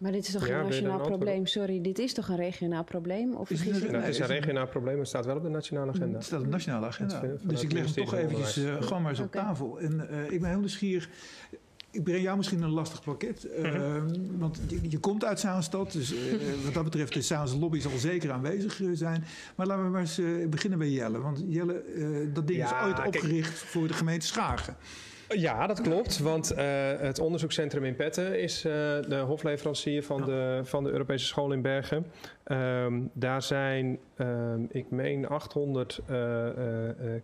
Maar 0.05 0.13
dit 0.13 0.27
is 0.27 0.33
toch 0.33 0.47
ja, 0.47 0.59
een 0.59 0.65
nationaal 0.65 0.99
probleem? 0.99 1.45
Sorry, 1.45 1.81
dit 1.81 1.99
is 1.99 2.13
toch 2.13 2.27
een 2.27 2.35
regionaal 2.35 2.83
probleem? 2.83 3.33
Of 3.33 3.49
is 3.49 3.63
het, 3.63 3.91
nou, 3.91 3.95
het 3.95 4.07
is 4.07 4.19
een 4.19 4.25
regionaal 4.25 4.67
probleem, 4.67 4.99
het 4.99 5.07
staat 5.07 5.25
wel 5.25 5.35
op 5.35 5.43
de 5.43 5.49
nationale 5.49 5.91
agenda. 5.91 6.15
Het 6.15 6.25
staat 6.25 6.39
op 6.39 6.45
de 6.45 6.51
nationale 6.51 6.85
agenda. 6.85 7.21
Dus 7.43 7.63
ik 7.63 7.71
leg 7.71 7.83
hem 7.83 7.93
toch 7.93 8.13
eventjes 8.13 8.57
uh, 8.57 8.81
gewoon 8.81 9.01
maar 9.01 9.11
eens 9.11 9.19
okay. 9.19 9.41
op 9.41 9.47
tafel. 9.47 9.79
En 9.79 10.07
uh, 10.11 10.31
ik 10.31 10.41
ben 10.41 10.49
heel 10.49 10.59
nieuwsgierig. 10.59 11.09
Ik 11.91 12.03
breng 12.03 12.21
jou 12.21 12.37
misschien 12.37 12.61
een 12.61 12.69
lastig 12.69 13.03
pakket. 13.03 13.47
Uh, 13.57 13.73
mm 13.73 13.79
-hmm. 13.79 14.39
Want 14.39 14.59
je, 14.67 14.79
je, 14.89 14.99
komt 14.99 15.23
uit 15.25 15.39
Zaanstad. 15.39 15.91
Dus 15.91 16.13
wat 16.65 16.73
dat 16.73 16.83
betreft 16.83 17.13
de 17.13 17.21
Zaanse 17.21 17.57
lobby 17.57 17.79
zal 17.79 17.97
zeker 17.97 18.31
aanwezig 18.31 18.81
zijn. 18.93 19.23
Maar 19.55 19.67
laten 19.67 19.83
we 19.83 19.89
maar 19.89 20.01
eens 20.01 20.21
beginnen 20.49 20.79
bij 20.79 20.89
Jelle. 20.89 21.19
Want 21.19 21.43
Jelle, 21.47 21.83
dat 22.33 22.47
ding 22.47 22.59
ja, 22.59 22.79
is 22.79 22.87
ooit 22.87 23.07
opgericht 23.07 23.59
voor 23.59 23.87
de 23.87 23.93
gemeente 23.93 24.25
Schagen. 24.25 24.75
Ja, 25.29 25.67
dat 25.67 25.81
klopt. 25.81 26.19
Want 26.19 26.51
uh, 26.51 26.57
het 26.97 27.19
onderzoekscentrum 27.19 27.83
in 27.83 27.95
Petten 27.95 28.41
is 28.41 28.65
uh, 28.65 28.71
de 29.07 29.23
hofleverancier 29.25 30.03
van, 30.03 30.17
ja. 30.19 30.25
de, 30.25 30.59
van 30.63 30.83
de 30.83 30.91
Europese 30.91 31.25
school 31.25 31.51
in 31.51 31.61
Bergen. 31.61 32.05
Um, 32.51 33.09
daar 33.13 33.41
zijn, 33.41 33.99
um, 34.17 34.67
ik 34.71 34.89
meen, 34.89 35.27
800 35.27 36.01
uh, 36.09 36.17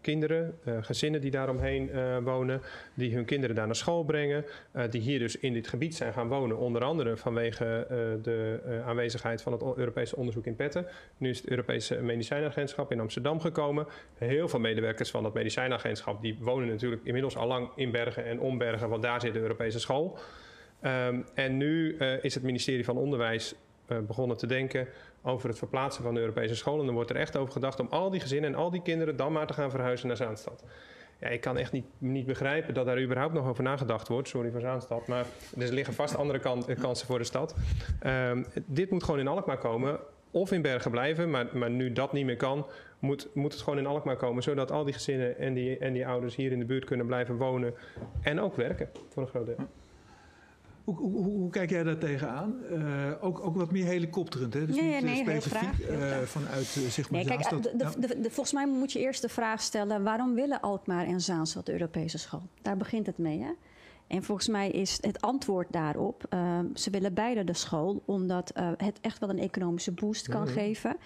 kinderen, 0.01 0.53
gezinnen 0.81 1.21
die 1.21 1.31
daaromheen 1.31 1.89
wonen, 2.23 2.61
die 2.93 3.15
hun 3.15 3.25
kinderen 3.25 3.55
daar 3.55 3.65
naar 3.65 3.75
school 3.75 4.03
brengen. 4.03 4.45
die 4.89 5.01
hier 5.01 5.19
dus 5.19 5.37
in 5.37 5.53
dit 5.53 5.67
gebied 5.67 5.95
zijn 5.95 6.13
gaan 6.13 6.27
wonen, 6.27 6.57
onder 6.57 6.83
andere 6.83 7.17
vanwege 7.17 7.87
de 8.21 8.59
aanwezigheid 8.85 9.41
van 9.41 9.51
het 9.51 9.61
Europese 9.61 10.15
onderzoek 10.15 10.45
in 10.45 10.55
Petten. 10.55 10.85
Nu 11.17 11.29
is 11.29 11.37
het 11.37 11.49
Europese 11.49 12.01
Medicijnagentschap 12.01 12.91
in 12.91 12.99
Amsterdam 12.99 13.39
gekomen. 13.39 13.87
Heel 14.17 14.47
veel 14.47 14.59
medewerkers 14.59 15.11
van 15.11 15.23
dat 15.23 15.33
medicijnagentschap 15.33 16.21
die 16.21 16.37
wonen 16.39 16.67
natuurlijk 16.67 17.01
inmiddels 17.03 17.37
al 17.37 17.47
lang 17.47 17.69
in 17.75 17.91
Bergen 17.91 18.25
en 18.25 18.39
om 18.39 18.57
Bergen, 18.57 18.89
want 18.89 19.01
daar 19.01 19.21
zit 19.21 19.33
de 19.33 19.39
Europese 19.39 19.79
school. 19.79 20.17
Um, 20.83 21.25
en 21.33 21.57
nu 21.57 21.97
is 21.97 22.33
het 22.33 22.43
ministerie 22.43 22.85
van 22.85 22.97
Onderwijs 22.97 23.55
begonnen 24.07 24.37
te 24.37 24.47
denken 24.47 24.87
over 25.21 25.49
het 25.49 25.57
verplaatsen 25.57 26.03
van 26.03 26.13
de 26.13 26.19
Europese 26.19 26.55
school. 26.55 26.79
En 26.79 26.85
dan 26.85 26.95
wordt 26.95 27.09
er 27.09 27.15
echt 27.15 27.37
over 27.37 27.53
gedacht 27.53 27.79
om 27.79 27.87
al 27.89 28.09
die 28.09 28.19
gezinnen 28.19 28.53
en 28.53 28.59
al 28.59 28.71
die 28.71 28.81
kinderen 28.81 29.15
dan 29.15 29.31
maar 29.31 29.47
te 29.47 29.53
gaan 29.53 29.71
verhuizen 29.71 30.07
naar 30.07 30.17
Zaanstad. 30.17 30.63
Ja, 31.19 31.27
ik 31.27 31.41
kan 31.41 31.57
echt 31.57 31.71
niet, 31.71 31.85
niet 31.97 32.25
begrijpen 32.25 32.73
dat 32.73 32.85
daar 32.85 33.01
überhaupt 33.01 33.33
nog 33.33 33.47
over 33.47 33.63
nagedacht 33.63 34.07
wordt. 34.07 34.27
Sorry 34.27 34.51
voor 34.51 34.61
Zaanstad, 34.61 35.07
maar 35.07 35.25
er 35.57 35.73
liggen 35.73 35.93
vast 35.93 36.15
andere 36.15 36.39
kan, 36.39 36.65
kansen 36.79 37.07
voor 37.07 37.17
de 37.17 37.23
stad. 37.23 37.55
Um, 38.05 38.45
dit 38.65 38.91
moet 38.91 39.03
gewoon 39.03 39.19
in 39.19 39.27
Alkmaar 39.27 39.57
komen 39.57 39.99
of 40.31 40.51
in 40.51 40.61
Bergen 40.61 40.91
blijven. 40.91 41.29
Maar, 41.29 41.47
maar 41.53 41.69
nu 41.69 41.91
dat 41.91 42.13
niet 42.13 42.25
meer 42.25 42.37
kan, 42.37 42.65
moet, 42.99 43.27
moet 43.33 43.53
het 43.53 43.61
gewoon 43.61 43.79
in 43.79 43.85
Alkmaar 43.85 44.15
komen. 44.15 44.43
Zodat 44.43 44.71
al 44.71 44.83
die 44.83 44.93
gezinnen 44.93 45.37
en 45.37 45.53
die, 45.53 45.77
en 45.77 45.93
die 45.93 46.07
ouders 46.07 46.35
hier 46.35 46.51
in 46.51 46.59
de 46.59 46.65
buurt 46.65 46.85
kunnen 46.85 47.05
blijven 47.05 47.35
wonen. 47.35 47.73
En 48.21 48.39
ook 48.39 48.55
werken, 48.55 48.89
voor 49.09 49.23
een 49.23 49.29
groot 49.29 49.45
deel. 49.45 49.57
Hoe, 50.95 51.11
hoe, 51.11 51.23
hoe, 51.23 51.49
kijk 51.49 51.69
jij 51.69 51.83
daar 51.83 51.97
tegenaan? 51.97 52.55
Uh, 52.71 53.11
ook, 53.21 53.45
ook 53.45 53.55
wat 53.55 53.71
meer 53.71 53.85
helikopterend, 53.85 54.53
hè? 54.53 54.65
Dus 54.65 54.75
nee, 54.75 54.93
niet 54.93 55.03
nee, 55.03 55.21
specifiek 55.21 55.89
uh, 55.89 56.17
vanuit 56.21 56.75
uh, 56.77 56.89
zeg 56.89 57.09
maar 57.09 57.19
nee, 57.19 57.27
kijk, 57.27 57.43
Zaanstad. 57.43 57.79
De, 57.79 58.07
de, 58.07 58.19
de, 58.19 58.29
volgens 58.29 58.53
mij 58.53 58.67
moet 58.67 58.91
je 58.91 58.99
eerst 58.99 59.21
de 59.21 59.29
vraag 59.29 59.61
stellen... 59.61 60.03
waarom 60.03 60.33
willen 60.33 60.61
Alkmaar 60.61 61.05
en 61.05 61.21
Zaanstad 61.21 61.65
de 61.65 61.71
Europese 61.71 62.17
school? 62.17 62.41
Daar 62.61 62.77
begint 62.77 63.05
het 63.05 63.17
mee, 63.17 63.39
hè? 63.41 63.51
En 64.07 64.23
volgens 64.23 64.47
mij 64.47 64.69
is 64.69 64.97
het 65.01 65.21
antwoord 65.21 65.67
daarop, 65.71 66.23
uh, 66.33 66.59
ze 66.73 66.89
willen 66.89 67.13
beide 67.13 67.43
de 67.43 67.53
school, 67.53 68.01
omdat 68.05 68.51
uh, 68.57 68.69
het 68.77 68.99
echt 69.01 69.19
wel 69.19 69.29
een 69.29 69.39
economische 69.39 69.91
boost 69.91 70.27
kan 70.27 70.47
geven. 70.47 70.97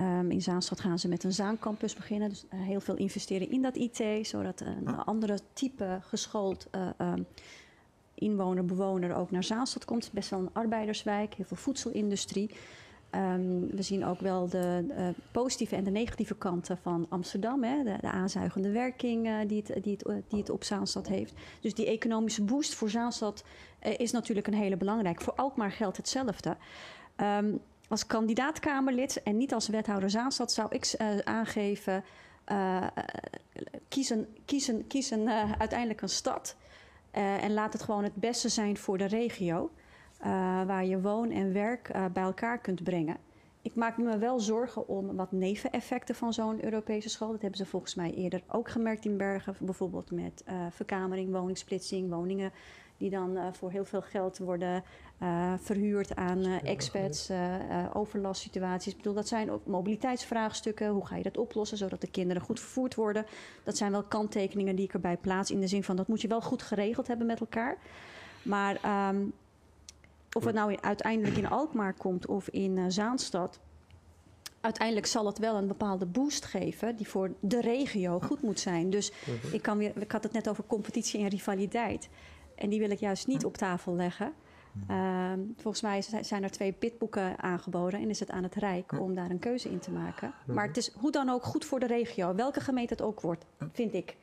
Um, 0.00 0.30
in 0.30 0.42
Zaanstad 0.42 0.80
gaan 0.80 0.98
ze 0.98 1.08
met 1.08 1.24
een 1.24 1.32
Zaancampus 1.32 1.94
beginnen. 1.94 2.28
Dus 2.28 2.44
uh, 2.54 2.60
heel 2.60 2.80
veel 2.80 2.96
investeren 2.96 3.50
in 3.50 3.62
dat 3.62 3.76
IT, 3.76 4.26
zodat 4.26 4.60
een 4.60 4.86
ah. 4.86 5.06
andere 5.06 5.38
type 5.52 5.98
geschoold 6.00 6.68
inwoner, 8.20 8.64
bewoner 8.64 9.14
ook 9.14 9.30
naar 9.30 9.44
Zaanstad 9.44 9.84
komt. 9.84 10.10
Best 10.12 10.30
wel 10.30 10.38
een 10.38 10.50
arbeiderswijk, 10.52 11.34
heel 11.34 11.44
veel 11.44 11.56
voedselindustrie. 11.56 12.50
Um, 13.14 13.66
we 13.70 13.82
zien 13.82 14.04
ook 14.04 14.20
wel 14.20 14.48
de 14.48 14.84
uh, 14.88 15.08
positieve 15.32 15.76
en 15.76 15.84
de 15.84 15.90
negatieve 15.90 16.34
kanten 16.34 16.78
van 16.78 17.06
Amsterdam. 17.08 17.64
Hè? 17.64 17.82
De, 17.82 17.96
de 18.00 18.10
aanzuigende 18.10 18.70
werking 18.70 19.26
uh, 19.26 19.34
die, 19.46 19.64
het, 19.66 19.84
die, 19.84 19.98
het, 20.02 20.24
die 20.28 20.38
het 20.38 20.50
op 20.50 20.64
Zaanstad 20.64 21.08
heeft. 21.08 21.34
Dus 21.60 21.74
die 21.74 21.86
economische 21.86 22.42
boost 22.42 22.74
voor 22.74 22.90
Zaanstad 22.90 23.44
uh, 23.86 23.98
is 23.98 24.10
natuurlijk 24.10 24.46
een 24.46 24.54
hele 24.54 24.76
belangrijke. 24.76 25.24
Voor 25.24 25.34
Alkmaar 25.34 25.72
geldt 25.72 25.96
hetzelfde. 25.96 26.56
Um, 27.16 27.60
als 27.88 28.06
kandidaatkamerlid 28.06 29.22
en 29.22 29.36
niet 29.36 29.54
als 29.54 29.68
wethouder 29.68 30.10
Zaanstad 30.10 30.52
zou 30.52 30.68
ik 30.70 30.94
aangeven... 31.24 32.04
kiezen, 33.88 34.26
kiezen, 34.44 34.86
kiezen 34.86 35.28
uiteindelijk 35.58 36.02
een 36.02 36.08
stad... 36.08 36.56
en 37.10 37.52
laat 37.52 37.72
het 37.72 37.82
gewoon 37.82 38.04
het 38.04 38.14
beste 38.14 38.48
zijn 38.48 38.76
voor 38.76 38.98
de 38.98 39.06
regio... 39.06 39.70
Uh, 40.20 40.26
waar 40.64 40.84
je 40.84 41.00
woon 41.00 41.30
en 41.30 41.52
werk 41.52 41.90
uh, 41.94 42.04
bij 42.12 42.22
elkaar 42.22 42.58
kunt 42.58 42.82
brengen. 42.82 43.16
Ik 43.62 43.74
maak 43.74 43.98
me 43.98 44.18
wel 44.18 44.40
zorgen 44.40 44.88
om 44.88 45.16
wat 45.16 45.32
neveneffecten 45.32 46.14
van 46.14 46.32
zo'n 46.32 46.64
Europese 46.64 47.08
school. 47.08 47.30
Dat 47.30 47.40
hebben 47.40 47.58
ze 47.58 47.66
volgens 47.66 47.94
mij 47.94 48.14
eerder 48.14 48.42
ook 48.48 48.68
gemerkt 48.68 49.04
in 49.04 49.16
Bergen. 49.16 49.56
Bijvoorbeeld 49.60 50.10
met 50.10 50.44
verkamering, 50.70 51.32
woningsplitsing, 51.32 52.10
woningen 52.10 52.52
die 52.96 53.10
dan 53.10 53.54
voor 53.54 53.70
heel 53.70 53.84
veel 53.84 54.02
geld 54.02 54.38
worden 54.38 54.82
verhuurd 55.58 56.16
aan 56.16 56.44
expats, 56.44 57.30
overlastsituaties. 57.92 58.92
Ik 58.92 58.96
bedoel, 58.96 59.14
dat 59.14 59.28
zijn 59.28 59.50
ook 59.50 59.66
mobiliteitsvraagstukken. 59.66 60.88
Hoe 60.88 61.06
ga 61.06 61.16
je 61.16 61.22
dat 61.22 61.38
oplossen 61.38 61.78
zodat 61.78 62.00
de 62.00 62.10
kinderen 62.10 62.42
goed 62.42 62.60
vervoerd 62.60 62.94
worden? 62.94 63.26
Dat 63.64 63.76
zijn 63.76 63.92
wel 63.92 64.02
kanttekeningen 64.02 64.76
die 64.76 64.84
ik 64.84 64.94
erbij 64.94 65.16
plaats 65.16 65.50
in 65.50 65.60
de 65.60 65.66
zin 65.66 65.84
van 65.84 65.96
dat 65.96 66.08
moet 66.08 66.20
je 66.20 66.28
wel 66.28 66.40
goed 66.40 66.62
geregeld 66.62 67.06
hebben 67.06 67.26
met 67.26 67.40
elkaar. 67.40 67.76
Maar 68.42 69.08
um, 69.08 69.32
of 70.32 70.44
het 70.44 70.54
nou 70.54 70.76
uiteindelijk 70.80 71.36
in 71.36 71.48
Alkmaar 71.48 71.94
komt 71.94 72.26
of 72.26 72.48
in 72.48 72.76
uh, 72.76 72.84
Zaanstad. 72.88 73.60
Uiteindelijk 74.60 75.06
zal 75.06 75.26
het 75.26 75.38
wel 75.38 75.56
een 75.56 75.66
bepaalde 75.66 76.06
boost 76.06 76.44
geven 76.44 76.96
die 76.96 77.08
voor 77.08 77.32
de 77.40 77.60
regio 77.60 78.20
goed 78.20 78.42
moet 78.42 78.60
zijn. 78.60 78.90
Dus 78.90 79.12
mhm. 79.26 79.54
ik, 79.54 79.62
kan 79.62 79.78
weer, 79.78 79.92
ik 79.96 80.12
had 80.12 80.22
het 80.22 80.32
net 80.32 80.48
over 80.48 80.64
competitie 80.66 81.20
en 81.20 81.28
rivaliteit. 81.28 82.08
En 82.54 82.70
die 82.70 82.78
wil 82.78 82.90
ik 82.90 83.00
juist 83.00 83.26
niet 83.26 83.44
op 83.44 83.56
tafel 83.56 83.94
leggen. 83.94 84.32
Uh, 84.90 85.32
volgens 85.56 85.82
mij 85.82 86.22
zijn 86.22 86.42
er 86.42 86.50
twee 86.50 86.72
pitboeken 86.72 87.38
aangeboden 87.38 88.00
en 88.00 88.10
is 88.10 88.20
het 88.20 88.30
aan 88.30 88.42
het 88.42 88.54
Rijk 88.54 89.00
om 89.00 89.14
daar 89.14 89.30
een 89.30 89.38
keuze 89.38 89.70
in 89.70 89.78
te 89.78 89.90
maken. 89.90 90.32
Maar 90.46 90.66
het 90.66 90.76
is 90.76 90.92
hoe 90.94 91.12
dan 91.12 91.28
ook 91.28 91.42
goed 91.42 91.64
voor 91.64 91.80
de 91.80 91.86
regio, 91.86 92.34
welke 92.34 92.60
gemeente 92.60 92.92
het 92.92 93.02
ook 93.02 93.20
wordt, 93.20 93.44
vind 93.72 93.94
ik. 93.94 94.16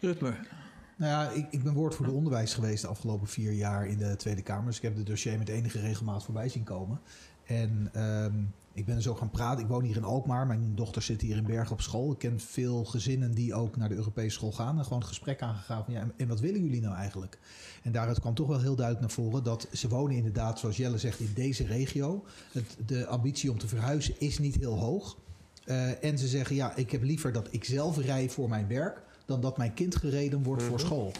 Rutmer. 0.00 0.48
Nou 0.96 1.12
ja, 1.12 1.30
ik, 1.30 1.46
ik 1.50 1.62
ben 1.62 1.72
woordvoerder 1.72 2.14
onderwijs 2.14 2.54
geweest 2.54 2.82
de 2.82 2.88
afgelopen 2.88 3.26
vier 3.26 3.52
jaar 3.52 3.86
in 3.86 3.98
de 3.98 4.16
Tweede 4.16 4.42
Kamer. 4.42 4.66
Dus 4.66 4.76
ik 4.76 4.82
heb 4.82 4.96
het 4.96 5.06
dossier 5.06 5.38
met 5.38 5.48
enige 5.48 5.80
regelmaat 5.80 6.24
voorbij 6.24 6.48
zien 6.48 6.64
komen. 6.64 7.00
En 7.44 7.90
ehm, 7.92 8.34
ik 8.72 8.84
ben 8.84 8.96
er 8.96 9.02
zo 9.02 9.14
gaan 9.14 9.30
praten. 9.30 9.62
Ik 9.64 9.68
woon 9.70 9.84
hier 9.84 9.96
in 9.96 10.04
Alkmaar. 10.04 10.46
Mijn 10.46 10.72
dochter 10.74 11.02
zit 11.02 11.20
hier 11.20 11.36
in 11.36 11.44
Bergen 11.44 11.72
op 11.72 11.80
school. 11.80 12.12
Ik 12.12 12.18
ken 12.18 12.40
veel 12.40 12.84
gezinnen 12.84 13.34
die 13.34 13.54
ook 13.54 13.76
naar 13.76 13.88
de 13.88 13.94
Europese 13.94 14.30
school 14.30 14.52
gaan. 14.52 14.78
En 14.78 14.84
gewoon 14.84 14.98
het 14.98 15.08
gesprek 15.08 15.42
aangegaan 15.42 15.84
van 15.84 15.94
ja, 15.94 16.06
en- 16.16 16.28
wat 16.28 16.40
willen 16.40 16.62
jullie 16.64 16.80
nou 16.80 16.94
eigenlijk? 16.94 17.38
En 17.82 17.92
daaruit 17.92 18.20
kwam 18.20 18.34
toch 18.34 18.46
wel 18.46 18.60
heel 18.60 18.74
duidelijk 18.76 19.06
naar 19.06 19.14
voren 19.24 19.44
dat 19.44 19.66
ze 19.72 19.88
wonen 19.88 20.16
inderdaad, 20.16 20.58
zoals 20.58 20.76
Jelle 20.76 20.98
zegt, 20.98 21.20
in 21.20 21.30
deze 21.34 21.64
regio. 21.66 22.24
Het, 22.52 22.76
de 22.86 23.06
ambitie 23.06 23.50
om 23.50 23.58
te 23.58 23.68
verhuizen 23.68 24.14
is 24.18 24.38
niet 24.38 24.54
heel 24.54 24.78
hoog. 24.78 25.16
Eh, 25.64 26.04
en 26.04 26.18
ze 26.18 26.28
zeggen 26.28 26.56
ja, 26.56 26.76
ik 26.76 26.90
heb 26.90 27.02
liever 27.02 27.32
dat 27.32 27.48
ik 27.50 27.64
zelf 27.64 27.98
rij 27.98 28.30
voor 28.30 28.48
mijn 28.48 28.66
werk 28.68 29.02
dan 29.24 29.40
dat 29.40 29.56
mijn 29.56 29.74
kind 29.74 29.96
gereden 29.96 30.42
wordt 30.42 30.62
voor 30.62 30.80
school. 30.80 31.12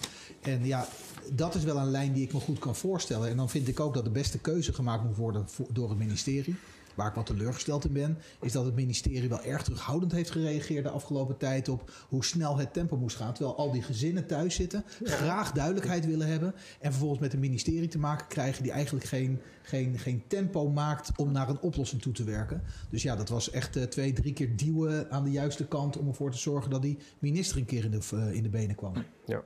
En 0.43 0.65
ja, 0.67 0.87
dat 1.33 1.55
is 1.55 1.65
wel 1.65 1.77
een 1.77 1.91
lijn 1.91 2.13
die 2.13 2.23
ik 2.23 2.33
me 2.33 2.41
goed 2.41 2.59
kan 2.59 2.77
voorstellen. 2.77 3.29
En 3.29 3.37
dan 3.37 3.49
vind 3.51 3.69
ik 3.69 3.81
ook 3.81 3.95
dat 3.95 4.05
de 4.05 4.11
beste 4.11 4.39
keuze 4.39 4.73
gemaakt 4.73 5.05
moet 5.05 5.17
worden 5.17 5.49
voor- 5.49 5.67
door 5.73 5.89
het 5.89 5.99
ministerie. 5.99 6.57
Waar 7.01 7.09
ik 7.09 7.15
wat 7.15 7.27
teleurgesteld 7.27 7.85
in 7.85 7.93
ben, 7.93 8.19
is 8.41 8.53
dat 8.53 8.65
het 8.65 8.75
ministerie 8.75 9.29
wel 9.29 9.43
erg 9.43 9.63
terughoudend 9.63 10.13
heeft 10.13 10.31
gereageerd 10.31 10.85
de 10.85 10.91
afgelopen 10.91 11.37
tijd 11.37 11.69
op 11.69 11.91
hoe 12.09 12.25
snel 12.25 12.59
het 12.59 12.73
tempo 12.73 12.97
moest 12.97 13.17
gaan. 13.17 13.33
Terwijl 13.33 13.57
al 13.57 13.73
die 13.73 13.83
gezinnen 13.83 14.27
thuis 14.27 14.55
zitten, 14.55 14.85
graag 15.03 15.53
duidelijkheid 15.53 16.07
willen 16.07 16.27
hebben. 16.27 16.55
En 16.81 16.91
vervolgens 16.91 17.21
met 17.21 17.33
een 17.33 17.39
ministerie 17.41 17.89
te 17.89 17.99
maken 17.99 18.27
krijgen 18.27 18.63
die 18.63 18.73
eigenlijk 18.73 19.05
geen, 19.05 19.41
geen, 19.63 19.99
geen 19.99 20.23
tempo 20.27 20.69
maakt 20.71 21.11
om 21.17 21.33
naar 21.33 21.49
een 21.49 21.61
oplossing 21.61 22.03
toe 22.03 22.13
te 22.13 22.25
werken. 22.25 22.63
Dus 22.91 23.03
ja, 23.03 23.17
dat 23.17 23.29
was 23.29 23.51
echt 23.51 23.77
eh, 23.77 23.83
twee, 23.83 24.13
drie 24.13 24.33
keer 24.33 24.57
duwen 24.57 25.11
aan 25.11 25.25
de 25.25 25.31
juiste 25.31 25.67
kant 25.67 25.97
om 25.97 26.09
ervoor 26.09 26.31
te 26.31 26.39
zorgen 26.39 26.71
dat 26.71 26.83
die 26.83 26.99
minister 27.19 27.59
een 27.59 27.65
keer 27.65 27.85
in 27.85 27.91
de, 27.91 28.01
eh, 28.13 28.33
in 28.33 28.43
de 28.43 28.49
benen 28.49 28.75
kwam. 28.77 28.93
Ja. 29.25 29.43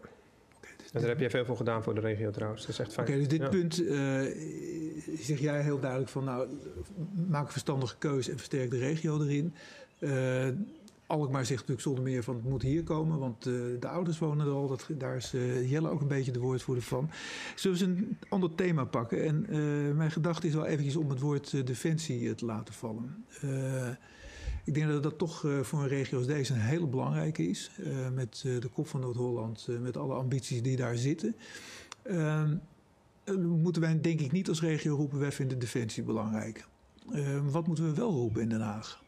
En 0.93 1.01
daar 1.01 1.09
heb 1.09 1.21
jij 1.21 1.31
veel 1.31 1.45
voor 1.45 1.57
gedaan 1.57 1.83
voor 1.83 1.95
de 1.95 2.01
regio 2.01 2.31
trouwens. 2.31 2.61
Dat 2.61 2.71
is 2.71 2.79
echt 2.79 2.93
fijn. 2.93 3.07
Oké, 3.07 3.17
dus 3.19 3.29
dit 3.29 3.40
Ja. 3.40 3.49
punt 3.49 3.87
eh, 3.87 3.97
zeg 5.19 5.40
jij 5.40 5.62
heel 5.62 5.81
duidelijk 5.81 6.11
van, 6.11 6.25
nou, 6.25 6.49
maak 7.29 7.47
een 7.47 7.53
verstandige 7.53 7.97
keuze 7.99 8.31
en 8.31 8.37
versterk 8.37 8.71
de 8.71 8.79
regio 8.79 9.23
erin. 9.23 9.55
Eh 9.99 10.49
Alkmaar 11.07 11.47
zegt 11.47 11.61
natuurlijk 11.61 11.81
zonder 11.81 12.05
meer 12.05 12.23
van 12.23 12.35
het 12.35 12.45
moet 12.45 12.62
hier 12.62 12.83
komen, 12.83 13.19
want 13.19 13.47
eh, 13.47 13.53
de 13.81 13.88
ouders 13.88 14.19
wonen 14.19 14.47
er 14.47 14.53
al. 14.53 14.69
Dat, 14.69 14.87
daar 14.88 15.17
is 15.17 15.35
eh, 15.35 15.71
Jelle 15.71 15.88
ook 15.88 16.01
een 16.01 16.09
beetje 16.09 16.33
de 16.33 16.38
woordvoerder 16.38 16.85
van. 16.85 17.11
Zullen 17.55 17.79
we 17.79 17.85
eens 17.85 17.99
een 17.99 18.19
ander 18.29 18.55
thema 18.55 18.85
pakken? 18.85 19.25
En 19.25 19.47
mijn 19.97 20.11
gedachte 20.11 20.47
is 20.47 20.55
wel 20.55 20.67
eventjes 20.67 20.97
om 20.97 21.11
het 21.11 21.21
woord 21.21 21.67
defensie 21.67 22.35
te 22.35 22.45
laten 22.45 22.75
vallen. 22.75 23.25
Ik 24.64 24.75
denk 24.75 24.88
dat 24.88 25.03
dat 25.03 25.19
toch 25.19 25.47
voor 25.62 25.83
een 25.83 25.88
regio 25.88 26.19
als 26.19 26.27
deze 26.27 26.53
een 26.53 26.61
hele 26.61 26.87
belangrijke 26.87 27.49
is. 27.49 27.71
Met 28.14 28.40
de 28.43 28.69
kop 28.73 28.87
van 28.87 29.01
Noord-Holland, 29.01 29.69
met 29.81 29.97
alle 29.97 30.14
ambities 30.14 30.62
die 30.62 30.77
daar 30.77 30.97
zitten. 30.97 31.37
Eh, 33.25 33.35
moeten 33.35 33.83
wij 33.83 34.01
denk 34.01 34.21
ik 34.21 34.33
niet 34.33 34.49
als 34.49 34.61
regio 34.61 34.95
roepen, 34.95 35.19
wij 35.19 35.33
vinden 35.33 35.59
defensie 35.59 36.03
belangrijk. 36.03 36.65
Ehm, 37.13 37.49
wat 37.51 37.67
moeten 37.67 37.85
we 37.85 37.95
wel 37.95 38.11
roepen 38.11 38.43
in 38.43 38.49
Den 38.49 38.61
Haag? 38.61 39.03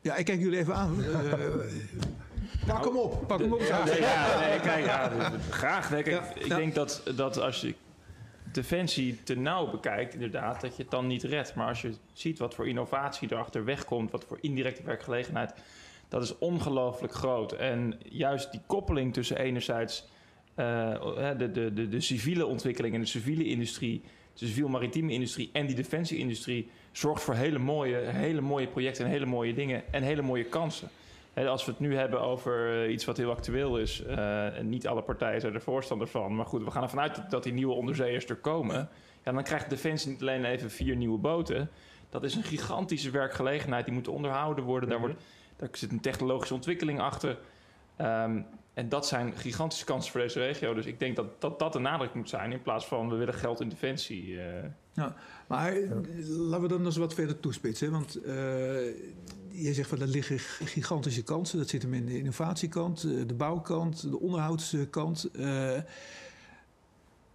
Ja, 0.00 0.16
ik 0.16 0.24
kijk 0.24 0.40
jullie 0.40 0.58
even 0.58 0.74
aan. 0.74 0.96
Eh, 2.62 2.66
Pak 2.66 2.84
hem 2.84 2.96
op! 2.96 3.26
pak 3.26 3.38
hem 3.38 3.52
op. 3.52 3.60
Ja, 3.60 3.84
nee, 3.84 4.00
ja, 4.00 4.40
nee, 4.40 4.60
kijk, 4.60 4.84
ja, 4.84 5.32
graag. 5.50 5.90
Nee, 5.90 6.02
kijk, 6.02 6.16
Ja, 6.16 6.34
ik 6.34 6.46
ja. 6.46 6.56
denk 6.56 6.74
dat, 6.74 7.02
dat 7.16 7.38
als 7.38 7.60
je 7.60 7.74
defensie 8.52 9.22
te 9.22 9.34
nauw 9.34 9.70
bekijkt, 9.70 10.14
inderdaad, 10.14 10.60
dat 10.60 10.76
je 10.76 10.82
het 10.82 10.90
dan 10.90 11.06
niet 11.06 11.22
redt. 11.22 11.54
Maar 11.54 11.68
als 11.68 11.82
je 11.82 11.94
ziet 12.12 12.38
wat 12.38 12.54
voor 12.54 12.68
innovatie 12.68 13.32
erachter 13.32 13.64
wegkomt, 13.64 14.10
wat 14.10 14.24
voor 14.24 14.38
indirecte 14.40 14.82
werkgelegenheid, 14.82 15.54
dat 16.08 16.22
is 16.22 16.38
ongelooflijk 16.38 17.14
groot. 17.14 17.52
En 17.52 18.00
juist 18.08 18.50
die 18.52 18.60
koppeling 18.66 19.12
tussen 19.12 19.38
enerzijds 19.38 20.04
eh, 20.04 20.11
de, 20.54 21.50
de, 21.52 21.72
de, 21.72 21.88
de 21.88 22.00
civiele 22.00 22.46
ontwikkeling 22.46 22.94
en 22.94 23.00
de 23.00 23.06
civiele 23.06 23.44
industrie, 23.44 24.02
de 24.34 24.46
civiel-maritieme 24.46 25.12
industrie 25.12 25.50
en 25.52 25.66
die 25.66 25.76
defensie-industrie, 25.76 26.70
zorgt 26.92 27.22
voor 27.22 27.34
hele 27.34 27.58
mooie, 27.58 27.96
hele 27.96 28.40
mooie 28.40 28.66
projecten 28.66 29.04
en 29.04 29.10
hele 29.10 29.26
mooie 29.26 29.54
dingen 29.54 29.92
en 29.92 30.02
hele 30.02 30.22
mooie 30.22 30.44
kansen. 30.44 30.88
Als 31.34 31.64
we 31.64 31.70
het 31.70 31.80
nu 31.80 31.96
hebben 31.96 32.20
over 32.20 32.84
eh, 32.84 32.92
iets 32.92 33.04
wat 33.04 33.16
heel 33.16 33.30
actueel 33.30 33.78
is, 33.78 34.02
eh, 34.04 34.58
en 34.58 34.68
niet 34.68 34.86
alle 34.86 35.02
partijen 35.02 35.40
zijn 35.40 35.54
er 35.54 35.60
voorstander 35.60 36.06
van, 36.06 36.36
maar 36.36 36.46
goed, 36.46 36.64
we 36.64 36.70
gaan 36.70 36.82
ervan 36.82 37.00
uit 37.00 37.14
dat, 37.14 37.30
dat 37.30 37.42
die 37.42 37.52
nieuwe 37.52 37.74
onderzeeërs 37.74 38.26
er 38.26 38.36
komen. 38.36 38.88
Ja, 39.24 39.32
dan 39.32 39.42
krijgt 39.42 39.70
Defensie 39.70 40.10
niet 40.10 40.20
alleen 40.20 40.44
even 40.44 40.70
vier 40.70 40.96
nieuwe 40.96 41.18
boten. 41.18 41.70
Dat 42.10 42.24
is 42.24 42.34
een 42.34 42.42
gigantische 42.42 43.10
werkgelegenheid, 43.10 43.84
die 43.84 43.94
moet 43.94 44.08
onderhouden 44.08 44.64
worden. 44.64 44.88
Daar, 44.88 44.98
wordt, 44.98 45.22
daar 45.56 45.68
zit 45.72 45.90
een 45.90 46.00
technologische 46.00 46.54
ontwikkeling 46.54 47.00
achter. 47.00 47.38
Ehm, 47.96 48.40
en 48.74 48.88
dat 48.88 49.06
zijn 49.06 49.32
gigantische 49.36 49.84
kansen 49.84 50.12
voor 50.12 50.20
deze 50.20 50.38
regio. 50.38 50.74
Dus 50.74 50.86
ik 50.86 50.98
denk 50.98 51.16
dat 51.16 51.40
dat, 51.40 51.58
dat 51.58 51.72
de 51.72 51.78
nadruk 51.78 52.14
moet 52.14 52.28
zijn 52.28 52.52
in 52.52 52.62
plaats 52.62 52.86
van 52.86 53.08
we 53.08 53.16
willen 53.16 53.34
geld 53.34 53.60
in 53.60 53.68
defensie. 53.68 54.40
eh. 54.40 55.06
Maar 55.46 55.72
eh, 55.72 55.90
laten 56.28 56.62
we 56.62 56.68
dan 56.68 56.84
eens 56.84 56.96
wat 56.96 57.14
verder 57.14 57.40
toespitsen. 57.40 57.90
Want 57.90 58.22
eh 58.22 58.32
je 59.52 59.74
zegt 59.74 59.88
van 59.88 60.00
er 60.00 60.06
liggen 60.06 60.38
gigantische 60.38 61.22
kansen. 61.22 61.58
Dat 61.58 61.68
zit 61.68 61.82
hem 61.82 61.94
in 61.94 62.06
de 62.06 62.18
innovatiekant, 62.18 63.04
eh, 63.04 63.10
de 63.26 63.34
bouwkant, 63.34 64.10
de 64.10 64.20
onderhoudskant. 64.20 65.30
Eh, 65.32 65.78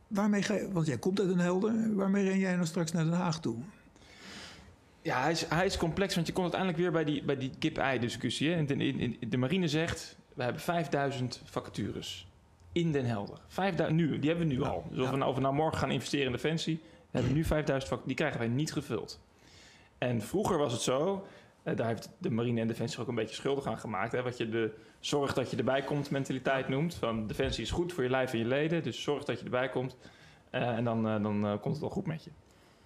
waarmee 0.07 0.41
ga 0.41 0.53
je, 0.53 0.71
want 0.71 0.87
jij 0.87 0.97
komt 0.97 1.19
uit 1.19 1.29
een 1.29 1.39
helder. 1.39 1.95
Waarmee 1.95 2.23
ren 2.23 2.39
jij 2.39 2.55
nou 2.55 2.65
straks 2.65 2.91
naar 2.91 3.03
Den 3.03 3.13
Haag 3.13 3.39
toe? 3.39 3.57
Ja, 5.01 5.21
hij 5.21 5.31
is, 5.31 5.45
hij 5.45 5.65
is 5.65 5.77
complex, 5.77 6.15
want 6.15 6.27
je 6.27 6.33
komt 6.33 6.53
uiteindelijk 6.53 6.81
weer 6.81 6.91
bij 6.91 7.13
die, 7.13 7.23
bij 7.23 7.37
die 7.37 7.51
kip-ei-discussie. 7.59 8.65
de 9.29 9.37
marine 9.37 9.67
zegt, 9.67 10.17
we 10.37 10.43
hebben 10.43 10.61
5000 10.61 11.41
vacatures 11.43 12.27
in 12.71 12.91
Den 12.91 13.05
Helder. 13.05 13.37
5000, 13.47 13.97
nu, 13.99 14.19
die 14.19 14.29
hebben 14.29 14.47
we 14.47 14.53
nu 14.53 14.61
al. 14.61 14.85
Dus 14.89 14.99
of, 14.99 15.09
we 15.09 15.17
nou, 15.17 15.29
of 15.29 15.35
we 15.35 15.41
nou 15.41 15.53
morgen 15.53 15.79
gaan 15.79 15.91
investeren 15.91 16.25
in 16.25 16.31
defensie, 16.31 16.79
we 16.83 17.17
hebben 17.17 17.33
nu 17.33 17.43
5000 17.43 17.89
vacatures, 17.89 18.07
die 18.07 18.15
krijgen 18.15 18.39
wij 18.39 18.47
niet 18.47 18.73
gevuld. 18.73 19.19
En 19.97 20.21
vroeger 20.21 20.57
was 20.57 20.71
het 20.71 20.81
zo, 20.81 21.25
eh, 21.63 21.75
daar 21.75 21.87
heeft 21.87 22.09
de 22.17 22.29
marine 22.29 22.61
en 22.61 22.67
defensie 22.67 22.99
ook 22.99 23.07
een 23.07 23.15
beetje 23.15 23.35
schuldig 23.35 23.65
aan 23.65 23.79
gemaakt. 23.79 24.11
Hè, 24.11 24.21
wat 24.21 24.37
je 24.37 24.49
de 24.49 24.73
zorg 24.99 25.33
dat 25.33 25.51
je 25.51 25.57
erbij 25.57 25.81
komt 25.81 26.09
mentaliteit 26.09 26.67
noemt. 26.67 26.95
Van 26.95 27.27
defensie 27.27 27.63
is 27.63 27.71
goed 27.71 27.93
voor 27.93 28.03
je 28.03 28.09
lijf 28.09 28.33
en 28.33 28.39
je 28.39 28.45
leden, 28.45 28.83
dus 28.83 29.01
zorg 29.01 29.23
dat 29.23 29.37
je 29.39 29.45
erbij 29.45 29.69
komt. 29.69 29.97
Eh, 30.49 30.69
en 30.69 30.83
dan, 30.83 31.07
eh, 31.07 31.21
dan 31.23 31.41
komt 31.41 31.73
het 31.73 31.79
wel 31.79 31.89
goed 31.89 32.05
met 32.05 32.23
je. 32.23 32.31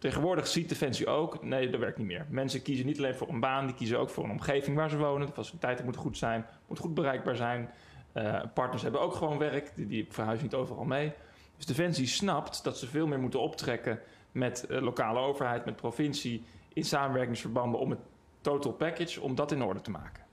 Tegenwoordig 0.02 0.48
ziet 0.48 0.70
Defensie 0.70 1.08
ook, 1.08 1.44
nee, 1.44 1.70
dat 1.70 1.80
werkt 1.80 1.98
niet 1.98 2.08
meer. 2.08 2.26
Mensen 2.30 2.62
kiezen 2.62 2.86
niet 2.86 2.98
alleen 2.98 3.16
voor 3.16 3.30
een 3.30 3.40
baan, 3.40 3.66
die 3.66 3.76
kiezen 3.76 4.00
ook 4.00 4.10
voor 4.10 4.24
een 4.24 4.32
omgeving 4.32 4.78
waar 4.78 4.90
ze 4.90 4.98
wonen. 4.98 5.28
De 5.28 5.34
faciliteiten 5.34 5.84
moeten 5.84 6.02
goed 6.02 6.18
zijn, 6.18 6.46
moet 6.68 6.80
goed 6.80 6.94
bereikbaar 6.94 7.36
zijn. 7.36 7.70
Eh, 8.12 8.42
partners 8.54 8.84
hebben 8.84 9.02
ook 9.02 9.14
gewoon 9.14 9.38
werk, 9.38 9.72
die, 9.76 9.88
die 9.88 10.06
verhuizen 10.10 10.46
niet 10.46 10.56
overal 10.56 10.84
mee. 10.84 11.14
Dus 11.58 11.66
Defensie 11.66 12.08
snapt 12.08 12.64
dat 12.64 12.78
ze 12.78 12.88
veel 12.88 13.08
meer 13.08 13.20
moeten 13.20 13.42
optrekken 13.42 14.00
met 14.32 14.66
eh, 14.66 14.82
lokale 14.82 15.20
overheid, 15.20 15.66
met 15.66 15.76
provincie, 15.76 16.44
in 16.74 16.86
samenwerkingsverbanden 16.86 17.80
om 17.80 17.90
het 17.90 18.00
total 18.42 18.72
package, 18.72 19.22
om 19.22 19.36
dat 19.36 19.52
in 19.52 19.64
orde 19.64 19.82
te 19.82 19.92
maken. 19.92 20.24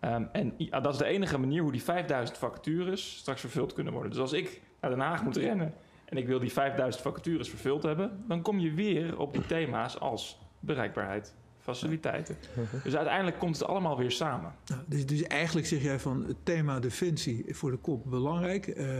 Ehm, 0.00 0.24
en 0.32 0.54
ja, 0.56 0.80
dat 0.80 0.92
is 0.92 0.98
de 0.98 1.04
enige 1.04 1.38
manier 1.38 1.62
hoe 1.62 1.72
die 1.72 1.82
5000 1.82 2.38
vacatures 2.38 3.16
straks 3.16 3.40
vervuld 3.40 3.72
kunnen 3.72 3.92
worden. 3.92 4.10
Dus 4.10 4.20
als 4.20 4.32
ik 4.32 4.60
naar 4.80 4.90
Den 4.90 5.00
Haag 5.00 5.22
moet 5.24 5.36
rennen 5.36 5.74
en 6.12 6.18
ik 6.18 6.26
wil 6.26 6.38
die 6.38 6.52
5000 6.52 7.02
vacatures 7.02 7.48
vervuld 7.48 7.82
hebben, 7.82 8.24
dan 8.28 8.42
kom 8.42 8.58
je 8.58 8.72
weer 8.72 9.18
op 9.18 9.32
die 9.32 9.46
thema's 9.46 9.98
als 9.98 10.38
bereikbaarheid, 10.60 11.34
faciliteiten. 11.62 12.36
Dus 12.84 12.96
uiteindelijk 12.96 13.38
komt 13.38 13.58
het 13.58 13.66
allemaal 13.68 13.98
weer 13.98 14.10
samen. 14.10 14.52
Nou, 14.66 14.80
dus, 14.86 15.06
dus 15.06 15.22
eigenlijk 15.22 15.66
zeg 15.66 15.82
jij 15.82 15.98
van 15.98 16.24
het 16.26 16.36
thema 16.42 16.80
defensie 16.80 17.44
voor 17.48 17.70
de 17.70 17.76
kop 17.76 18.04
belangrijk. 18.06 18.66
eh 18.66 18.90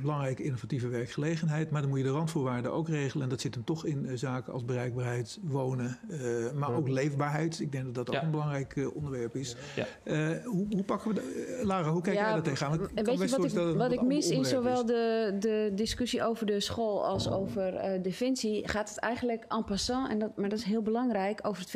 belangrijke 0.00 0.42
innovatieve 0.42 0.88
werkgelegenheid. 0.88 1.70
Maar 1.70 1.80
dan 1.80 1.90
moet 1.90 1.98
je 1.98 2.04
de 2.04 2.10
randvoorwaarden 2.10 2.72
ook 2.72 2.88
regelen. 2.88 3.22
En 3.24 3.28
dat 3.30 3.40
zit 3.40 3.54
hem 3.54 3.64
toch 3.64 3.84
in 3.86 4.06
eh, 4.06 4.16
zaken 4.16 4.52
als 4.52 4.64
bereikbaarheid, 4.64 5.38
wonen. 5.42 5.98
eh, 6.08 6.18
maar 6.54 6.74
ook 6.74 6.88
leefbaarheid. 6.88 7.60
Ik 7.60 7.72
denk 7.72 7.84
dat 7.84 7.94
dat 7.94 8.08
ook 8.08 8.14
Ja. 8.14 8.22
een 8.22 8.30
belangrijk 8.30 8.76
eh, 8.76 8.94
onderwerp 8.96 9.36
is. 9.36 9.56
Ja. 9.76 9.86
Eh, 10.04 10.44
hoe, 10.44 10.66
hoe 10.70 10.82
pakken 10.82 11.08
we 11.08 11.14
dat? 11.14 11.24
Lara, 11.66 11.90
hoe 11.90 12.02
kijk 12.02 12.16
Ja, 12.16 12.22
jij 12.22 12.32
daar 12.32 12.42
tegenaan? 12.42 12.78
Want 12.78 12.88
En 12.94 13.04
kan 13.04 13.04
weet 13.18 13.30
je 13.30 13.36
wat 13.36 13.44
ik, 13.72 13.76
wat 13.76 13.92
ik 13.92 14.02
mis 14.02 14.30
in 14.30 14.44
zowel 14.44 14.80
is. 14.80 14.86
de, 14.86 15.36
de 15.38 15.72
discussie 15.74 16.24
over 16.24 16.46
de 16.46 16.60
school 16.60 17.04
als 17.06 17.30
over 17.30 17.74
eh, 17.74 18.02
defensie, 18.02 18.68
gaat 18.68 18.88
het 18.88 18.98
eigenlijk 18.98 19.44
en 19.48 19.64
passant, 19.64 20.08
en 20.10 20.18
dat, 20.18 20.36
maar 20.36 20.48
dat 20.48 20.58
is 20.58 20.64
heel 20.64 20.82
belangrijk, 20.82 21.40
over 21.42 21.60
het 21.62 21.70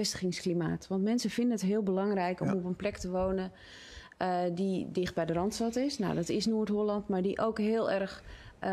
Want 0.88 1.03
mensen 1.03 1.31
vinden 1.31 1.53
het 1.53 1.62
heel 1.66 1.83
belangrijk 1.83 2.40
om 2.40 2.47
Ja. 2.47 2.55
op 2.55 2.64
een 2.64 2.77
plek 2.77 2.97
te 2.97 3.11
wonen 3.11 3.53
eh, 4.16 4.38
die 4.55 4.88
dicht 4.93 5.14
bij 5.14 5.27
de 5.27 5.33
Randstad 5.33 5.77
is. 5.77 5.99
Nou, 5.99 6.14
dat 6.14 6.29
is 6.29 6.47
Noord-Holland, 6.47 7.09
maar 7.09 7.23
die 7.23 7.38
ook 7.40 7.59
heel 7.59 7.91
erg, 7.91 8.22
eh, 8.59 8.70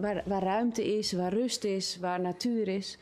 waar, 0.00 0.22
waar 0.24 0.42
ruimte 0.42 0.96
is, 0.98 1.12
waar 1.12 1.32
rust 1.32 1.64
is, 1.64 1.98
waar 2.00 2.20
natuur 2.20 2.68
is. 2.68 2.98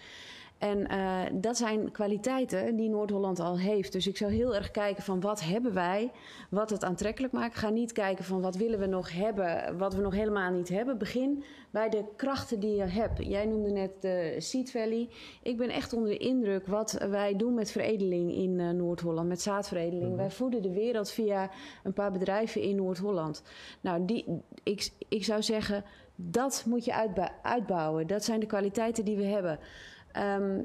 En 0.59 0.87
eh, 0.89 1.21
dat 1.33 1.57
zijn 1.57 1.91
kwaliteiten 1.93 2.77
die 2.77 2.89
Noord-Holland 2.89 3.41
al 3.41 3.59
heeft. 3.59 3.93
Dus 3.93 4.07
ik 4.07 4.17
zou 4.17 4.33
heel 4.33 4.55
erg 4.55 4.71
kijken 4.71 5.03
van 5.03 5.21
wat 5.21 5.41
hebben 5.41 5.75
wij, 5.75 6.11
wat 6.51 6.71
het 6.71 6.85
aantrekkelijk 6.85 7.33
maakt. 7.33 7.57
Ga 7.57 7.69
niet 7.69 7.93
kijken 7.93 8.25
van 8.25 8.41
wat 8.41 8.57
willen 8.57 8.79
we 8.79 8.87
nog 8.87 9.13
hebben, 9.13 9.79
wat 9.79 9.95
we 9.95 10.03
nog 10.03 10.15
helemaal 10.15 10.51
niet 10.51 10.69
hebben. 10.69 10.99
Begin 10.99 11.45
bij 11.71 11.89
de 11.89 12.05
krachten 12.17 12.61
die 12.61 12.75
je 12.75 12.83
hebt. 12.83 13.25
Jij 13.25 13.47
noemde 13.47 13.71
net 13.71 13.91
de 14.01 14.35
Seed 14.39 14.71
Valley. 14.71 15.09
Ik 15.43 15.57
ben 15.57 15.71
echt 15.71 15.93
onder 15.93 16.11
de 16.11 16.19
indruk 16.19 16.67
wat 16.67 16.93
wij 17.11 17.37
doen 17.37 17.55
met 17.55 17.71
veredeling 17.71 18.35
in 18.35 18.59
uh, 18.59 18.71
Noord-Holland, 18.71 19.29
met 19.29 19.43
zaadveredeling. 19.43 20.09
Mhm. 20.09 20.17
Wij 20.17 20.31
voeden 20.31 20.63
de 20.63 20.73
wereld 20.73 21.11
via 21.11 21.51
een 21.83 21.93
paar 21.93 22.13
bedrijven 22.13 22.61
in 22.61 22.77
Noord-Holland. 22.77 23.43
Nou, 23.81 24.05
die, 24.05 24.25
ik, 24.63 24.91
ik 25.09 25.25
zou 25.25 25.43
zeggen, 25.43 25.85
dat 26.17 26.65
moet 26.67 26.85
je 26.85 26.95
uitbou- 26.95 27.33
uitbouwen. 27.43 28.07
Dat 28.07 28.25
zijn 28.25 28.41
de 28.41 28.47
kwaliteiten 28.47 29.05
die 29.05 29.17
we 29.17 29.25
hebben. 29.25 29.59
Ehm, 30.15 30.63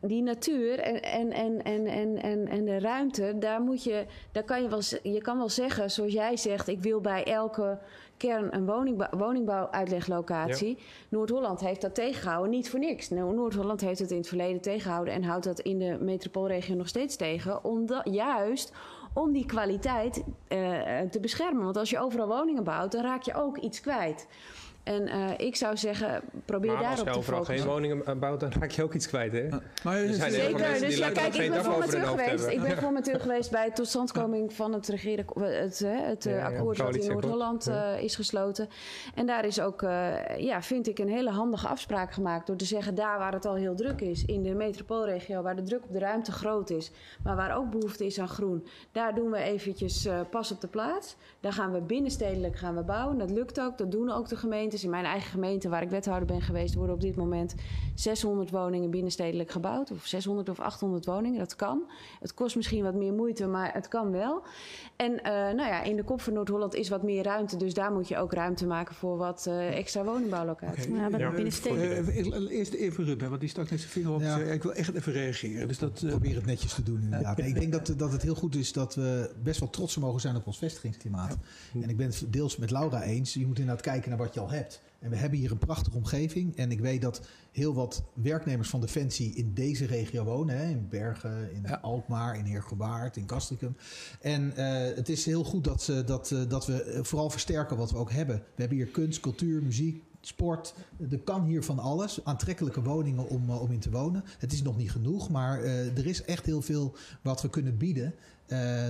die 0.00 0.22
natuur 0.22 0.78
en, 0.78 1.02
en, 1.02 1.32
en, 1.32 1.62
en, 1.62 1.86
en, 1.86 2.22
en, 2.22 2.48
en 2.48 2.64
de 2.64 2.78
ruimte, 2.78 3.38
daar 3.38 3.60
moet 3.60 3.84
je, 3.84 4.06
daar 4.32 4.42
kan 4.42 4.62
je 4.62 4.68
wel, 4.68 4.80
je 5.02 5.20
kan 5.20 5.38
wel 5.38 5.48
zeggen, 5.48 5.90
zoals 5.90 6.12
jij 6.12 6.36
zegt, 6.36 6.68
ik 6.68 6.80
wil 6.80 7.00
bij 7.00 7.24
elke 7.24 7.78
kern 8.16 8.54
een 8.54 8.66
woningbouw, 8.66 9.08
woningbouwuitleglocatie. 9.18 10.78
Noord-Holland 11.08 11.60
heeft 11.60 11.80
dat 11.80 11.94
tegengehouden, 11.94 12.50
niet 12.50 12.70
voor 12.70 12.78
niks. 12.78 13.10
Nou, 13.10 13.34
Noord-Holland 13.34 13.80
heeft 13.80 13.98
het 13.98 14.10
in 14.10 14.16
het 14.16 14.28
verleden 14.28 14.60
tegengehouden 14.60 15.14
en 15.14 15.22
houdt 15.22 15.44
dat 15.44 15.60
in 15.60 15.78
de 15.78 15.98
metropoolregio 16.00 16.74
nog 16.74 16.88
steeds 16.88 17.16
tegen, 17.16 17.64
omdat, 17.64 18.02
juist 18.10 18.72
om 19.14 19.32
die 19.32 19.46
kwaliteit 19.46 20.24
eh, 20.48 21.00
te 21.10 21.20
beschermen. 21.20 21.64
Want 21.64 21.76
als 21.76 21.90
je 21.90 21.98
overal 21.98 22.26
woningen 22.26 22.64
bouwt, 22.64 22.92
dan 22.92 23.02
raak 23.02 23.22
je 23.22 23.34
ook 23.34 23.58
iets 23.58 23.80
kwijt. 23.80 24.26
En 24.82 25.08
eh, 25.08 25.30
ik 25.46 25.56
zou 25.56 25.76
zeggen, 25.76 26.22
probeer 26.44 26.70
Maar 26.72 26.76
als 26.78 26.86
daarop 26.86 27.06
je 27.06 27.12
te 27.12 27.18
overal 27.18 27.38
focussen. 27.44 27.64
geen 27.64 27.74
woningen 27.74 28.06
eh, 28.06 28.14
bouwt, 28.14 28.40
dan 28.40 28.52
raak 28.60 28.70
je 28.70 28.82
ook 28.82 28.94
iets 28.94 29.08
kwijt, 29.08 29.32
hè? 29.32 29.48
Maar 29.84 29.96
Er 29.96 30.14
zijn 30.14 30.30
Zeker, 30.32 30.58
dus 30.58 30.78
die 30.80 30.98
ja, 30.98 31.10
kijk, 31.10 31.34
ik 31.34 31.50
ben 31.50 31.64
formateur 31.64 32.02
geweest. 32.06 32.28
hebben. 32.28 32.52
Ik 32.52 32.60
ben 32.62 32.76
formateur 32.76 33.20
geweest 33.26 33.50
bij 33.50 33.66
de 33.68 33.72
totstandkoming 33.72 34.52
van 34.52 34.72
het, 34.72 34.88
regeren, 34.88 35.24
het, 35.42 35.78
hè, 35.78 35.96
het 35.96 36.26
eh, 36.26 36.44
akkoord 36.44 36.78
wat 36.78 36.96
in. 36.96 37.10
Noord-Holland 37.10 37.64
Ja. 37.64 37.94
eh, 37.94 38.02
is 38.02 38.16
gesloten. 38.16 38.68
En 39.14 39.26
daar 39.26 39.44
is 39.44 39.60
ook, 39.60 39.82
eh, 39.82 40.36
ja, 40.38 40.62
vind 40.62 40.88
ik, 40.88 40.98
een 40.98 41.08
hele 41.08 41.30
handige 41.30 41.68
afspraak 41.68 42.12
gemaakt. 42.12 42.46
Door 42.46 42.56
te 42.56 42.64
zeggen, 42.64 42.94
daar 42.94 43.18
waar 43.18 43.32
het 43.32 43.46
al 43.46 43.54
heel 43.54 43.74
druk 43.74 44.00
is, 44.00 44.24
in 44.24 44.42
de 44.42 44.54
metropoolregio, 44.54 45.42
waar 45.42 45.56
de 45.56 45.62
druk 45.62 45.84
op 45.84 45.92
de 45.92 45.98
ruimte 45.98 46.32
groot 46.32 46.70
is, 46.70 46.90
maar 47.24 47.36
waar 47.36 47.56
ook 47.56 47.70
behoefte 47.70 48.06
is 48.06 48.18
aan 48.18 48.28
groen, 48.28 48.66
daar 48.92 49.14
doen 49.14 49.30
we 49.30 49.38
eventjes 49.38 50.04
eh, 50.04 50.20
pas 50.30 50.52
op 50.52 50.60
de 50.60 50.68
plaats. 50.68 51.16
Daar 51.40 51.52
gaan 51.52 51.72
we 51.72 51.80
binnenstedelijk 51.80 52.56
gaan 52.56 52.74
we 52.76 52.82
bouwen. 52.82 53.18
Dat 53.18 53.30
lukt 53.30 53.60
ook, 53.60 53.78
dat 53.78 53.90
doen 53.90 54.10
ook 54.10 54.28
de 54.28 54.36
gemeentes. 54.72 54.84
In 54.84 54.90
mijn 54.90 55.04
eigen 55.04 55.30
gemeente, 55.30 55.68
waar 55.68 55.82
ik 55.82 55.90
wethouder 55.90 56.26
ben 56.28 56.42
geweest, 56.42 56.74
worden 56.74 56.94
op 56.94 57.00
dit 57.00 57.16
moment 57.16 57.54
600 57.94 58.50
woningen 58.50 58.90
binnenstedelijk 58.90 59.50
gebouwd. 59.50 59.90
Of 59.90 60.04
600 60.06 60.48
of 60.48 60.60
800 60.60 61.04
woningen, 61.04 61.38
dat 61.38 61.56
kan. 61.56 61.82
Het 62.20 62.34
kost 62.34 62.56
misschien 62.56 62.82
wat 62.82 62.94
meer 62.94 63.12
moeite, 63.12 63.46
maar 63.46 63.72
het 63.74 63.88
kan 63.88 64.10
wel. 64.10 64.42
En 64.96 65.22
eh, 65.22 65.32
nou 65.32 65.56
ja, 65.68 65.82
in 65.82 65.96
de 65.96 66.02
kop 66.04 66.20
van 66.20 66.32
Noord-Holland 66.32 66.74
is 66.74 66.88
wat 66.88 67.02
meer 67.02 67.22
ruimte. 67.24 67.56
Dus 67.56 67.74
daar 67.74 67.92
moet 67.92 68.08
je 68.08 68.16
ook 68.18 68.32
ruimte 68.32 68.66
maken 68.66 68.94
voor 68.94 69.16
wat 69.16 69.46
eh, 69.46 69.76
extra 69.76 70.04
woningbouwlocaties. 70.04 70.84
Ja, 70.84 71.08
maar 71.08 71.20
Ja. 71.20 71.30
binnenstedelijk- 71.30 72.08
Eh, 72.08 72.16
ik- 72.18 72.50
Eerst 72.50 72.72
even 72.72 73.04
Ruben, 73.04 73.28
want 73.28 73.40
die 73.40 73.48
stak 73.50 73.70
net 73.70 73.78
zijn 73.80 73.92
vinger 73.92 74.12
op. 74.12 74.20
Ja. 74.20 74.36
Ik 74.38 74.62
wil 74.62 74.72
echt 74.72 74.94
even 74.94 75.12
reageren. 75.12 75.68
Dus 75.68 75.78
dat, 75.78 76.02
eh, 76.02 76.08
probeer 76.08 76.34
het 76.34 76.46
netjes 76.46 76.74
te 76.74 76.82
doen 76.82 77.00
inderdaad. 77.02 77.38
Ik 77.38 77.54
denk 77.54 77.72
dat, 77.72 77.94
dat 77.96 78.12
het 78.12 78.22
heel 78.22 78.34
goed 78.34 78.54
is 78.54 78.72
dat 78.72 78.94
we 78.94 79.30
best 79.42 79.60
wel 79.60 79.70
trots 79.70 79.96
mogen 79.96 80.20
zijn 80.20 80.36
op 80.36 80.46
ons 80.46 80.58
vestigingsklimaat. 80.58 81.36
En 81.82 81.88
ik 81.88 81.96
ben 81.96 82.06
het 82.06 82.24
deels 82.28 82.56
met 82.56 82.70
Laura 82.70 83.02
eens. 83.02 83.34
Je 83.34 83.46
moet 83.46 83.58
inderdaad 83.58 83.82
kijken 83.84 84.08
naar 84.08 84.18
wat 84.18 84.34
je 84.34 84.40
al 84.40 84.50
hebt. 84.50 84.61
En 85.02 85.10
we 85.10 85.16
hebben 85.16 85.38
hier 85.38 85.50
een 85.50 85.58
prachtige 85.58 85.96
omgeving. 85.96 86.56
En 86.56 86.70
ik 86.70 86.80
weet 86.80 87.02
dat 87.02 87.20
heel 87.52 87.74
wat 87.74 88.02
werknemers 88.14 88.68
van 88.68 88.80
Defensie 88.80 89.34
in 89.34 89.54
deze 89.54 89.86
regio 89.86 90.24
wonen. 90.24 90.58
Hè, 90.58 90.68
in 90.68 90.86
Bergen, 90.88 91.52
in 91.54 91.62
Ja. 91.66 91.78
Alkmaar, 91.82 92.38
in 92.38 92.44
Heergewaard, 92.44 93.16
in 93.16 93.26
Castricum. 93.26 93.76
En 94.20 94.56
eh, 94.56 94.96
het 94.96 95.08
is 95.08 95.24
heel 95.24 95.44
goed 95.44 95.64
dat, 95.64 95.82
ze, 95.82 96.04
dat, 96.04 96.30
eh, 96.30 96.38
dat 96.48 96.66
we 96.66 96.82
eh, 96.82 97.02
vooral 97.02 97.30
versterken 97.30 97.76
wat 97.76 97.90
we 97.90 97.96
ook 97.96 98.12
hebben. 98.12 98.36
We 98.36 98.60
hebben 98.60 98.76
hier 98.76 98.86
kunst, 98.86 99.20
cultuur, 99.20 99.62
muziek, 99.62 100.02
sport. 100.20 100.74
Er 101.10 101.18
kan 101.18 101.44
hier 101.44 101.62
van 101.62 101.78
alles. 101.78 102.24
Aantrekkelijke 102.24 102.82
woningen 102.82 103.28
om, 103.28 103.50
om 103.50 103.70
in 103.70 103.80
te 103.80 103.90
wonen. 103.90 104.24
Het 104.38 104.52
is 104.52 104.62
nog 104.62 104.76
niet 104.76 104.90
genoeg, 104.90 105.30
maar 105.30 105.62
er 105.64 106.06
is 106.06 106.24
echt 106.24 106.46
heel 106.46 106.62
veel 106.62 106.94
wat 107.22 107.42
we 107.42 107.50
kunnen 107.50 107.76
bieden. 107.76 108.14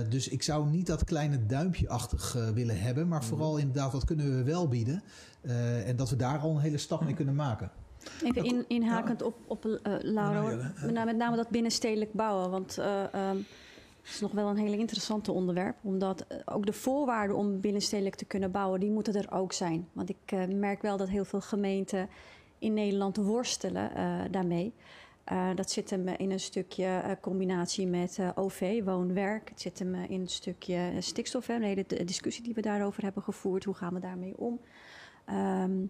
Dus 0.09 0.27
ik 0.27 0.43
zou 0.43 0.69
niet 0.69 0.87
dat 0.87 1.03
kleine 1.03 1.45
duimpje-achtig 1.45 2.37
willen 2.53 2.79
hebben. 2.81 3.07
Maar 3.07 3.23
vooral 3.23 3.57
inderdaad, 3.57 3.91
wat 3.91 4.05
kunnen 4.05 4.37
we 4.37 4.43
wel 4.43 4.67
bieden? 4.67 5.03
Eh, 5.43 5.87
en 5.87 5.95
dat 5.95 6.09
we 6.09 6.15
daar 6.15 6.39
al 6.39 6.49
een 6.55 6.61
hele 6.61 6.77
stap 6.77 7.03
mee 7.03 7.13
kunnen 7.13 7.35
maken. 7.35 7.71
Even 8.23 8.43
in, 8.43 8.65
inhakend 8.67 9.21
op, 9.21 9.35
op 9.47 9.65
eh, 9.65 9.93
Laura, 10.01 10.39
Nou, 10.41 10.49
Jelle. 10.49 10.71
met 10.81 10.91
name- 10.93 11.05
met 11.05 11.15
name 11.17 11.35
dat 11.35 11.49
binnenstedelijk 11.49 12.13
bouwen. 12.13 12.49
Want 12.49 12.77
eh, 12.77 13.13
ehm, 13.13 13.37
het 14.01 14.13
is 14.13 14.19
nog 14.19 14.31
wel 14.31 14.49
een 14.49 14.57
hele 14.57 14.77
interessante 14.77 15.31
onderwerp. 15.31 15.75
Omdat 15.81 16.25
eh, 16.27 16.37
ook 16.45 16.65
de 16.65 16.73
voorwaarden 16.73 17.35
om 17.35 17.59
binnenstedelijk 17.59 18.15
te 18.15 18.25
kunnen 18.25 18.51
bouwen, 18.51 18.79
die 18.79 18.89
moeten 18.91 19.13
er 19.13 19.31
ook 19.31 19.53
zijn. 19.53 19.87
Want 19.93 20.09
ik 20.09 20.17
eh, 20.25 20.47
merk 20.47 20.81
wel 20.81 20.97
dat 20.97 21.09
heel 21.09 21.25
veel 21.25 21.41
gemeenten 21.41 22.09
in 22.59 22.73
Nederland 22.73 23.17
worstelen 23.17 23.95
eh, 23.95 24.19
daarmee. 24.31 24.73
Eh, 25.23 25.49
dat 25.55 25.71
zit 25.71 25.89
hem 25.89 26.07
in 26.07 26.31
een 26.31 26.39
stukje 26.39 26.85
eh, 26.85 27.11
combinatie 27.21 27.87
met 27.87 28.17
eh, 28.19 28.29
OV, 28.35 28.81
woon-werk. 28.83 29.49
Het 29.49 29.61
zit 29.61 29.79
hem 29.79 29.95
eh, 29.95 30.09
in 30.09 30.21
een 30.21 30.27
stukje 30.27 30.75
eh, 30.75 30.95
stikstof. 30.99 31.47
Hè, 31.47 31.53
een 31.55 31.61
hele 31.63 31.83
d- 31.85 32.07
discussie 32.07 32.43
die 32.43 32.53
we 32.53 32.61
daarover 32.61 33.03
hebben 33.03 33.23
gevoerd. 33.23 33.63
Hoe 33.63 33.73
gaan 33.75 33.93
we 33.93 33.99
daarmee 33.99 34.37
om? 34.37 34.59
Ehm, 35.25 35.85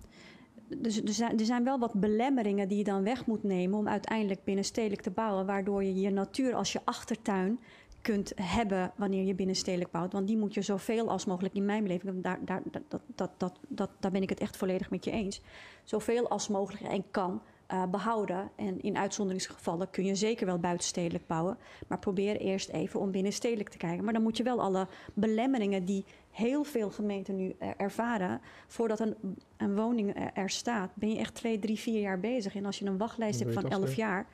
dus 0.77 1.01
er 1.01 1.13
zijn, 1.13 1.39
er 1.39 1.45
zijn 1.45 1.63
wel 1.63 1.79
wat 1.79 1.93
belemmeringen 1.93 2.67
die 2.67 2.77
je 2.77 2.83
dan 2.83 3.03
weg 3.03 3.25
moet 3.25 3.43
nemen 3.43 3.79
om 3.79 3.87
uiteindelijk 3.87 4.43
binnenstedelijk 4.43 5.01
te 5.01 5.11
bouwen, 5.11 5.45
waardoor 5.45 5.83
je 5.83 5.99
je 5.99 6.09
natuur 6.09 6.55
als 6.55 6.71
je 6.71 6.81
achtertuin 6.83 7.59
kunt 8.01 8.31
hebben 8.35 8.91
wanneer 8.95 9.23
je 9.23 9.35
binnenstedelijk 9.35 9.91
bouwt. 9.91 10.13
Want 10.13 10.27
die 10.27 10.37
moet 10.37 10.53
je 10.53 10.61
zoveel 10.61 11.09
als 11.09 11.25
mogelijk 11.25 11.55
in 11.55 11.65
mijn 11.65 11.83
beleving, 11.83 12.23
daar, 12.23 12.39
daar, 12.45 12.61
dat, 12.71 13.01
dat, 13.15 13.31
dat, 13.37 13.59
dat, 13.67 13.89
daar 13.99 14.11
ben 14.11 14.21
ik 14.21 14.29
het 14.29 14.39
echt 14.39 14.57
volledig 14.57 14.89
met 14.89 15.05
je 15.05 15.11
eens, 15.11 15.41
zoveel 15.83 16.29
als 16.29 16.47
mogelijk 16.47 16.83
en 16.83 17.03
kan 17.11 17.41
eh, 17.67 17.85
behouden. 17.85 18.51
En 18.55 18.81
in 18.81 18.97
uitzonderingsgevallen 18.97 19.89
kun 19.89 20.05
je 20.05 20.15
zeker 20.15 20.45
wel 20.45 20.59
buitenstedelijk 20.59 21.27
bouwen, 21.27 21.57
maar 21.87 21.99
probeer 21.99 22.37
eerst 22.37 22.69
even 22.69 22.99
om 22.99 23.11
binnenstedelijk 23.11 23.69
te 23.69 23.77
kijken. 23.77 24.03
Maar 24.03 24.13
dan 24.13 24.23
moet 24.23 24.37
je 24.37 24.43
wel 24.43 24.61
alle 24.61 24.87
belemmeringen 25.13 25.85
die 25.85 26.05
heel 26.33 26.63
veel 26.63 26.89
gemeenten 26.89 27.35
nu 27.35 27.55
ervaren, 27.77 28.41
voordat 28.67 28.99
een, 28.99 29.15
een 29.57 29.75
woning 29.75 30.31
er, 30.33 30.49
staat, 30.49 30.91
ben 30.93 31.09
je 31.09 31.17
echt 31.17 31.35
twee, 31.35 31.59
drie, 31.59 31.79
vier 31.79 32.01
jaar 32.01 32.19
bezig. 32.19 32.55
En 32.55 32.65
als 32.65 32.79
je 32.79 32.85
een 32.85 32.97
wachtlijst 32.97 33.39
hebt 33.39 33.53
van 33.53 33.69
elf 33.69 33.93
jaar 33.93 34.27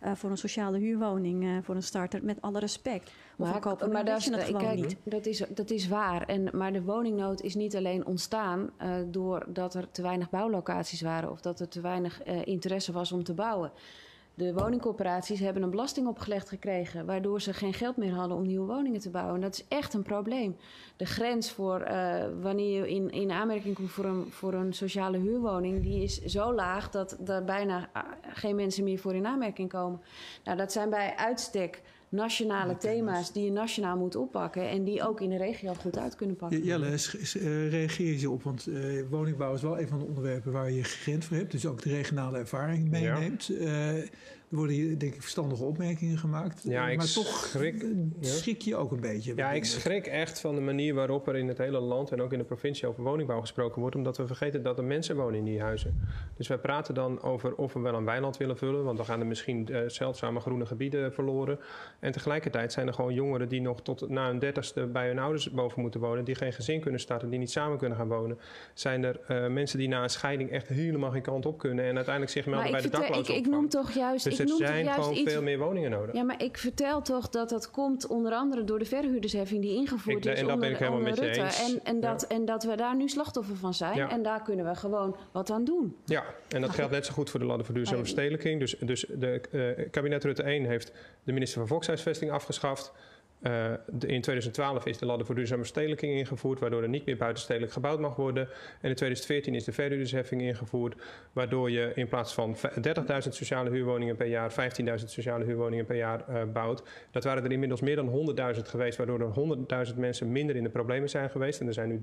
eh, 0.00 0.12
voor 0.14 0.30
een 0.30 0.36
sociale 0.36 0.78
huurwoning, 0.78 1.44
eh, 1.44 1.50
voor 1.62 1.74
een 1.74 1.82
starter, 1.82 2.24
met 2.24 2.40
alle 2.40 2.58
respect. 2.58 3.12
Een 3.38 3.60
koper, 3.60 3.88
maar 3.88 4.04
dan 4.04 4.14
dat 4.14 4.24
je 4.24 4.34
het 4.34 4.44
gewoon 4.44 4.60
kijk, 4.60 4.80
niet. 4.80 4.96
dat 5.04 5.26
is, 5.26 5.42
dat 5.48 5.70
is 5.70 5.88
waar. 5.88 6.22
En, 6.22 6.48
maar 6.52 6.72
de 6.72 6.82
woningnood 6.82 7.40
is 7.40 7.54
niet 7.54 7.76
alleen 7.76 8.06
ontstaan 8.06 8.70
eh, 8.76 8.90
doordat 9.06 9.74
er 9.74 9.90
te 9.90 10.02
weinig 10.02 10.30
bouwlocaties 10.30 11.00
waren 11.00 11.30
of 11.30 11.40
dat 11.40 11.60
er 11.60 11.68
te 11.68 11.80
weinig 11.80 12.22
eh, 12.22 12.46
interesse 12.46 12.92
was 12.92 13.12
om 13.12 13.24
te 13.24 13.34
bouwen. 13.34 13.70
De 14.36 14.52
woningcorporaties 14.52 15.40
hebben 15.40 15.62
een 15.62 15.70
belasting 15.70 16.06
opgelegd 16.06 16.48
gekregen, 16.48 17.06
waardoor 17.06 17.40
ze 17.40 17.52
geen 17.52 17.74
geld 17.74 17.96
meer 17.96 18.12
hadden 18.12 18.36
om 18.36 18.46
nieuwe 18.46 18.66
woningen 18.66 19.00
te 19.00 19.10
bouwen. 19.10 19.34
En 19.34 19.40
dat 19.40 19.54
is 19.54 19.64
echt 19.68 19.94
een 19.94 20.02
probleem. 20.02 20.56
De 20.96 21.06
grens 21.06 21.50
voor 21.50 21.80
eh, 21.80 22.24
wanneer 22.40 22.80
je 22.80 22.90
in, 22.90 23.10
in 23.10 23.30
aanmerking 23.30 23.74
komt 23.74 23.90
voor 23.90 24.04
een, 24.04 24.26
voor 24.30 24.54
een 24.54 24.72
sociale 24.72 25.18
huurwoning, 25.18 25.82
die 25.82 26.02
is 26.02 26.22
zo 26.24 26.52
laag 26.52 26.90
dat 26.90 27.28
er 27.28 27.44
bijna 27.44 27.88
ah, 27.92 28.02
geen 28.22 28.56
mensen 28.56 28.84
meer 28.84 28.98
voor 28.98 29.14
in 29.14 29.26
aanmerking 29.26 29.68
komen. 29.68 30.00
Nou, 30.44 30.56
dat 30.56 30.72
zijn 30.72 30.90
bij 30.90 31.16
uitstek 31.16 31.82
nationale 32.16 32.76
thema's 32.76 33.32
die 33.32 33.44
je 33.44 33.50
nationaal 33.50 33.96
moet 33.96 34.16
oppakken 34.16 34.68
en 34.68 34.84
die 34.84 35.06
ook 35.08 35.20
in 35.20 35.30
de 35.30 35.36
regio 35.36 35.74
goed 35.74 35.98
uit 35.98 36.16
kunnen 36.16 36.36
pakken. 36.36 36.64
Jelle, 36.64 36.86
eh, 36.86 37.70
reageer 37.70 38.18
je 38.18 38.30
op? 38.30 38.42
Want 38.42 38.66
eh, 38.66 38.74
woningbouw 39.10 39.54
is 39.54 39.62
wel 39.62 39.80
een 39.80 39.88
van 39.88 39.98
de 39.98 40.04
onderwerpen 40.04 40.52
waar 40.52 40.70
je 40.70 40.82
grens 40.84 41.26
voor 41.26 41.36
hebt. 41.36 41.50
Dus 41.50 41.66
ook 41.66 41.82
de 41.82 41.90
regionale 41.90 42.38
ervaring 42.38 42.90
meeneemt. 42.90 43.48
Eh, 43.48 43.94
er 44.50 44.56
worden 44.56 44.74
hier 44.76 44.98
denk 44.98 45.14
ik 45.14 45.20
verstandige 45.20 45.64
opmerkingen 45.64 46.18
gemaakt. 46.18 46.62
Ja, 46.62 46.84
Eh, 46.86 46.92
ik 46.92 46.96
maar 46.98 47.12
toch 47.12 47.26
schrik- 47.26 47.82
eh, 47.82 47.88
schrik 48.20 48.62
je 48.62 48.76
ook 48.76 48.92
een 48.92 49.00
beetje. 49.00 49.32
Ja, 49.36 49.50
ik 49.52 49.64
schrik 49.64 50.06
echt 50.06 50.40
van 50.40 50.54
de 50.54 50.60
manier 50.60 50.94
waarop 50.94 51.28
er 51.28 51.36
in 51.36 51.48
het 51.48 51.58
hele 51.58 51.78
land 51.80 52.12
en 52.12 52.22
ook 52.22 52.32
in 52.32 52.38
de 52.38 52.44
provincie 52.44 52.88
over 52.88 53.02
woningbouw 53.02 53.40
gesproken 53.40 53.80
wordt. 53.80 53.96
Omdat 53.96 54.16
we 54.16 54.26
vergeten 54.26 54.62
dat 54.62 54.78
er 54.78 54.84
mensen 54.84 55.16
wonen 55.16 55.38
in 55.38 55.44
die 55.44 55.60
huizen. 55.60 56.00
Dus 56.36 56.48
wij 56.48 56.58
praten 56.58 56.94
dan 56.94 57.22
over 57.22 57.54
of 57.54 57.72
we 57.72 57.80
wel 57.80 57.94
een 57.94 58.04
weiland 58.04 58.36
willen 58.36 58.56
vullen. 58.58 58.84
Want 58.84 58.96
dan 58.96 59.06
gaan 59.06 59.20
er 59.20 59.26
misschien 59.26 59.68
eh, 59.68 59.80
zeldzame 59.86 60.40
groene 60.40 60.66
gebieden 60.66 61.12
verloren. 61.12 61.58
En 62.00 62.12
tegelijkertijd 62.12 62.72
zijn 62.72 62.86
er 62.86 62.94
gewoon 62.94 63.14
jongeren 63.14 63.48
die 63.48 63.60
nog 63.60 63.82
tot 63.82 64.08
na 64.08 64.26
hun 64.28 64.38
dertigste 64.38 64.86
bij 64.86 65.06
hun 65.08 65.18
ouders 65.18 65.50
boven 65.50 65.80
moeten 65.80 66.00
wonen. 66.00 66.24
Die 66.24 66.34
geen 66.34 66.52
gezin 66.52 66.80
kunnen 66.80 67.00
starten, 67.00 67.30
die 67.30 67.38
niet 67.38 67.50
samen 67.50 67.78
kunnen 67.78 67.98
gaan 67.98 68.08
wonen. 68.08 68.38
Zijn 68.74 69.04
er 69.04 69.20
eh, 69.26 69.46
mensen 69.46 69.78
die 69.78 69.88
na 69.88 70.02
een 70.02 70.10
scheiding 70.10 70.50
echt 70.50 70.68
helemaal 70.68 71.10
geen 71.10 71.22
kant 71.22 71.46
op 71.46 71.58
kunnen. 71.58 71.84
En 71.84 71.94
uiteindelijk 71.94 72.32
zich 72.32 72.46
melden 72.46 72.62
Maar 72.62 72.72
bij 72.72 72.84
ik, 72.84 72.90
de 72.90 72.96
vertel- 73.02 73.20
ik, 73.20 73.28
ik 73.44 73.46
noem 73.50 73.68
toch 73.68 73.90
juist, 73.90 74.24
Dus 74.24 74.35
Dus 74.36 74.60
er 74.60 74.66
zijn 74.66 74.88
gewoon 74.88 75.14
iets- 75.14 75.32
veel 75.32 75.42
meer 75.42 75.58
woningen 75.58 75.90
nodig. 75.90 76.14
Ja, 76.14 76.22
maar 76.22 76.42
ik 76.42 76.58
vertel 76.58 77.02
toch 77.02 77.28
dat 77.28 77.48
dat 77.48 77.70
komt 77.70 78.06
onder 78.06 78.32
andere 78.32 78.64
door 78.64 78.78
de 78.78 78.84
verhuurdersheffing 78.84 79.62
die 79.62 79.74
ingevoerd 79.74 80.24
Ik- 80.26 80.32
is 80.32 80.40
en 80.40 80.46
dat 80.46 80.46
ben 80.46 80.54
onder, 80.54 80.70
ik 80.70 80.76
helemaal 80.76 80.98
onder 80.98 81.10
met 81.14 81.20
je 81.20 81.26
Rutte. 81.26 81.40
eens. 81.62 81.72
En, 81.72 81.80
en, 81.84 82.00
dat, 82.00 82.22
en 82.26 82.44
dat 82.44 82.64
we 82.64 82.76
daar 82.76 82.96
nu 82.96 83.08
slachtoffer 83.08 83.56
van 83.56 83.74
zijn. 83.74 83.96
Ja. 83.96 84.10
En 84.10 84.22
daar 84.22 84.42
kunnen 84.42 84.64
we 84.68 84.74
gewoon 84.74 85.16
wat 85.32 85.50
aan 85.50 85.64
doen. 85.64 85.96
Ja, 86.04 86.24
en 86.48 86.60
dat 86.60 86.70
geldt 86.70 86.92
net 86.92 87.06
zo 87.06 87.12
goed 87.12 87.30
voor 87.30 87.40
de 87.40 87.46
ladder 87.46 87.66
voor 87.66 87.74
duurzame 87.74 87.96
Maar- 87.96 88.06
verstedelijking. 88.06 88.60
Dus, 88.60 88.76
dus 88.80 89.04
de 89.14 89.40
eh, 89.76 89.90
kabinet 89.90 90.24
Rutte 90.24 90.42
1 90.42 90.64
heeft 90.64 90.92
de 91.24 91.32
minister 91.32 91.58
van 91.58 91.68
Volkshuisvesting 91.68 92.30
afgeschaft. 92.30 92.92
Eh, 93.42 93.72
de- 93.86 94.06
in 94.06 94.20
2012 94.20 94.86
is 94.86 94.98
de 94.98 95.06
ladder 95.06 95.26
voor 95.26 95.34
duurzame 95.34 95.60
verstedelijking 95.60 96.12
ingevoerd, 96.12 96.60
waardoor 96.60 96.82
er 96.82 96.88
niet 96.88 97.06
meer 97.06 97.16
buitenstedelijk 97.16 97.72
gebouwd 97.72 98.00
mag 98.00 98.16
worden. 98.16 98.42
En 98.80 98.88
in 98.88 98.94
2014 98.94 99.54
is 99.54 99.64
de 99.64 99.72
verhuurdersheffing 99.72 100.42
ingevoerd, 100.42 100.94
waardoor 101.32 101.70
je 101.70 101.92
in 101.94 102.08
plaats 102.08 102.34
van 102.34 102.56
v- 102.56 102.64
30.000 102.80 103.34
sociale 103.34 103.70
huurwoningen 103.70 104.16
per 104.16 104.26
jaar 104.26 104.52
15.000 104.52 105.10
sociale 105.10 105.44
huurwoningen 105.44 105.84
per 105.84 105.96
jaar 105.96 106.28
eh, 106.28 106.42
bouwt. 106.52 106.82
Dat 107.10 107.24
waren 107.24 107.44
er 107.44 107.52
inmiddels 107.52 107.80
meer 107.80 107.96
dan 107.96 108.08
100.000 108.08 108.68
geweest, 108.68 108.96
waardoor 108.96 109.20
er 109.20 109.30
100.000 109.88 109.96
mensen 109.98 110.32
minder 110.32 110.56
in 110.56 110.62
de 110.62 110.68
problemen 110.70 111.08
zijn 111.08 111.30
geweest. 111.30 111.60
En 111.60 111.66
er 111.66 111.72
zijn 111.72 111.88
nu 111.88 111.98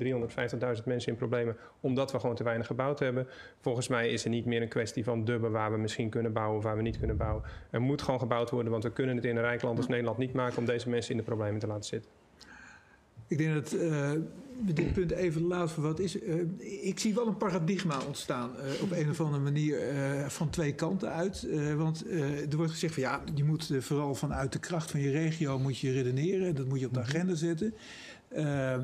350.000 0.78 0.86
mensen 0.86 1.12
in 1.12 1.18
problemen 1.18 1.58
omdat 1.80 2.12
we 2.12 2.20
gewoon 2.20 2.36
te 2.36 2.44
weinig 2.44 2.68
gebouwd 2.68 3.00
hebben. 3.00 3.28
Volgens 3.60 3.88
mij 3.88 4.10
is 4.10 4.24
er 4.24 4.30
niet 4.30 4.46
meer 4.46 4.62
een 4.62 4.68
kwestie 4.68 5.04
van 5.04 5.26
dubben 5.26 5.52
waar 5.52 5.72
we 5.72 5.78
misschien 5.78 6.10
kunnen 6.10 6.34
bouwen 6.34 6.58
of 6.58 6.64
waar 6.64 6.76
we 6.76 6.82
niet 6.82 6.98
kunnen 6.98 7.18
bouwen. 7.18 7.44
Er 7.70 7.82
moet 7.82 8.02
gewoon 8.02 8.20
gebouwd 8.20 8.50
worden, 8.50 8.72
want 8.72 8.84
we 8.84 8.92
kunnen 8.92 9.16
het 9.16 9.26
in 9.26 9.36
een 9.36 9.42
rijk 9.44 9.62
land 9.62 9.78
als 9.78 9.88
Nederland 9.88 10.18
niet 10.18 10.34
maken 10.34 10.58
om 10.58 10.66
deze 10.66 10.90
mensen 10.90 11.12
in 11.12 11.18
de 11.18 11.23
problemen 11.24 11.60
te 11.60 11.68
laten 11.68 11.84
zitten. 11.86 12.12
Ik 13.28 13.38
denk 13.38 13.54
dat 13.54 13.72
eh, 13.74 14.12
we 14.66 14.74
dit 14.74 14.94
punt 14.94 15.12
even 15.12 15.42
laten 15.48 15.70
voor 15.70 15.84
wat 15.84 16.00
is. 16.00 16.20
Eh, 16.20 16.36
ik 16.82 17.00
zie 17.00 17.14
wel 17.14 17.28
een 17.28 17.38
paradigma 17.38 17.98
ontstaan 18.08 18.58
eh, 18.58 18.82
op 18.82 18.92
een 18.92 19.10
of 19.10 19.22
andere 19.22 19.44
manier 19.44 19.90
eh, 19.90 20.28
van 20.28 20.50
twee 20.50 20.74
kanten 20.74 21.10
uit. 21.12 21.44
Eh, 21.44 21.74
want 21.76 22.06
eh, 22.06 22.52
er 22.52 22.58
wordt 22.58 22.72
gezegd 22.72 22.94
van 22.94 23.04
ja, 23.04 23.22
je 23.36 23.44
moet 23.44 23.70
eh, 23.70 23.82
vooral 23.82 24.16
vanuit 24.16 24.52
de 24.52 24.60
kracht 24.60 24.92
van 24.92 25.00
je 25.00 25.12
regio 25.12 25.60
moet 25.60 25.78
je 25.78 25.92
redeneren. 25.92 26.56
Dat 26.56 26.68
moet 26.68 26.80
je 26.80 26.86
op 26.86 26.94
de 26.94 27.00
agenda 27.00 27.36
zetten. 27.36 27.74
Eh, 28.28 28.78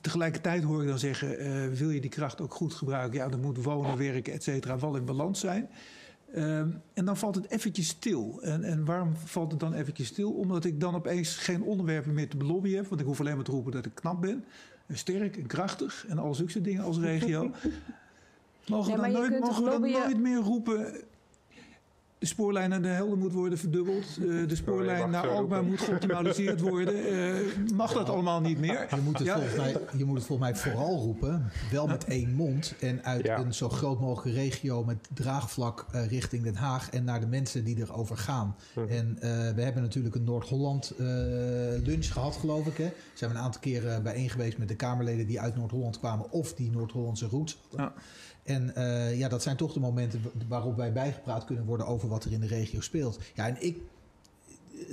tegelijkertijd 0.00 0.62
hoor 0.62 0.82
ik 0.82 0.88
dan 0.88 0.98
zeggen, 0.98 1.38
eh, 1.38 1.66
wil 1.68 1.90
je 1.90 2.00
die 2.00 2.10
kracht 2.10 2.40
ook 2.40 2.54
goed 2.54 2.74
gebruiken? 2.74 3.18
Ja, 3.18 3.28
dan 3.28 3.40
moet 3.40 3.62
wonen, 3.62 3.96
werken, 3.98 4.32
et 4.32 4.42
cetera, 4.42 4.78
wel 4.78 4.96
in 4.96 5.04
balans 5.04 5.40
zijn. 5.40 5.68
Ehm, 6.36 6.68
en 6.94 7.04
dan 7.04 7.16
valt 7.16 7.34
het 7.34 7.50
eventjes 7.50 7.88
stil. 7.88 8.38
En, 8.42 8.64
en 8.64 8.84
waarom 8.84 9.16
valt 9.16 9.50
het 9.50 9.60
dan 9.60 9.72
eventjes 9.74 10.08
stil? 10.08 10.32
Omdat 10.32 10.64
ik 10.64 10.80
dan 10.80 10.94
opeens 10.94 11.36
geen 11.36 11.62
onderwerpen 11.62 12.14
meer 12.14 12.28
te 12.28 12.36
belobbyen 12.36 12.76
heb. 12.76 12.86
Want 12.88 13.00
ik 13.00 13.06
hoef 13.06 13.20
alleen 13.20 13.34
maar 13.34 13.44
te 13.44 13.50
roepen 13.50 13.72
dat 13.72 13.86
ik 13.86 13.94
knap 13.94 14.20
ben. 14.20 14.44
En 14.86 14.98
sterk 14.98 15.36
en 15.36 15.46
krachtig. 15.46 16.04
En 16.08 16.18
al 16.18 16.34
zulke 16.34 16.60
dingen 16.60 16.84
als 16.84 16.98
regio. 16.98 17.50
Mogen 18.66 18.94
we 18.94 19.00
dan, 19.00 19.12
nooit, 19.12 19.40
mogen 19.40 19.64
we 19.64 19.70
dan 19.70 19.80
nooit 19.80 20.18
meer 20.18 20.38
roepen... 20.38 20.94
De 22.18 22.26
spoorlijn 22.26 22.70
naar 22.70 22.82
de 22.82 22.88
Helder 22.88 23.18
moet 23.18 23.32
worden 23.32 23.58
verdubbeld. 23.58 24.04
Eh, 24.20 24.48
de 24.48 24.54
spoorlijn 24.56 25.10
naar 25.10 25.28
Alkmaar 25.28 25.64
moet 25.64 25.80
geoptimaliseerd 25.80 26.60
worden. 26.60 26.94
Eh, 27.06 27.34
mag 27.74 27.92
dat 27.92 28.08
allemaal 28.08 28.40
niet 28.40 28.58
meer? 28.58 28.86
Je 28.94 29.00
moet, 29.04 29.18
het 29.18 29.26
Ja. 29.26 29.34
volgens 29.34 29.56
mij, 29.56 29.76
je 29.96 30.04
moet 30.04 30.16
het 30.16 30.26
volgens 30.26 30.48
mij 30.50 30.56
vooral 30.60 30.98
roepen, 30.98 31.50
wel 31.70 31.86
met 31.86 32.04
één 32.04 32.34
mond 32.34 32.74
en 32.80 33.04
uit 33.04 33.24
Ja. 33.24 33.38
een 33.38 33.54
zo 33.54 33.68
groot 33.68 34.00
mogelijke 34.00 34.40
regio 34.40 34.84
met 34.84 35.08
draagvlak 35.14 35.86
eh, 35.92 36.06
richting 36.08 36.42
Den 36.42 36.54
Haag 36.54 36.90
en 36.90 37.04
naar 37.04 37.20
de 37.20 37.26
mensen 37.26 37.64
die 37.64 37.78
erover 37.78 38.16
gaan. 38.16 38.56
Mhm. 38.74 38.88
En 38.88 39.16
eh, 39.20 39.30
we 39.54 39.62
hebben 39.62 39.82
natuurlijk 39.82 40.14
een 40.14 40.24
Noord-Holland 40.24 40.90
eh, 40.90 41.06
lunch 41.84 42.12
gehad, 42.12 42.36
geloof 42.36 42.66
ik. 42.66 42.76
Hè. 42.76 42.92
Zijn 43.14 43.30
we 43.30 43.36
een 43.36 43.42
aantal 43.42 43.60
keren 43.60 44.02
bijeen 44.02 44.30
geweest 44.30 44.58
met 44.58 44.68
de 44.68 44.76
Kamerleden 44.76 45.26
die 45.26 45.40
uit 45.40 45.56
Noord-Holland 45.56 45.98
kwamen 45.98 46.30
of 46.30 46.54
die 46.54 46.70
Noord-Hollandse 46.70 47.26
roots 47.26 47.58
hadden. 47.68 47.86
Ja. 47.86 48.02
En 48.42 48.74
eh, 48.74 49.18
ja, 49.18 49.28
dat 49.28 49.42
zijn 49.42 49.56
toch 49.56 49.72
de 49.72 49.80
momenten 49.80 50.22
wa- 50.22 50.30
waarop 50.48 50.76
wij 50.76 50.92
bijgepraat 50.92 51.44
kunnen 51.44 51.64
worden 51.64 51.86
over 52.06 52.18
wat 52.18 52.24
er 52.24 52.32
in 52.32 52.40
de 52.40 52.46
regio 52.46 52.80
speelt. 52.80 53.18
Ja, 53.34 53.46
en 53.46 53.56
ik 53.58 53.76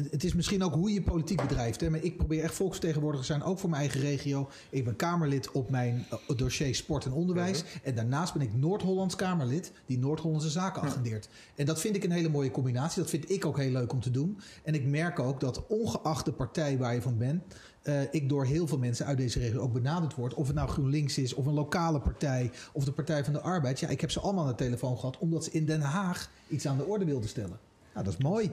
het 0.10 0.24
is 0.24 0.34
misschien 0.34 0.64
ook 0.64 0.74
hoe 0.74 0.94
je 0.94 1.02
politiek 1.02 1.42
bedrijft. 1.42 1.82
Hè? 1.82 1.90
Maar 1.90 2.04
ik 2.04 2.18
probeer 2.18 2.44
echt 2.44 2.56
volksvertegenwoordiger 2.56 3.28
te 3.28 3.34
zijn, 3.34 3.44
ook 3.44 3.60
voor 3.60 3.70
mijn 3.70 3.82
eigen 3.82 4.02
regio. 4.02 4.50
Ik 4.70 4.86
ben 4.86 4.96
Kamerlid 4.96 5.52
op 5.52 5.70
mijn 5.70 6.06
eh, 6.10 6.38
dossier 6.38 6.76
sport 6.76 7.06
en 7.06 7.12
onderwijs. 7.12 7.64
En 7.84 7.96
daarnaast 7.96 8.34
ben 8.34 8.42
ik 8.42 8.54
Noord-Hollands 8.54 9.16
Kamerlid 9.16 9.72
die 9.86 9.98
Noord-Hollandse 9.98 10.50
zaken 10.50 10.82
agendeert. 10.82 11.30
En 11.56 11.66
dat 11.66 11.80
vind 11.80 11.96
ik 11.96 12.04
een 12.04 12.12
hele 12.12 12.30
mooie 12.30 12.52
combinatie. 12.52 13.02
Dat 13.02 13.10
vind 13.10 13.30
ik 13.30 13.46
ook 13.46 13.58
heel 13.58 13.72
leuk 13.72 13.94
om 13.94 14.00
te 14.00 14.12
doen. 14.12 14.40
En 14.64 14.74
ik 14.74 14.86
merk 14.86 15.20
ook 15.20 15.40
dat 15.40 15.68
ongeacht 15.68 16.26
de 16.26 16.34
partij 16.34 16.78
waar 16.78 16.94
je 16.94 17.02
van 17.02 17.18
bent... 17.18 17.44
eh, 17.84 18.02
ik 18.14 18.30
door 18.30 18.46
heel 18.46 18.68
veel 18.68 18.78
mensen 18.78 19.06
uit 19.06 19.18
deze 19.18 19.40
regio 19.40 19.60
ook 19.62 19.74
benaderd 19.74 20.16
word. 20.16 20.34
Of 20.34 20.48
het 20.48 20.56
nou 20.56 20.70
GroenLinks 20.70 21.18
is, 21.18 21.34
of 21.34 21.46
een 21.46 21.54
lokale 21.54 22.00
partij... 22.00 22.52
of 22.74 22.84
de 22.86 22.92
Partij 22.92 23.24
van 23.24 23.34
de 23.34 23.42
Arbeid. 23.42 23.80
Ja, 23.80 23.88
ik 23.88 24.02
heb 24.02 24.12
ze 24.12 24.20
allemaal 24.20 24.44
aan 24.44 24.50
de 24.50 24.56
telefoon 24.56 24.98
gehad... 24.98 25.18
omdat 25.18 25.44
ze 25.44 25.52
in 25.52 25.66
Den 25.66 25.82
Haag 25.82 26.30
iets 26.48 26.68
aan 26.68 26.78
de 26.78 26.86
orde 26.86 27.06
wilden 27.06 27.30
stellen. 27.30 27.60
Nou, 27.94 28.06
dat 28.06 28.14
is 28.14 28.24
mooi. 28.24 28.52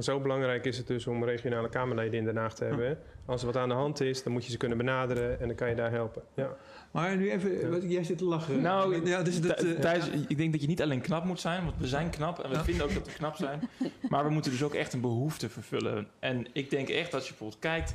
Zo 0.00 0.20
belangrijk 0.20 0.64
is 0.64 0.76
het 0.78 0.86
dus 0.86 1.06
om 1.06 1.24
regionale 1.24 1.68
Kamerleden 1.68 2.18
in 2.18 2.24
Den 2.24 2.36
Haag 2.36 2.54
te 2.54 2.64
hebben. 2.64 2.98
Als 3.26 3.40
er 3.40 3.46
wat 3.46 3.56
aan 3.56 3.68
de 3.68 3.74
hand 3.74 4.00
is, 4.00 4.22
dan 4.22 4.32
moet 4.32 4.44
je 4.44 4.50
ze 4.50 4.56
kunnen 4.56 4.78
benaderen 4.78 5.40
en 5.40 5.46
dan 5.46 5.56
kan 5.56 5.68
je 5.68 5.74
daar 5.74 5.90
helpen. 5.90 6.22
Ja. 6.34 6.56
Maar 6.90 7.16
nu 7.16 7.30
even, 7.30 7.70
wat- 7.70 7.82
jij 7.82 8.04
zit 8.04 8.18
te 8.18 8.24
lachen. 8.24 8.60
Nou, 8.62 9.06
ja, 9.08 9.22
dus 9.22 9.40
dat, 9.40 9.62
eh, 9.62 9.78
Thijs, 9.80 10.08
ik 10.28 10.36
denk 10.36 10.52
dat 10.52 10.60
je 10.60 10.66
niet 10.66 10.82
alleen 10.82 11.00
knap 11.00 11.24
moet 11.24 11.40
zijn, 11.40 11.64
want 11.64 11.76
we 11.78 11.86
zijn 11.86 12.10
knap 12.10 12.38
en 12.38 12.50
we 12.50 12.56
Ja. 12.56 12.64
vinden 12.64 12.84
ook 12.84 12.94
dat 12.94 13.06
we 13.06 13.12
knap 13.12 13.36
zijn. 13.36 13.60
Maar 14.08 14.24
we 14.24 14.30
moeten 14.30 14.50
dus 14.50 14.62
ook 14.62 14.74
echt 14.74 14.92
een 14.92 15.00
behoefte 15.00 15.48
vervullen. 15.48 16.06
En 16.18 16.46
ik 16.52 16.70
denk 16.70 16.88
echt 16.88 17.14
als 17.14 17.22
je 17.22 17.28
bijvoorbeeld 17.28 17.60
kijkt 17.60 17.94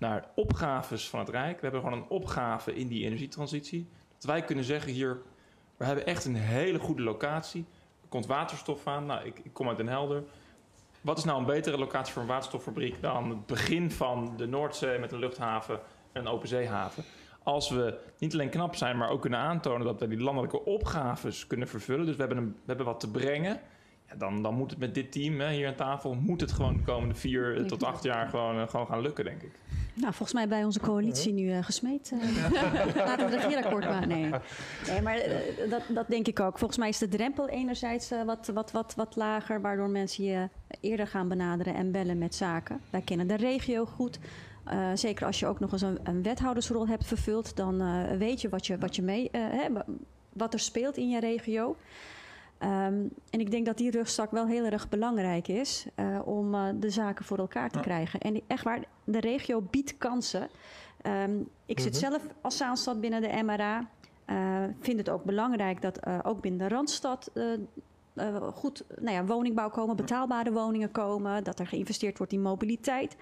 naar 0.00 0.24
opgaves 0.34 1.08
van 1.08 1.18
het 1.20 1.28
Rijk. 1.28 1.54
We 1.54 1.62
hebben 1.62 1.80
gewoon 1.80 1.98
een 1.98 2.08
opgave 2.08 2.74
in 2.74 2.88
die 2.88 3.04
energietransitie. 3.04 3.88
Dat 4.14 4.24
wij 4.24 4.44
kunnen 4.44 4.64
zeggen 4.64 4.92
hier, 4.92 5.22
we 5.76 5.84
hebben 5.84 6.06
echt 6.06 6.24
een 6.24 6.34
hele 6.34 6.78
goede 6.78 7.02
locatie. 7.02 7.64
Er 8.02 8.08
komt 8.08 8.26
waterstof 8.26 8.86
aan. 8.86 9.06
Nou, 9.06 9.26
ik, 9.26 9.38
ik 9.38 9.52
kom 9.52 9.68
uit 9.68 9.76
Den 9.76 9.88
Helder. 9.88 10.22
Wat 11.00 11.18
is 11.18 11.24
nou 11.24 11.38
een 11.38 11.46
betere 11.46 11.78
locatie 11.78 12.12
voor 12.12 12.22
een 12.22 12.28
waterstoffabriek 12.28 13.02
dan 13.02 13.30
het 13.30 13.46
begin 13.46 13.90
van 13.90 14.36
de 14.36 14.46
Noordzee 14.46 14.98
met 14.98 15.12
een 15.12 15.18
luchthaven 15.18 15.80
en 16.12 16.20
een 16.20 16.32
openzeehaven? 16.32 17.04
Als 17.42 17.70
we 17.70 17.98
niet 18.18 18.32
alleen 18.32 18.50
knap 18.50 18.74
zijn, 18.74 18.96
maar 18.96 19.08
ook 19.08 19.20
kunnen 19.20 19.38
aantonen 19.38 19.86
dat 19.86 20.00
we 20.00 20.08
die 20.08 20.20
landelijke 20.20 20.64
opgaves 20.64 21.46
kunnen 21.46 21.68
vervullen. 21.68 22.06
Dus 22.06 22.14
we 22.14 22.20
hebben, 22.20 22.38
een, 22.38 22.48
we 22.48 22.66
hebben 22.66 22.86
wat 22.86 23.00
te 23.00 23.10
brengen. 23.10 23.60
Ja, 24.10 24.16
dan, 24.16 24.42
dan 24.42 24.54
moet 24.54 24.70
het 24.70 24.78
met 24.78 24.94
dit 24.94 25.12
team 25.12 25.40
hè, 25.40 25.52
hier 25.52 25.66
aan 25.66 25.74
tafel, 25.74 26.14
moet 26.14 26.40
het 26.40 26.52
gewoon 26.52 26.76
de 26.76 26.82
komende 26.82 27.14
vier 27.14 27.66
tot 27.66 27.84
acht 27.84 28.02
jaar 28.02 28.28
gewoon, 28.28 28.60
eh, 28.60 28.68
gewoon 28.68 28.86
gaan 28.86 29.00
lukken, 29.00 29.24
denk 29.24 29.42
ik. 29.42 29.50
Nou, 29.94 30.12
volgens 30.12 30.32
mij 30.32 30.48
bij 30.48 30.64
onze 30.64 30.80
coalitie 30.80 31.32
nu 31.32 31.50
eh, 31.50 31.64
gesmeed. 31.64 32.12
eh. 32.12 32.96
Laten 33.06 33.26
we 33.28 33.32
het 33.34 33.42
regeerakkoord 33.44 33.84
maken. 33.84 34.08
Nee, 34.08 34.30
nee 34.88 35.02
maar 35.02 35.18
dat, 35.68 35.82
dat 35.88 36.08
denk 36.08 36.26
ik 36.26 36.40
ook. 36.40 36.58
Volgens 36.58 36.78
mij 36.78 36.88
is 36.88 36.98
de 36.98 37.08
drempel 37.08 37.48
enerzijds 37.48 38.10
wat, 38.26 38.50
wat, 38.54 38.72
wat, 38.72 38.94
wat 38.96 39.16
lager... 39.16 39.60
waardoor 39.60 39.88
mensen 39.88 40.24
je 40.24 40.48
eerder 40.80 41.06
gaan 41.06 41.28
benaderen 41.28 41.74
en 41.74 41.92
bellen 41.92 42.18
met 42.18 42.34
zaken. 42.34 42.80
Wij 42.90 43.00
kennen 43.00 43.26
de 43.26 43.36
regio 43.36 43.84
goed. 43.86 44.18
Eh, 44.64 44.90
zeker 44.94 45.26
als 45.26 45.38
je 45.40 45.46
ook 45.46 45.60
nog 45.60 45.72
eens 45.72 45.82
een, 45.82 45.98
een 46.02 46.22
wethoudersrol 46.22 46.88
hebt 46.88 47.06
vervuld... 47.06 47.56
dan 47.56 47.80
eh, 47.80 48.16
weet 48.18 48.40
je 48.40 48.48
wat 48.48 48.66
je, 48.66 48.78
wat 48.78 48.96
je 48.96 49.02
mee... 49.02 49.30
eh, 49.30 49.40
hè, 49.50 49.68
wat 50.32 50.52
er 50.52 50.60
speelt 50.60 50.96
in 50.96 51.08
je 51.10 51.20
regio. 51.20 51.76
Ehm, 52.60 53.04
en 53.30 53.40
ik 53.40 53.50
denk 53.50 53.66
dat 53.66 53.76
die 53.76 53.90
rugzak 53.90 54.30
wel 54.30 54.46
heel 54.46 54.64
erg 54.64 54.88
belangrijk 54.88 55.48
is 55.48 55.86
eh, 55.94 56.18
om 56.24 56.54
eh, 56.54 56.64
de 56.74 56.90
zaken 56.90 57.24
voor 57.24 57.38
elkaar 57.38 57.70
te 57.70 57.78
Ja. 57.78 57.84
krijgen. 57.84 58.20
En 58.20 58.40
echt 58.46 58.64
waar, 58.64 58.84
de 59.04 59.20
regio 59.20 59.60
biedt 59.70 59.98
kansen. 59.98 60.48
Ehm, 61.02 61.40
ik 61.66 61.80
zit 61.80 61.92
Mhm. 61.92 62.00
zelf 62.00 62.22
als 62.40 62.56
Zaanstad 62.56 63.00
binnen 63.00 63.20
de 63.22 63.42
MRA. 63.42 63.88
eh 64.24 64.64
vind 64.80 64.98
het 64.98 65.08
ook 65.10 65.24
belangrijk 65.24 65.82
dat 65.82 66.00
ook 66.24 66.40
binnen 66.40 66.68
de 66.68 66.74
Randstad 66.74 67.30
goed 68.52 68.84
nou 69.00 69.14
ja, 69.16 69.24
woningbouw 69.24 69.70
komen, 69.70 69.96
betaalbare 69.96 70.52
woningen 70.52 70.90
komen, 70.90 71.44
dat 71.44 71.58
er 71.58 71.66
geïnvesteerd 71.66 72.18
wordt 72.18 72.32
in 72.32 72.42
mobiliteit. 72.42 73.16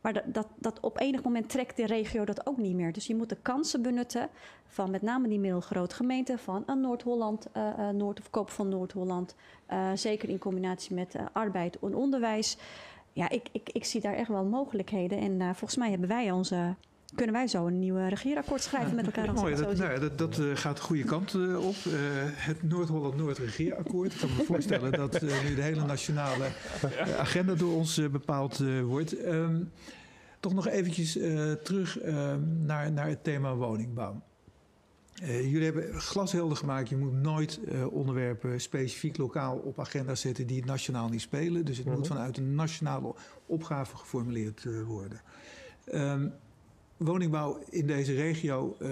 Maar 0.00 0.22
dat, 0.32 0.46
dat, 0.56 0.80
op 0.80 1.00
enig 1.00 1.22
moment 1.22 1.48
trekt 1.48 1.76
de 1.76 1.86
regio 1.86 2.24
dat 2.24 2.46
ook 2.46 2.56
niet 2.56 2.74
meer. 2.74 2.92
Dus 2.92 3.06
je 3.06 3.14
moet 3.16 3.28
de 3.28 3.36
kansen 3.42 3.82
benutten 3.82 4.28
van 4.66 4.90
met 4.90 5.02
name 5.02 5.28
die 5.28 5.38
middelgrote 5.38 5.94
gemeenten, 5.94 6.38
van 6.38 6.62
een 6.66 6.80
Noord-Holland, 6.80 7.46
eh, 7.52 7.88
eh, 7.88 7.94
Noord 7.94 8.20
of 8.20 8.30
Koop 8.30 8.50
van 8.50 8.68
Noord-Holland. 8.68 9.34
eh, 9.66 9.90
zeker 9.94 10.28
in 10.28 10.38
combinatie 10.38 10.94
met 10.94 11.14
eh, 11.14 11.24
arbeid 11.32 11.78
en 11.78 11.94
onderwijs. 11.94 12.56
Ja, 13.12 13.28
ik, 13.28 13.48
ik, 13.52 13.70
ik 13.72 13.84
zie 13.84 14.00
daar 14.00 14.14
echt 14.14 14.28
wel 14.28 14.44
mogelijkheden. 14.44 15.18
En 15.18 15.40
eh, 15.40 15.46
volgens 15.46 15.76
mij 15.76 15.90
hebben 15.90 16.08
wij 16.08 16.30
onze, 16.30 16.74
kunnen 17.14 17.34
wij 17.34 17.46
zo 17.46 17.66
een 17.66 17.78
nieuw 17.78 17.96
regeerakkoord 18.08 18.62
schrijven 18.62 18.94
met 18.94 19.06
elkaar. 19.06 19.28
als 19.28 19.40
Mooi, 19.40 19.52
ik 19.52 19.58
het 19.58 19.68
dat, 19.68 19.76
zo 19.76 19.84
nou 19.84 20.00
dat, 20.00 20.18
dat 20.18 20.38
eh, 20.38 20.44
gaat 20.54 20.76
de 20.76 20.82
goede 20.82 21.04
kant 21.04 21.34
eh, 21.34 21.66
op. 21.66 21.74
Eh, 21.74 21.92
het 22.34 22.62
Noord-Holland-Noord 22.62 23.38
regeerakkoord. 23.38 24.12
Ik 24.12 24.18
kan 24.18 24.28
me 24.36 24.44
voorstellen 24.44 24.92
dat 24.92 25.14
eh, 25.14 25.44
nu 25.48 25.54
de 25.54 25.62
hele 25.62 25.84
nationale 25.86 26.44
agenda 27.18 27.54
door 27.54 27.74
ons 27.74 28.10
bepaald 28.10 28.60
eh, 28.60 28.80
wordt. 28.82 29.16
Ehm, 29.22 29.62
toch 30.40 30.54
nog 30.54 30.66
eventjes 30.68 31.16
eh, 31.16 31.52
terug 31.52 31.98
ehm, 31.98 32.40
naar, 32.66 32.92
naar 32.92 33.08
het 33.08 33.24
thema 33.24 33.54
woningbouw. 33.54 34.20
Eh, 35.22 35.40
jullie 35.50 35.64
hebben 35.64 36.00
glashelder 36.00 36.56
gemaakt. 36.56 36.88
Je 36.88 36.96
moet 36.96 37.12
nooit 37.12 37.60
eh, 37.64 37.92
onderwerpen 37.92 38.60
specifiek 38.60 39.16
lokaal 39.16 39.56
op 39.56 39.80
agenda 39.80 40.14
zetten 40.14 40.46
die 40.46 40.64
nationaal 40.64 41.08
niet 41.08 41.20
spelen. 41.20 41.64
Dus 41.64 41.76
het 41.76 41.86
moet 41.86 41.96
Mhm. 41.98 42.06
vanuit 42.06 42.36
een 42.36 42.54
nationale 42.54 43.14
opgave 43.46 43.96
geformuleerd 43.96 44.64
eh, 44.64 44.82
worden. 44.82 45.20
Ehm, 45.84 46.28
woningbouw 47.04 47.58
in 47.70 47.86
deze 47.86 48.14
regio 48.14 48.76
uh, 48.82 48.88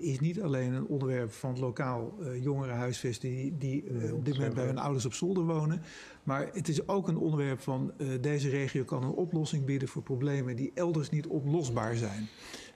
is 0.00 0.20
niet 0.20 0.42
alleen 0.42 0.72
een 0.72 0.86
onderwerp 0.86 1.32
van 1.32 1.58
lokaal 1.58 2.14
uh, 2.20 2.42
jongerenhuisvesten 2.42 3.28
die, 3.28 3.56
die 3.58 3.84
uh, 3.84 4.14
op 4.14 4.24
dit 4.24 4.34
moment 4.34 4.54
bij 4.54 4.64
hun 4.64 4.78
ouders 4.78 5.06
op 5.06 5.12
zolder 5.12 5.44
wonen. 5.44 5.82
Maar 6.22 6.50
het 6.52 6.68
is 6.68 6.88
ook 6.88 7.08
een 7.08 7.16
onderwerp 7.16 7.60
van 7.60 7.92
deze 8.20 8.48
regio 8.48 8.84
kan 8.84 9.02
een 9.02 9.10
oplossing 9.10 9.64
bieden 9.64 9.88
voor 9.88 10.02
problemen 10.02 10.56
die 10.56 10.70
elders 10.74 11.10
niet 11.10 11.26
oplosbaar 11.26 11.96
zijn. 11.96 12.28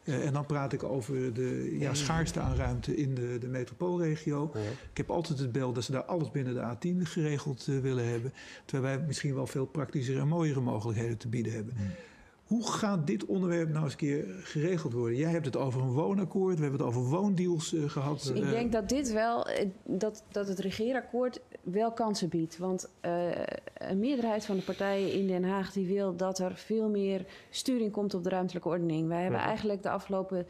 en 0.04 0.32
dan 0.32 0.46
praat 0.46 0.72
ik 0.72 0.82
over 0.82 1.34
de 1.34 1.76
ja, 1.78 1.94
schaarste 1.94 2.40
aan 2.40 2.56
ruimte 2.56 2.96
in 2.96 3.14
de, 3.14 3.38
de 3.40 3.48
metropoolregio. 3.48 4.50
Ja. 4.54 4.60
Ik 4.90 4.96
heb 4.96 5.10
altijd 5.10 5.38
het 5.38 5.52
beeld 5.52 5.74
dat 5.74 5.84
ze 5.84 5.92
daar 5.92 6.04
alles 6.04 6.30
binnen 6.30 6.54
de 6.54 6.92
A10 6.94 7.02
geregeld 7.02 7.64
willen 7.64 8.08
hebben. 8.08 8.32
Terwijl 8.64 8.96
wij 8.96 9.06
misschien 9.06 9.34
wel 9.34 9.46
veel 9.46 9.66
praktischere 9.66 10.20
en 10.20 10.28
mooiere 10.28 10.60
mogelijkheden 10.60 11.16
te 11.16 11.28
bieden 11.28 11.52
hebben. 11.52 11.74
Hoe 12.50 12.72
gaat 12.72 13.06
dit 13.06 13.26
onderwerp 13.26 13.68
nou 13.68 13.84
eens 13.84 13.92
een 13.92 13.98
keer 13.98 14.24
geregeld 14.42 14.92
worden? 14.92 15.18
Jij 15.18 15.30
hebt 15.30 15.44
het 15.44 15.56
over 15.56 15.80
een 15.80 15.92
woonakkoord, 15.92 16.56
we 16.56 16.62
hebben 16.62 16.80
het 16.80 16.88
over 16.88 17.02
woondeals 17.02 17.72
uh, 17.72 17.88
gehad. 17.88 18.18
Dus 18.18 18.28
ik 18.30 18.44
uh, 18.44 18.50
denk 18.50 18.72
dat 18.72 18.88
dit 18.88 19.12
wel, 19.12 19.46
dat, 19.84 20.22
dat 20.30 20.48
het 20.48 20.58
regeerakkoord 20.58 21.40
wel 21.62 21.92
kansen 21.92 22.28
biedt. 22.28 22.58
Want 22.58 22.90
uh, 23.04 23.28
een 23.74 23.98
meerderheid 23.98 24.44
van 24.44 24.56
de 24.56 24.62
partijen 24.62 25.12
in 25.12 25.26
Den 25.26 25.44
Haag 25.44 25.72
die 25.72 25.86
wil 25.86 26.16
dat 26.16 26.38
er 26.38 26.54
veel 26.54 26.88
meer 26.88 27.26
sturing 27.50 27.92
komt 27.92 28.14
op 28.14 28.24
de 28.24 28.30
ruimtelijke 28.30 28.68
ordening. 28.68 29.08
Wij 29.08 29.22
hebben 29.22 29.40
ja. 29.40 29.46
eigenlijk 29.46 29.82
de 29.82 29.90
afgelopen 29.90 30.46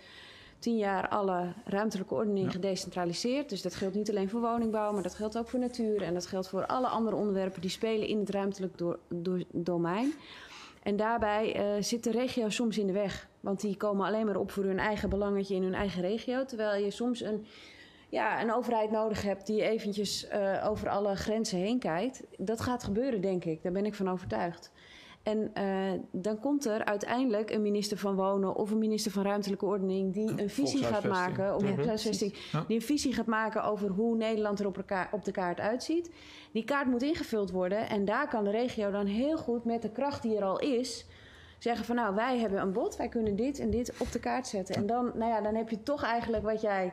tien 0.58 0.76
jaar 0.76 1.08
alle 1.08 1.52
ruimtelijke 1.64 2.14
ordening 2.14 2.46
ja. 2.46 2.52
gedecentraliseerd. 2.52 3.48
Dus 3.48 3.62
dat 3.62 3.74
geldt 3.74 3.94
niet 3.94 4.10
alleen 4.10 4.28
voor 4.28 4.40
woningbouw, 4.40 4.92
maar 4.92 5.02
dat 5.02 5.14
geldt 5.14 5.38
ook 5.38 5.48
voor 5.48 5.60
natuur. 5.60 6.02
En 6.02 6.14
dat 6.14 6.26
geldt 6.26 6.48
voor 6.48 6.66
alle 6.66 6.88
andere 6.88 7.16
onderwerpen 7.16 7.60
die 7.60 7.70
spelen 7.70 8.08
in 8.08 8.18
het 8.18 8.30
ruimtelijk 8.30 8.78
do 8.78 8.96
do 9.08 9.38
domein. 9.52 10.12
En 10.82 10.96
daarbij 10.96 11.76
uh, 11.76 11.82
zit 11.82 12.04
de 12.04 12.10
regio 12.10 12.48
soms 12.48 12.78
in 12.78 12.86
de 12.86 12.92
weg. 12.92 13.28
Want 13.40 13.60
die 13.60 13.76
komen 13.76 14.06
alleen 14.06 14.26
maar 14.26 14.36
op 14.36 14.50
voor 14.50 14.64
hun 14.64 14.78
eigen 14.78 15.08
belangetje 15.08 15.54
in 15.54 15.62
hun 15.62 15.74
eigen 15.74 16.02
regio. 16.02 16.44
Terwijl 16.44 16.84
je 16.84 16.90
soms 16.90 17.20
een, 17.20 17.46
ja, 18.08 18.42
een 18.42 18.52
overheid 18.52 18.90
nodig 18.90 19.22
hebt 19.22 19.46
die 19.46 19.62
eventjes 19.62 20.28
uh, 20.32 20.66
over 20.68 20.88
alle 20.88 21.16
grenzen 21.16 21.58
heen 21.58 21.78
kijkt. 21.78 22.22
Dat 22.36 22.60
gaat 22.60 22.84
gebeuren, 22.84 23.20
denk 23.20 23.44
ik. 23.44 23.62
Daar 23.62 23.72
ben 23.72 23.86
ik 23.86 23.94
van 23.94 24.10
overtuigd. 24.10 24.72
En 25.22 25.50
uh, 25.58 26.00
dan 26.12 26.40
komt 26.40 26.64
er 26.64 26.84
uiteindelijk 26.84 27.50
een 27.50 27.62
minister 27.62 27.98
van 27.98 28.14
Wonen 28.14 28.56
of 28.56 28.70
een 28.70 28.78
minister 28.78 29.12
van 29.12 29.22
Ruimtelijke 29.22 29.66
Ordening 29.66 30.12
die 30.12 30.42
een 30.42 30.50
visie 30.50 30.82
gaat 30.82 31.04
maken, 31.04 31.54
of, 31.54 31.62
ja. 31.62 32.64
die 32.66 32.76
een 32.76 32.82
visie 32.82 33.14
gaat 33.14 33.26
maken 33.26 33.64
over 33.64 33.88
hoe 33.88 34.16
Nederland 34.16 34.60
er 34.60 34.66
op, 34.66 34.76
elkaar, 34.76 35.08
op 35.12 35.24
de 35.24 35.32
kaart 35.32 35.60
uitziet. 35.60 36.10
Die 36.52 36.64
kaart 36.64 36.86
moet 36.86 37.02
ingevuld 37.02 37.50
worden 37.50 37.88
en 37.88 38.04
daar 38.04 38.28
kan 38.28 38.44
de 38.44 38.50
regio 38.50 38.90
dan 38.90 39.06
heel 39.06 39.36
goed 39.36 39.64
met 39.64 39.82
de 39.82 39.90
kracht 39.90 40.22
die 40.22 40.36
er 40.36 40.44
al 40.44 40.58
is 40.58 41.06
zeggen 41.62 41.84
van 41.84 41.96
nou 41.96 42.14
wij 42.14 42.38
hebben 42.38 42.60
een 42.60 42.72
bod, 42.72 42.96
wij 42.96 43.08
kunnen 43.08 43.36
dit 43.36 43.58
en 43.58 43.70
dit 43.70 43.92
op 43.98 44.12
de 44.12 44.20
kaart 44.20 44.46
zetten. 44.46 44.74
En 44.74 44.86
dan, 44.86 45.12
nou 45.14 45.30
ja, 45.30 45.40
dan 45.40 45.54
heb 45.54 45.68
je 45.68 45.82
toch 45.82 46.02
eigenlijk 46.02 46.42
wat 46.42 46.60
jij 46.60 46.92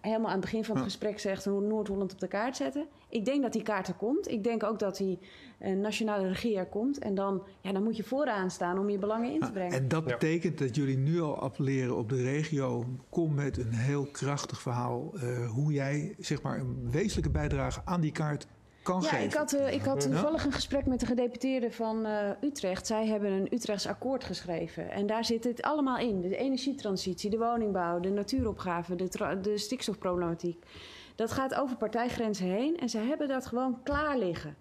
helemaal 0.00 0.26
aan 0.26 0.32
het 0.32 0.40
begin 0.40 0.64
van 0.64 0.76
het 0.76 0.84
gesprek 0.84 1.18
zegt 1.18 1.46
Noord-Holland 1.46 2.12
op 2.12 2.20
de 2.20 2.28
kaart 2.28 2.56
zetten. 2.56 2.86
Ik 3.08 3.24
denk 3.24 3.42
dat 3.42 3.52
die 3.52 3.62
kaart 3.62 3.88
er 3.88 3.94
komt. 3.94 4.30
Ik 4.30 4.44
denk 4.44 4.62
ook 4.62 4.78
dat 4.78 4.96
die 4.96 5.18
uh, 5.60 5.76
nationale 5.76 6.28
regie 6.28 6.56
er 6.56 6.66
komt. 6.66 6.98
En 6.98 7.14
dan, 7.14 7.42
ja, 7.60 7.72
dan 7.72 7.82
moet 7.82 7.96
je 7.96 8.04
vooraan 8.04 8.50
staan 8.50 8.78
om 8.78 8.90
je 8.90 8.98
belangen 8.98 9.32
in 9.32 9.40
te 9.40 9.52
brengen. 9.52 9.78
En 9.78 9.88
dat 9.88 10.04
betekent 10.04 10.58
dat 10.58 10.76
jullie 10.76 10.96
nu 10.96 11.20
al 11.20 11.38
appelleren 11.38 11.96
op 11.96 12.08
de 12.08 12.22
regio. 12.22 12.84
Kom 13.08 13.34
met 13.34 13.58
een 13.58 13.72
heel 13.72 14.06
krachtig 14.06 14.60
verhaal 14.60 15.12
uh, 15.14 15.50
hoe 15.50 15.72
jij 15.72 16.14
zeg 16.18 16.42
maar, 16.42 16.58
een 16.58 16.90
wezenlijke 16.90 17.30
bijdrage 17.30 17.80
aan 17.84 18.00
die 18.00 18.12
kaart 18.12 18.46
kan 18.86 19.00
ja, 19.02 19.08
geven. 19.08 19.24
Ik 19.24 19.32
had, 19.32 19.54
uh, 19.54 19.72
ik 19.72 19.82
had 19.82 20.00
toevallig 20.00 20.44
een 20.44 20.52
gesprek 20.52 20.86
met 20.86 21.00
de 21.00 21.06
gedeputeerde 21.06 21.72
van 21.72 22.06
uh, 22.06 22.30
Utrecht. 22.40 22.86
Zij 22.86 23.06
hebben 23.06 23.30
een 23.30 23.54
Utrechts 23.54 23.86
akkoord 23.86 24.24
geschreven. 24.24 24.90
En 24.90 25.06
daar 25.06 25.24
zit 25.24 25.44
het 25.44 25.62
allemaal 25.62 25.98
in. 25.98 26.20
De 26.20 26.36
energietransitie, 26.36 27.30
de 27.30 27.38
woningbouw, 27.38 28.00
de 28.00 28.10
natuuropgave, 28.10 28.94
de, 28.94 29.38
de 29.42 29.58
stikstofproblematiek. 29.58 30.64
Dat 31.14 31.32
gaat 31.32 31.54
over 31.54 31.76
partijgrenzen 31.76 32.46
heen. 32.46 32.76
En 32.78 32.88
ze 32.88 32.98
hebben 32.98 33.28
dat 33.28 33.46
gewoon 33.46 33.82
klaar 33.82 34.18
liggen. 34.18 34.56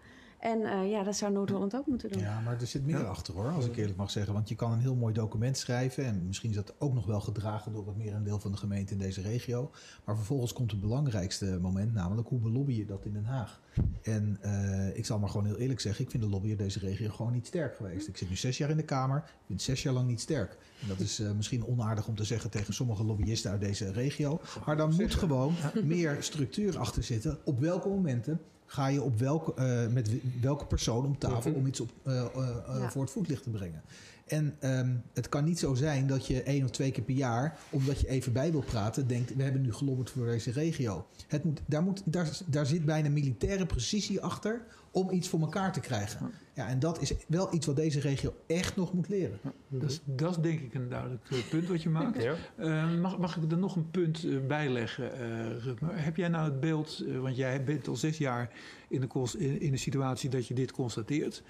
En 0.46 0.60
uh, 0.60 0.89
ja, 0.89 1.04
dat 1.04 1.16
zou 1.16 1.32
Noord-Holland 1.32 1.76
ook 1.76 1.88
moeten 1.88 2.12
doen. 2.12 2.22
Ja, 2.22 2.39
maar 2.39 2.62
er 2.62 2.68
zit 2.68 2.86
meer 2.86 3.00
ja. 3.00 3.04
achter 3.04 3.34
hoor, 3.34 3.50
als 3.50 3.66
ik 3.66 3.78
eerlijk 3.78 3.98
mag 3.98 4.12
zeggen. 4.12 4.34
Want 4.34 4.50
je 4.50 4.56
kan 4.56 4.72
een 4.72 4.80
heel 4.80 4.96
mooi 4.96 5.14
document 5.14 5.58
schrijven. 5.58 6.06
En 6.06 6.28
misschien 6.28 6.50
is 6.50 6.56
dat 6.56 6.74
ook 6.78 6.93
nog 6.93 7.06
wel 7.06 7.22
gedragen 7.22 7.72
door 7.72 7.88
het 7.88 7.98
merendeel 7.98 8.39
van 8.39 8.52
de 8.52 8.58
gemeente 8.58 8.93
in 8.93 9.00
deze 9.00 9.22
regio. 9.22 9.72
Maar 10.04 10.16
vervolgens 10.16 10.54
komt 10.54 10.72
het 10.72 10.82
belangrijkste 10.82 11.58
moment, 11.62 11.93
namelijk 11.93 12.28
hoe 12.28 12.39
belobby 12.39 12.74
je 12.74 12.86
dat 12.86 13.06
in 13.06 13.14
Den 13.14 13.26
Haag? 13.26 13.62
En 14.02 14.39
uh, 14.46 14.98
ik 14.98 15.06
zal 15.06 15.20
maar 15.20 15.30
gewoon 15.30 15.46
heel 15.46 15.58
eerlijk 15.58 15.80
zeggen, 15.80 16.06
ik 16.06 16.12
vind 16.12 16.24
de 16.24 16.30
lobby 16.30 16.50
in 16.50 16.58
deze 16.58 16.80
regio 16.80 17.10
gewoon 17.10 17.32
niet 17.34 17.48
sterk 17.48 17.76
geweest. 17.76 18.08
Ik 18.08 18.18
zit 18.18 18.30
nu 18.30 18.36
zes 18.36 18.58
jaar 18.58 18.70
in 18.70 18.78
de 18.78 18.84
Kamer, 18.84 19.18
ik 19.18 19.46
vind 19.48 19.62
zes 19.62 19.84
jaar 19.84 19.93
lang 19.93 20.08
niet 20.08 20.22
sterk. 20.22 20.58
En 20.82 20.88
dat 20.88 21.00
is 21.00 21.20
uh, 21.20 21.32
misschien 21.32 21.66
onaardig 21.66 22.08
om 22.08 22.16
te 22.16 22.24
zeggen 22.24 22.50
tegen 22.50 22.74
sommige 22.74 23.04
lobbyisten 23.04 23.52
uit 23.52 23.62
deze 23.62 23.91
regio. 23.91 24.39
Maar 24.66 24.78
dan 24.78 24.96
moet 24.96 25.16
gewoon 25.16 25.54
meer 25.84 26.18
structuur 26.20 26.78
achter 26.80 27.04
zitten. 27.04 27.38
Op 27.43 27.60
welke 27.60 27.88
momenten 27.88 28.39
ga 28.66 28.88
je 28.88 29.01
op 29.01 29.20
welke, 29.20 29.53
uh, 29.59 29.93
met 29.93 30.11
welke 30.41 30.66
persoon 30.66 31.05
om 31.05 31.18
tafel 31.18 31.53
om 31.53 31.66
iets 31.66 31.80
op, 31.80 31.89
uh, 32.03 32.13
uh, 32.13 32.47
ja. 32.68 32.89
voor 32.89 33.01
het 33.01 33.11
voetlicht 33.11 33.43
te 33.43 33.49
brengen. 33.49 33.82
En 34.26 34.58
um, 34.62 35.04
het 35.14 35.30
kan 35.30 35.44
niet 35.44 35.60
zo 35.60 35.74
zijn 35.74 36.08
dat 36.08 36.28
je 36.28 36.44
één 36.44 36.64
of 36.64 36.70
twee 36.70 36.92
keer 36.92 37.04
per 37.04 37.16
jaar, 37.16 37.58
omdat 37.70 38.00
je 38.00 38.08
even 38.08 38.34
bij 38.34 38.52
wil 38.52 38.62
praten, 38.62 39.08
denkt: 39.08 39.36
we 39.36 39.44
hebben 39.44 39.62
nu 39.62 39.74
gelobberd 39.74 40.10
voor 40.10 40.26
deze 40.26 40.52
regio. 40.52 41.08
Het 41.28 41.44
moet, 41.44 41.62
daar, 41.66 41.84
moet, 41.84 42.02
daar, 42.06 42.40
daar 42.46 42.66
zit 42.66 42.86
bijna 42.86 43.10
militaire 43.10 43.66
precisie 43.66 44.22
achter 44.22 44.66
om 44.92 45.10
iets 45.10 45.30
voor 45.30 45.40
elkaar 45.40 45.74
te 45.74 45.80
krijgen. 45.80 46.32
Ja, 46.54 46.68
en 46.68 46.80
dat 46.80 47.02
is 47.02 47.14
wel 47.28 47.54
iets 47.54 47.66
wat 47.66 47.76
deze 47.76 48.00
regio 48.00 48.34
echt 48.48 48.76
nog 48.76 48.94
moet 48.94 49.10
leren. 49.10 49.40
Dat, 49.68 49.92
is, 49.92 50.02
dat 50.06 50.32
is 50.32 50.38
denk 50.38 50.60
ik 50.60 50.74
een 50.74 50.90
duidelijk 50.90 51.24
punt 51.50 51.68
wat 51.68 51.82
je 51.82 51.90
maakt. 51.90 52.24
Ja. 52.24 52.36
Uh, 52.60 53.00
mag, 53.00 53.18
mag 53.18 53.38
ik 53.38 53.52
er 53.52 53.58
nog 53.58 53.76
een 53.76 53.92
punt 53.92 54.24
uh, 54.24 54.46
bij 54.48 54.70
leggen, 54.70 55.12
uh, 55.22 55.64
Rutmer? 55.64 56.04
Heb 56.04 56.16
jij 56.16 56.28
nou 56.28 56.46
het 56.46 56.60
beeld, 56.60 57.04
want 57.22 57.36
jij 57.36 57.64
bent 57.64 57.88
al 57.88 57.96
zes 57.96 58.18
jaar 58.18 58.52
in 58.88 59.02
de, 59.02 59.38
in, 59.38 59.62
in 59.62 59.72
de 59.72 59.78
situatie 59.78 60.30
dat 60.30 60.48
je 60.48 60.54
dit 60.54 60.72
constateert. 60.72 61.44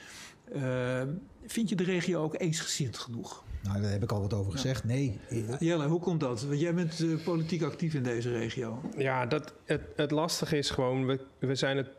Vind 1.46 1.70
je 1.70 1.76
de 1.76 1.84
regio 1.84 2.24
ook 2.24 2.40
eensgezind 2.40 2.98
genoeg? 2.98 3.44
Nou, 3.64 3.82
daar 3.82 3.92
heb 3.92 4.04
ik 4.04 4.12
al 4.12 4.22
wat 4.22 4.34
over 4.34 4.52
gezegd. 4.52 4.82
Ja. 4.82 4.88
Nee. 4.88 5.20
Jelle, 5.60 5.88
hoe 5.88 6.00
komt 6.00 6.20
dat? 6.20 6.44
Want 6.44 6.60
jij 6.60 6.74
bent 6.74 7.00
uh, 7.00 7.24
politiek 7.24 7.62
actief 7.62 7.94
in 7.94 8.04
deze 8.04 8.32
regio. 8.32 8.82
Ja, 8.98 9.26
dat, 9.26 9.54
het, 9.64 9.82
het 9.96 10.12
lastige 10.12 10.58
is 10.58 10.70
gewoon, 10.70 11.06
we, 11.06 11.20
we 11.40 11.56
zijn 11.56 11.78
het 11.78 11.90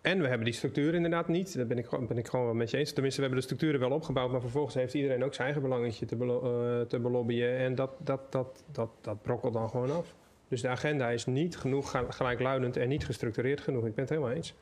en 0.00 0.20
we 0.20 0.26
hebben 0.26 0.44
die 0.44 0.54
structuur 0.54 0.94
inderdaad 0.94 1.28
niet. 1.28 1.56
Daar 1.56 1.66
ben 1.66 1.78
ik, 1.78 1.88
ben 2.08 2.18
ik 2.18 2.28
gewoon 2.28 2.44
wel 2.44 2.54
met 2.54 2.70
je 2.70 2.76
eens. 2.76 2.92
Tenminste, 2.92 3.20
we 3.20 3.26
hebben 3.26 3.46
de 3.46 3.54
structuren 3.54 3.80
wel 3.80 3.96
opgebouwd, 3.96 4.30
maar 4.30 4.40
vervolgens 4.40 4.74
heeft 4.74 4.94
iedereen 4.94 5.24
ook 5.24 5.34
zijn 5.34 5.46
eigen 5.46 5.62
belangetje 5.68 6.06
te, 6.06 6.16
belo 6.16 6.36
uh, 6.80 6.86
te 6.86 6.98
belobbyen. 6.98 7.56
En 7.56 7.74
dat, 7.74 7.90
dat, 8.04 8.32
dat, 8.32 8.64
dat, 8.72 8.90
dat 9.00 9.22
brokkelt 9.22 9.52
dan 9.52 9.70
gewoon 9.70 9.90
af. 9.90 10.14
Dus 10.48 10.60
de 10.60 10.68
agenda 10.68 11.10
is 11.10 11.26
niet 11.26 11.56
genoeg 11.56 12.04
gelijkluidend 12.08 12.76
en 12.76 12.88
niet 12.88 13.04
gestructureerd 13.04 13.60
genoeg. 13.60 13.86
Ik 13.86 13.94
ben 13.94 14.04
het 14.04 14.08
helemaal 14.08 14.32
eens. 14.32 14.54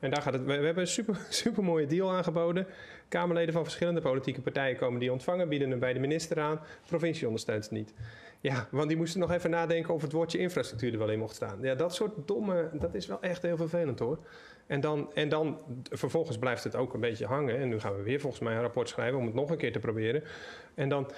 En 0.00 0.10
daar 0.10 0.22
gaat 0.22 0.32
het. 0.32 0.44
We, 0.44 0.58
we 0.58 0.64
hebben 0.64 0.82
een 0.82 0.88
super, 0.88 1.18
super 1.44 1.64
mooie 1.64 1.86
deal 1.86 2.12
aangeboden. 2.12 2.66
Kamerleden 3.08 3.52
van 3.52 3.62
verschillende 3.62 4.00
politieke 4.00 4.40
partijen 4.40 4.76
komen 4.76 5.00
die 5.00 5.12
ontvangen, 5.12 5.48
bieden 5.48 5.70
hem 5.70 5.78
bij 5.78 5.92
de 5.92 5.98
minister 5.98 6.40
aan. 6.40 6.54
De 6.54 6.88
provincie 6.88 7.26
ondersteunt 7.26 7.62
het 7.62 7.72
niet. 7.72 7.94
Ja, 8.40 8.68
want 8.70 8.88
die 8.88 8.96
moesten 8.96 9.20
nog 9.20 9.30
even 9.30 9.50
nadenken 9.50 9.94
of 9.94 10.02
het 10.02 10.12
woordje 10.12 10.38
infrastructuur 10.38 10.92
er 10.92 10.98
wel 10.98 11.10
in 11.10 11.18
mocht 11.18 11.34
staan. 11.34 11.58
Ja, 11.62 11.74
dat 11.74 11.94
soort 11.94 12.12
domme, 12.26 12.70
dat 12.72 12.94
is 12.94 13.06
wel 13.06 13.22
echt 13.22 13.42
heel 13.42 13.56
vervelend 13.56 13.98
hoor. 13.98 14.18
En 14.66 14.80
dan, 14.80 15.10
en 15.14 15.28
dan 15.28 15.58
vervolgens 15.90 16.38
blijft 16.38 16.64
het 16.64 16.76
ook 16.76 16.94
een 16.94 17.00
beetje 17.00 17.26
hangen. 17.26 17.58
En 17.58 17.68
nu 17.68 17.80
gaan 17.80 17.96
we 17.96 18.02
weer 18.02 18.20
volgens 18.20 18.42
mij 18.42 18.54
een 18.54 18.60
rapport 18.60 18.88
schrijven 18.88 19.18
om 19.18 19.24
het 19.24 19.34
nog 19.34 19.50
een 19.50 19.56
keer 19.56 19.72
te 19.72 19.78
proberen. 19.78 20.22
En 20.74 20.88
dan. 20.88 21.10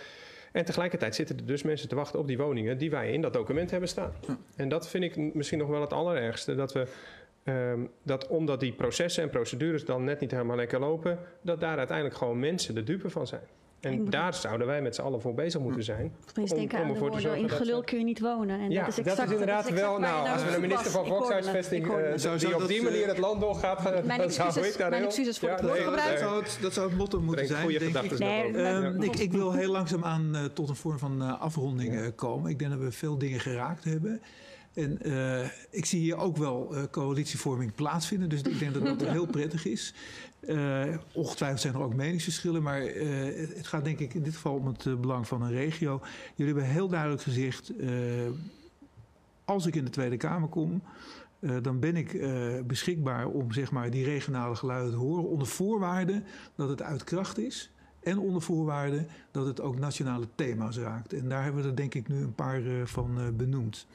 En 0.52 0.64
tegelijkertijd 0.64 1.14
zitten 1.14 1.36
er 1.36 1.46
dus 1.46 1.62
mensen 1.62 1.88
te 1.88 1.94
wachten 1.94 2.18
op 2.18 2.26
die 2.26 2.38
woningen 2.38 2.78
die 2.78 2.90
wij 2.90 3.12
in 3.12 3.20
dat 3.20 3.32
document 3.32 3.70
hebben 3.70 3.88
staan. 3.88 4.12
En 4.56 4.68
dat 4.68 4.88
vind 4.88 5.04
ik 5.04 5.34
misschien 5.34 5.58
nog 5.58 5.68
wel 5.68 5.80
het 5.80 5.92
allerergste. 5.92 6.54
Dat 6.54 6.72
we. 6.72 6.86
Um, 7.44 7.90
dat 8.02 8.26
omdat 8.26 8.60
die 8.60 8.72
processen 8.72 9.22
en 9.22 9.30
procedures 9.30 9.84
dan 9.84 10.04
net 10.04 10.20
niet 10.20 10.30
helemaal 10.30 10.56
lekker 10.56 10.80
lopen, 10.80 11.18
dat 11.40 11.60
daar 11.60 11.78
uiteindelijk 11.78 12.16
gewoon 12.16 12.38
mensen 12.38 12.74
de 12.74 12.82
dupe 12.82 13.10
van 13.10 13.26
zijn. 13.26 13.42
En 13.82 14.10
daar 14.10 14.34
zouden 14.34 14.66
wij 14.66 14.82
met 14.82 14.94
z'n 14.94 15.02
allen 15.02 15.20
voor 15.20 15.34
bezig 15.34 15.60
moeten 15.60 15.84
zijn. 15.84 16.14
Opeens 16.28 16.50
denken 16.50 16.78
aan 16.78 16.92
de 16.92 16.98
woorden, 16.98 17.36
in 17.36 17.48
gelul 17.48 17.82
kun 17.82 17.98
je 17.98 18.04
niet 18.04 18.20
wonen. 18.20 18.60
En 18.60 18.70
ja, 18.70 18.80
dat 18.80 18.88
is, 18.88 18.98
exact, 18.98 19.16
dat 19.16 19.26
is 19.26 19.32
inderdaad 19.32 19.62
dat 19.62 19.72
is 19.72 19.80
wel... 19.80 19.98
Nou, 19.98 20.28
als 20.28 20.44
we 20.44 20.54
een 20.54 20.60
minister 20.60 20.90
van 20.90 21.06
Volkshuisvesting 21.06 21.86
uh, 21.86 22.38
die 22.38 22.56
op 22.56 22.68
die 22.68 22.82
manier 22.82 23.06
het 23.06 23.18
land 23.18 23.40
doorgaat... 23.40 23.82
Dan 23.84 24.10
excuses, 24.10 24.54
zou 24.54 24.66
ik 24.66 24.78
daar 24.78 24.90
mijn 24.90 25.04
excuses 25.04 25.38
voor 25.38 25.48
ja, 25.48 25.54
het 25.54 25.64
woordgebruik. 25.64 26.10
Dat 26.10 26.18
zou 26.18 26.42
het, 26.42 26.58
dat 26.60 26.72
zou 26.72 26.88
het 26.88 26.98
motto 26.98 27.20
moeten 27.20 27.46
zijn, 27.46 27.62
goede 27.62 27.78
denk 27.78 27.96
ik. 27.96 28.18
Nee, 28.18 28.58
um, 28.58 29.02
ik. 29.02 29.18
Ik 29.18 29.32
wil 29.32 29.52
heel 29.52 29.70
langzaamaan 29.70 30.36
uh, 30.36 30.44
tot 30.44 30.68
een 30.68 30.76
vorm 30.76 30.98
van 30.98 31.22
uh, 31.22 31.40
afronding 31.40 32.14
komen. 32.14 32.50
Ik 32.50 32.58
denk 32.58 32.70
dat 32.70 32.80
we 32.80 32.92
veel 32.92 33.18
dingen 33.18 33.40
geraakt 33.40 33.84
hebben. 33.84 34.22
En 34.74 34.98
uh, 35.02 35.44
ik 35.70 35.84
zie 35.84 36.00
hier 36.00 36.16
ook 36.16 36.36
wel 36.36 36.68
uh, 36.72 36.82
coalitievorming 36.90 37.74
plaatsvinden. 37.74 38.28
Dus 38.28 38.42
ik 38.42 38.58
denk 38.58 38.74
dat 38.74 38.98
dat 38.98 39.08
heel 39.08 39.26
prettig 39.26 39.66
is. 39.66 39.94
Uh, 40.40 40.84
ongetwijfeld 41.12 41.60
zijn 41.60 41.74
er 41.74 41.82
ook 41.82 41.94
meningsverschillen. 41.94 42.62
Maar 42.62 42.80
het 42.80 43.66
gaat 43.66 43.84
denk 43.84 43.98
ik 43.98 44.14
in 44.14 44.22
dit 44.22 44.34
geval 44.34 44.54
om 44.54 44.66
het 44.66 45.00
belang 45.00 45.26
van 45.26 45.42
een 45.42 45.50
regio. 45.50 46.00
Jullie 46.34 46.52
hebben 46.52 46.72
heel 46.72 46.88
duidelijk 46.88 47.22
gezegd... 47.22 47.72
als 49.44 49.66
ik 49.66 49.74
in 49.74 49.84
de 49.84 49.90
Tweede 49.90 50.16
Kamer 50.16 50.48
kom... 50.48 50.82
dan 51.62 51.80
ben 51.80 51.96
ik 51.96 52.20
beschikbaar 52.66 53.26
om 53.26 53.52
zeg 53.52 53.70
maar, 53.70 53.90
die 53.90 54.04
regionale 54.04 54.56
geluiden 54.56 54.90
te 54.90 54.98
horen... 54.98 55.28
onder 55.28 55.46
voorwaarde 55.46 56.22
dat 56.54 56.68
het 56.68 56.82
uit 56.82 57.04
kracht 57.04 57.38
is... 57.38 57.70
En 58.02 58.18
onder 58.18 58.42
voorwaarde 58.42 59.04
dat 59.30 59.46
het 59.46 59.60
ook 59.60 59.78
nationale 59.78 60.26
thema's 60.34 60.78
raakt. 60.78 61.12
En 61.12 61.28
daar 61.28 61.44
hebben 61.44 61.62
we 61.62 61.68
er 61.68 61.76
denk 61.76 61.94
ik 61.94 62.08
nu 62.08 62.16
een 62.22 62.34
paar 62.34 62.66
eh, 62.66 62.72
van 62.84 63.18
eh, 63.20 63.24
benoemd. 63.32 63.86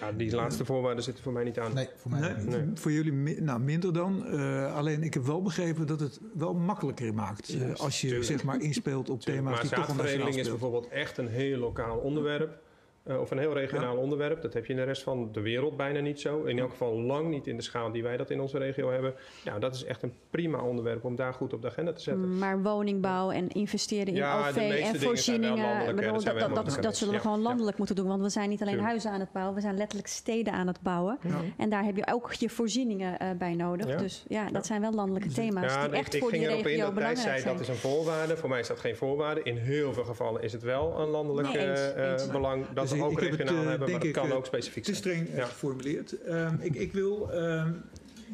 Ja, 0.00 0.12
die 0.12 0.34
laatste 0.34 0.64
voorwaarden 0.64 1.04
zitten 1.04 1.22
voor 1.22 1.32
mij 1.32 1.44
niet 1.44 1.58
aan. 1.58 1.74
Nee, 1.74 1.88
voor 1.96 2.10
mij 2.10 2.34
niet. 2.36 2.46
Nee. 2.46 2.64
Voor 2.74 2.92
jullie 2.92 3.12
mi- 3.12 3.40
nou, 3.40 3.60
minder 3.60 3.92
dan. 3.92 4.26
Eh, 4.26 4.74
alleen 4.76 5.02
ik 5.02 5.14
heb 5.14 5.24
wel 5.24 5.42
begrepen 5.42 5.86
dat 5.86 6.00
het 6.00 6.20
wel 6.34 6.54
makkelijker 6.54 7.14
maakt. 7.14 7.48
eh, 7.48 7.74
als 7.74 8.00
je 8.00 8.06
tuurlijk. 8.06 8.28
zeg 8.30 8.44
maar 8.44 8.60
inspeelt 8.60 9.10
op 9.10 9.20
thema's 9.20 9.52
maar 9.52 9.60
die 9.60 9.70
toch 9.70 9.88
al 9.88 9.94
nationaal 9.94 10.28
is 10.28 10.48
bijvoorbeeld 10.48 10.88
echt 10.88 11.18
een 11.18 11.28
heel 11.28 11.58
lokaal 11.58 11.98
onderwerp. 11.98 12.62
Eh, 13.04 13.20
of 13.20 13.30
een 13.30 13.38
heel 13.38 13.52
regionaal 13.52 13.96
onderwerp. 13.96 14.42
Dat 14.42 14.52
heb 14.52 14.66
je 14.66 14.72
in 14.72 14.78
de 14.78 14.84
rest 14.84 15.02
van 15.02 15.28
de 15.32 15.40
wereld 15.40 15.76
bijna 15.76 16.00
niet 16.00 16.20
zo. 16.20 16.42
In 16.44 16.58
elk 16.58 16.70
geval 16.70 17.00
lang 17.00 17.28
niet 17.30 17.46
in 17.46 17.56
de 17.56 17.62
schaal 17.62 17.92
die 17.92 18.02
wij 18.02 18.16
dat 18.16 18.30
in 18.30 18.40
onze 18.40 18.58
regio 18.58 18.90
hebben. 18.90 19.14
Ja, 19.44 19.58
dat 19.58 19.74
is 19.74 19.84
echt 19.84 20.02
een 20.02 20.12
prima 20.30 20.58
onderwerp 20.62 21.04
om 21.04 21.16
daar 21.16 21.34
goed 21.34 21.52
op 21.52 21.62
de 21.62 21.68
agenda 21.68 21.92
te 21.92 22.00
zetten. 22.02 22.38
Maar 22.38 22.62
woningbouw 22.62 23.30
en 23.30 23.48
investeren 23.48 24.06
in 24.06 24.14
Ja, 24.14 24.48
OV 24.48 24.56
en 24.56 25.00
voorzieningen. 25.00 25.96
bedoel, 25.96 26.12
dat, 26.22 26.38
dat, 26.38 26.54
dat, 26.54 26.78
dat 26.80 26.96
zullen 26.96 27.14
we 27.14 27.20
gewoon 27.20 27.40
landelijk 27.40 27.76
moeten 27.78 27.96
doen. 27.96 28.06
Want 28.06 28.22
we 28.22 28.28
zijn 28.28 28.48
niet 28.48 28.60
alleen 28.60 28.72
Tuurlijk. 28.72 28.90
huizen 28.92 29.10
aan 29.10 29.20
het 29.20 29.32
bouwen, 29.32 29.54
we 29.54 29.60
zijn 29.60 29.76
letterlijk 29.76 30.08
steden 30.08 30.52
aan 30.52 30.66
het 30.66 30.80
bouwen. 30.80 31.18
En 31.56 31.70
daar 31.70 31.84
heb 31.84 31.96
je 31.96 32.06
ook 32.12 32.32
je 32.32 32.48
voorzieningen 32.48 33.18
eh, 33.18 33.28
bij 33.38 33.54
nodig. 33.54 33.86
Ja. 33.88 33.96
Dus 33.96 34.24
ja, 34.28 34.50
dat 34.50 34.66
zijn 34.66 34.80
wel 34.80 34.92
landelijke 34.92 35.28
thema's 35.28 35.72
Ja, 35.74 35.80
die 35.80 35.90
ik, 35.90 35.94
echt 35.98 36.14
ik 36.14 36.20
voor 36.20 36.30
die 36.30 36.40
ging 36.40 36.52
erop 36.52 36.66
in 36.66 36.78
dat 36.78 37.18
zei 37.18 37.40
zijn. 37.40 37.52
dat 37.52 37.60
is 37.60 37.68
een 37.68 37.74
voorwaarde. 37.74 38.36
Voor 38.36 38.48
mij 38.48 38.60
is 38.60 38.66
dat 38.68 38.80
geen 38.80 38.96
voorwaarde. 38.96 39.42
In 39.42 39.56
heel 39.56 39.92
veel 39.92 40.04
gevallen 40.04 40.42
is 40.42 40.52
het 40.52 40.62
wel 40.62 41.00
een 41.00 41.08
landelijk 41.08 41.48
Nee, 41.52 41.68
eens, 41.70 41.92
eh, 41.92 42.10
eens. 42.10 42.30
belang. 42.30 42.64
Dat 42.74 42.88
Dus 42.88 42.92
we 42.94 43.04
ik- 43.04 43.10
ook 43.10 43.12
ik 43.12 43.18
heb 43.20 43.30
het, 43.30 43.40
regionaal 43.40 43.62
eh, 43.62 43.68
hebben, 43.68 43.78
maar 43.78 44.00
denk 44.00 44.00
dat 44.00 44.08
ik, 44.08 44.12
kan 44.22 44.30
eh, 44.30 44.36
ook 44.36 44.46
specifiek 44.46 44.86
Het 44.86 44.94
is 44.96 45.02
zijn. 45.02 45.16
streng 45.26 45.38
eh, 45.38 45.44
geformuleerd. 45.46 46.22
Ehm, 46.22 46.56
ik, 46.60 46.74
ik 46.74 46.92
wil 46.92 47.32
ehm, 47.32 47.72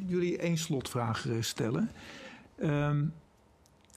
jullie 0.06 0.38
één 0.38 0.58
slotvraag 0.58 1.26
stellen. 1.40 1.90
Ehm, 2.58 3.04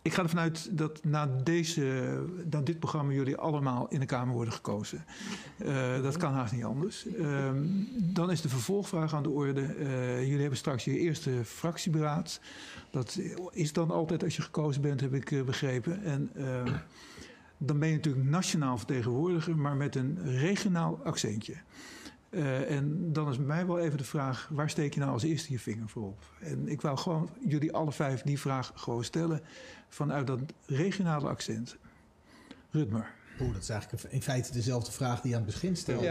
ik 0.01 0.13
ga 0.13 0.21
ervan 0.23 0.39
uit 0.39 0.77
dat 0.77 1.03
na, 1.03 1.29
deze, 1.43 2.17
na 2.51 2.61
dit 2.61 2.79
programma 2.79 3.11
jullie 3.11 3.35
allemaal 3.37 3.87
in 3.89 3.99
de 3.99 4.05
Kamer 4.05 4.33
worden 4.33 4.53
gekozen. 4.53 5.05
Dat 6.01 6.17
kan 6.17 6.33
haast 6.33 6.53
niet 6.53 6.63
anders. 6.63 7.05
Dan 7.95 8.31
is 8.31 8.41
de 8.41 8.49
vervolgvraag 8.49 9.13
aan 9.15 9.23
de 9.23 9.29
orde. 9.29 9.75
Jullie 10.19 10.39
hebben 10.39 10.57
straks 10.57 10.83
je 10.85 10.97
eerste 10.97 11.31
fractieberaad. 11.45 12.39
Dat 12.91 13.19
is 13.51 13.73
dan 13.73 13.91
altijd 13.91 14.23
als 14.23 14.35
je 14.35 14.41
gekozen 14.41 14.81
bent, 14.81 15.01
heb 15.01 15.13
ik 15.13 15.45
begrepen. 15.45 16.03
En 16.03 16.31
dan 17.57 17.79
ben 17.79 17.87
je 17.87 17.95
natuurlijk 17.95 18.25
nationaal 18.25 18.77
vertegenwoordiger, 18.77 19.57
maar 19.57 19.75
met 19.75 19.95
een 19.95 20.37
regionaal 20.37 20.99
accentje. 21.03 21.55
Eh, 22.29 22.71
en 22.71 23.13
dan 23.13 23.29
is 23.29 23.37
mij 23.37 23.65
wel 23.65 23.79
even 23.79 23.97
de 23.97 24.03
vraag: 24.03 24.49
waar 24.51 24.69
steek 24.69 24.93
je 24.93 24.99
nou 24.99 25.11
als 25.11 25.23
eerste 25.23 25.51
je 25.51 25.59
vinger 25.59 25.89
voor 25.89 26.03
op? 26.03 26.23
En 26.39 26.67
ik 26.67 26.81
wou 26.81 26.97
gewoon 26.97 27.29
jullie 27.47 27.73
alle 27.73 27.91
vijf 27.91 28.21
die 28.21 28.39
vraag 28.39 28.71
gewoon 28.75 29.03
stellen 29.03 29.41
vanuit 29.89 30.27
dat 30.27 30.39
regionale 30.65 31.27
accent. 31.29 31.77
Rutmer. 32.69 33.13
Oeh, 33.43 33.53
dat 33.53 33.61
is 33.61 33.69
eigenlijk 33.69 34.03
in 34.09 34.21
feite 34.21 34.51
dezelfde 34.51 34.91
vraag 34.91 35.21
die 35.21 35.29
je 35.31 35.37
aan 35.37 35.43
het 35.43 35.53
begin 35.53 35.75
stelde. 35.75 36.05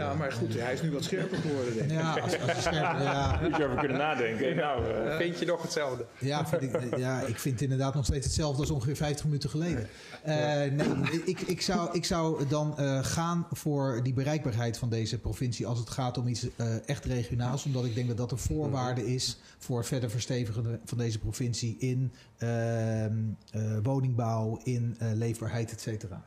hij 0.59 0.73
is 0.73 0.81
nu 0.81 0.91
wat 0.91 1.03
scherper 1.03 1.37
geworden, 1.37 1.77
denk 1.77 1.91
Ja, 1.91 2.11
als, 2.13 2.39
als 2.39 2.51
je 2.51 2.61
scherp, 2.61 2.99
ja, 3.09 3.39
Moet 3.41 3.57
je 3.57 3.65
over 3.65 3.77
kunnen 3.77 3.97
nadenken. 3.97 4.55
Nou, 4.55 4.93
eh, 4.93 5.17
Vind 5.17 5.39
je 5.39 5.45
nog 5.45 5.61
hetzelfde? 5.61 6.05
Ja, 6.19 6.47
vind 6.47 6.61
ik, 6.61 6.97
ja, 6.97 7.21
ik 7.21 7.39
vind 7.39 7.53
het 7.53 7.63
inderdaad 7.63 7.93
nog 7.93 8.05
steeds 8.05 8.25
hetzelfde 8.25 8.61
als 8.61 8.69
ongeveer 8.69 8.95
50 8.95 9.25
minuten 9.25 9.49
geleden. 9.49 9.87
Eh, 10.23 10.35
nee, 10.71 11.23
ik, 11.25 11.41
ik, 11.41 11.61
zou, 11.61 11.89
ik 11.91 12.05
zou 12.05 12.47
dan 12.47 12.77
eh, 12.77 13.03
gaan 13.03 13.47
voor 13.51 13.99
die 14.03 14.13
bereikbaarheid 14.13 14.77
van 14.77 14.89
deze 14.89 15.19
provincie 15.19 15.67
als 15.67 15.79
het 15.79 15.89
gaat 15.89 16.17
om 16.17 16.27
iets 16.27 16.47
eh, 16.55 16.89
echt 16.89 17.05
regionaals. 17.05 17.65
Omdat 17.65 17.85
ik 17.85 17.95
denk 17.95 18.07
dat 18.07 18.17
dat 18.17 18.31
een 18.31 18.37
voorwaarde 18.37 19.13
is 19.13 19.37
voor 19.57 19.77
het 19.77 19.87
verder 19.87 20.09
verstevigen 20.09 20.79
van 20.85 20.97
deze 20.97 21.19
provincie 21.19 21.75
in 21.79 22.11
ehm, 22.37 23.13
eh, 23.51 23.77
woningbouw, 23.83 24.59
in 24.63 24.95
eh, 24.99 25.11
leefbaarheid, 25.13 25.71
et 25.71 25.81
cetera. 25.81 26.23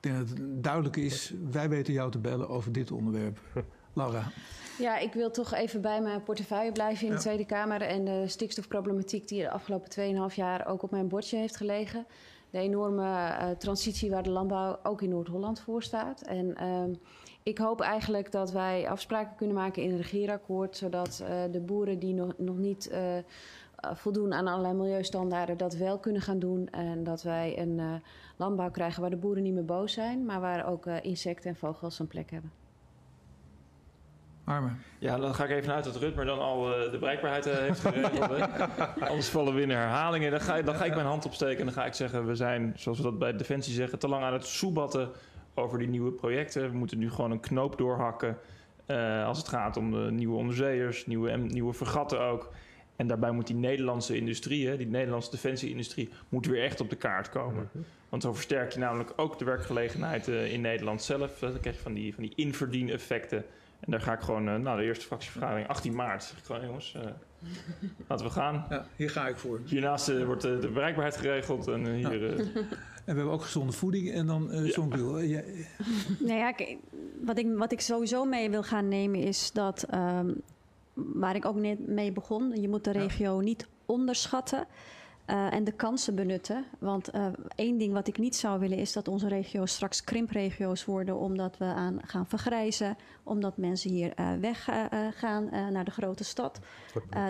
Ik 0.00 0.04
denk 0.04 0.18
dat 0.18 0.28
het 0.28 0.62
duidelijk 0.62 0.96
is: 0.96 1.34
wij 1.50 1.68
weten 1.68 1.92
jou 1.92 2.10
te 2.10 2.18
bellen 2.18 2.48
over 2.48 2.72
dit 2.72 2.90
onderwerp. 2.90 3.38
Laura. 3.92 4.30
Ja, 4.78 4.98
ik 4.98 5.12
wil 5.12 5.30
toch 5.30 5.54
even 5.54 5.80
bij 5.80 6.00
mijn 6.00 6.22
portefeuille 6.22 6.72
blijven 6.72 7.06
in 7.06 7.12
de 7.12 7.18
Tweede 7.18 7.46
Kamer. 7.46 7.82
En 7.82 8.04
de 8.04 8.28
stikstofproblematiek 8.28 9.28
die 9.28 9.42
de 9.42 9.50
afgelopen 9.50 10.30
2,5 10.30 10.34
jaar 10.34 10.66
ook 10.66 10.82
op 10.82 10.90
mijn 10.90 11.08
bordje 11.08 11.36
heeft 11.36 11.56
gelegen. 11.56 12.06
De 12.50 12.58
enorme 12.58 13.26
eh, 13.26 13.50
transitie 13.50 14.10
waar 14.10 14.22
de 14.22 14.30
landbouw 14.30 14.78
ook 14.82 15.02
in 15.02 15.08
Noord-Holland 15.08 15.60
voor 15.60 15.82
staat. 15.82 16.22
En 16.22 16.54
ehm, 16.54 16.92
ik 17.48 17.58
hoop 17.58 17.80
eigenlijk 17.80 18.32
dat 18.32 18.52
wij 18.52 18.88
afspraken 18.88 19.36
kunnen 19.36 19.56
maken 19.56 19.82
in 19.82 19.90
een 19.90 19.96
regeerakkoord. 19.96 20.76
Zodat 20.76 21.22
eh, 21.26 21.42
de 21.50 21.60
boeren 21.60 21.98
die 21.98 22.14
nog, 22.14 22.32
nog 22.36 22.56
niet 22.56 22.88
eh, 22.88 23.18
eh, 23.18 23.24
voldoen 23.94 24.32
aan 24.32 24.46
allerlei 24.46 24.74
milieustandaarden 24.74 25.56
dat 25.56 25.74
wel 25.74 25.98
kunnen 25.98 26.22
gaan 26.22 26.38
doen. 26.38 26.68
En 26.68 27.04
dat 27.04 27.22
wij 27.22 27.58
een 27.58 27.78
eh, 27.78 27.94
landbouw 28.36 28.70
krijgen 28.70 29.00
waar 29.00 29.10
de 29.10 29.16
boeren 29.16 29.42
niet 29.42 29.54
meer 29.54 29.64
boos 29.64 29.92
zijn. 29.92 30.24
Maar 30.24 30.40
waar 30.40 30.66
ook 30.66 30.86
eh, 30.86 30.96
insecten 31.02 31.50
en 31.50 31.56
vogels 31.56 31.98
een 31.98 32.06
plek 32.06 32.30
hebben. 32.30 32.52
Armen. 34.48 34.78
Ja, 34.98 35.16
dan 35.16 35.34
ga 35.34 35.44
ik 35.44 35.50
even 35.50 35.74
uit 35.74 35.84
dat 35.84 35.96
Rutmer 35.96 36.24
dan 36.24 36.38
al 36.38 36.74
eh, 36.74 36.90
de 36.90 36.98
bereikbaarheid 36.98 37.46
eh, 37.46 37.56
heeft 37.56 37.80
geregeld. 37.80 38.48
Anders 39.10 39.28
vallen 39.28 39.54
we 39.54 39.60
in 39.60 39.70
herhalingen. 39.70 40.30
Dan 40.30 40.40
ga, 40.40 40.62
dan 40.62 40.74
ga 40.74 40.84
ik 40.84 40.94
mijn 40.94 41.06
hand 41.06 41.26
opsteken 41.26 41.58
en 41.58 41.64
dan 41.64 41.74
ga 41.74 41.86
ik 41.86 41.94
zeggen... 41.94 42.26
we 42.26 42.34
zijn, 42.34 42.72
zoals 42.76 42.98
we 42.98 43.04
dat 43.04 43.18
bij 43.18 43.36
Defensie 43.36 43.74
zeggen... 43.74 43.98
te 43.98 44.08
lang 44.08 44.24
aan 44.24 44.32
het 44.32 44.46
soebatten 44.46 45.10
over 45.54 45.78
die 45.78 45.88
nieuwe 45.88 46.12
projecten. 46.12 46.70
We 46.70 46.76
moeten 46.76 46.98
nu 46.98 47.10
gewoon 47.10 47.30
een 47.30 47.40
knoop 47.40 47.78
doorhakken... 47.78 48.38
eh, 48.86 49.26
als 49.26 49.38
het 49.38 49.48
gaat 49.48 49.76
om 49.76 49.90
de 49.90 50.10
nieuwe 50.10 50.36
onderzeeërs, 50.36 51.06
nieuwe, 51.06 51.30
en 51.30 51.46
nieuwe 51.46 51.72
vergatten 51.72 52.20
ook. 52.20 52.50
En 52.98 53.06
daarbij 53.06 53.30
moet 53.30 53.46
die 53.46 53.56
Nederlandse 53.56 54.16
industrie, 54.16 54.68
hè, 54.68 54.76
die 54.76 54.86
Nederlandse 54.86 55.30
defensieindustrie... 55.30 56.08
moet 56.28 56.46
weer 56.46 56.62
echt 56.62 56.80
op 56.80 56.90
de 56.90 56.96
kaart 56.96 57.28
komen. 57.28 57.70
Want 58.08 58.22
zo 58.22 58.32
versterk 58.32 58.72
je 58.72 58.78
namelijk 58.78 59.12
ook 59.16 59.38
de 59.38 59.44
werkgelegenheid 59.44 60.28
eh, 60.28 60.52
in 60.52 60.60
Nederland 60.60 61.02
zelf. 61.02 61.38
Dan 61.38 61.60
krijg 61.60 61.76
je 61.76 61.82
van 61.82 61.94
die, 61.94 62.14
van 62.14 62.22
die 62.22 62.32
inverdieneffecten... 62.34 63.44
En 63.80 63.90
daar 63.90 64.00
ga 64.00 64.12
ik 64.12 64.20
gewoon, 64.20 64.48
eh, 64.48 64.56
nou, 64.56 64.78
de 64.78 64.84
eerste 64.84 65.06
fractievergadering, 65.06 65.68
18 65.68 65.94
maart. 65.94 66.22
Zeg 66.24 66.38
ik 66.38 66.44
gewoon, 66.44 66.66
jongens, 66.66 66.94
eh, 66.94 67.02
laten 68.08 68.26
we 68.26 68.32
gaan. 68.32 68.66
Ja, 68.70 68.86
hier 68.96 69.10
ga 69.10 69.28
ik 69.28 69.36
voor. 69.36 69.60
Hiernaast 69.66 70.24
wordt 70.24 70.42
de 70.42 70.70
bereikbaarheid 70.72 71.16
geregeld. 71.16 71.66
En 71.68 71.94
hier, 71.94 72.32
eh, 72.32 72.38
En 72.38 73.14
we 73.14 73.20
hebben 73.20 73.34
ook 73.34 73.42
gezonde 73.42 73.72
voeding. 73.72 74.12
En 74.12 74.26
dan 74.26 74.50
uh, 74.50 74.76
eh, 74.78 75.30
jij- 75.30 75.66
Nou 76.18 76.38
ja, 76.38 76.52
kijk, 76.52 76.76
wat, 77.24 77.38
ik, 77.38 77.46
wat 77.56 77.72
ik 77.72 77.80
sowieso 77.80 78.24
mee 78.24 78.50
wil 78.50 78.62
gaan 78.62 78.88
nemen 78.88 79.20
is 79.20 79.52
dat, 79.52 79.82
ehm, 79.82 80.30
waar 81.14 81.36
ik 81.36 81.44
ook 81.44 81.56
net 81.56 81.86
mee 81.86 82.12
begon, 82.12 82.60
je 82.60 82.68
moet 82.68 82.84
de 82.84 82.90
regio 82.90 83.40
niet 83.40 83.68
onderschatten 83.86 84.66
eh, 85.28 85.52
en 85.52 85.64
de 85.64 85.72
kansen 85.72 86.14
benutten. 86.14 86.64
Want 86.78 87.10
eh, 87.10 87.26
één 87.54 87.78
ding 87.78 87.92
wat 87.92 88.08
ik 88.08 88.18
niet 88.18 88.36
zou 88.36 88.60
willen 88.60 88.78
is 88.78 88.92
dat 88.92 89.08
onze 89.08 89.28
regio's 89.28 89.72
straks 89.72 90.04
krimpregio's 90.04 90.84
worden, 90.84 91.16
omdat 91.16 91.58
we 91.58 91.64
aan 91.64 91.98
gaan 92.04 92.26
vergrijzen, 92.26 92.96
omdat 93.22 93.56
mensen 93.56 93.90
hier 93.90 94.12
eh, 94.14 94.32
weggaan 94.40 95.48
naar 95.72 95.84
de 95.84 95.90
grote 95.90 96.24
stad. 96.24 96.60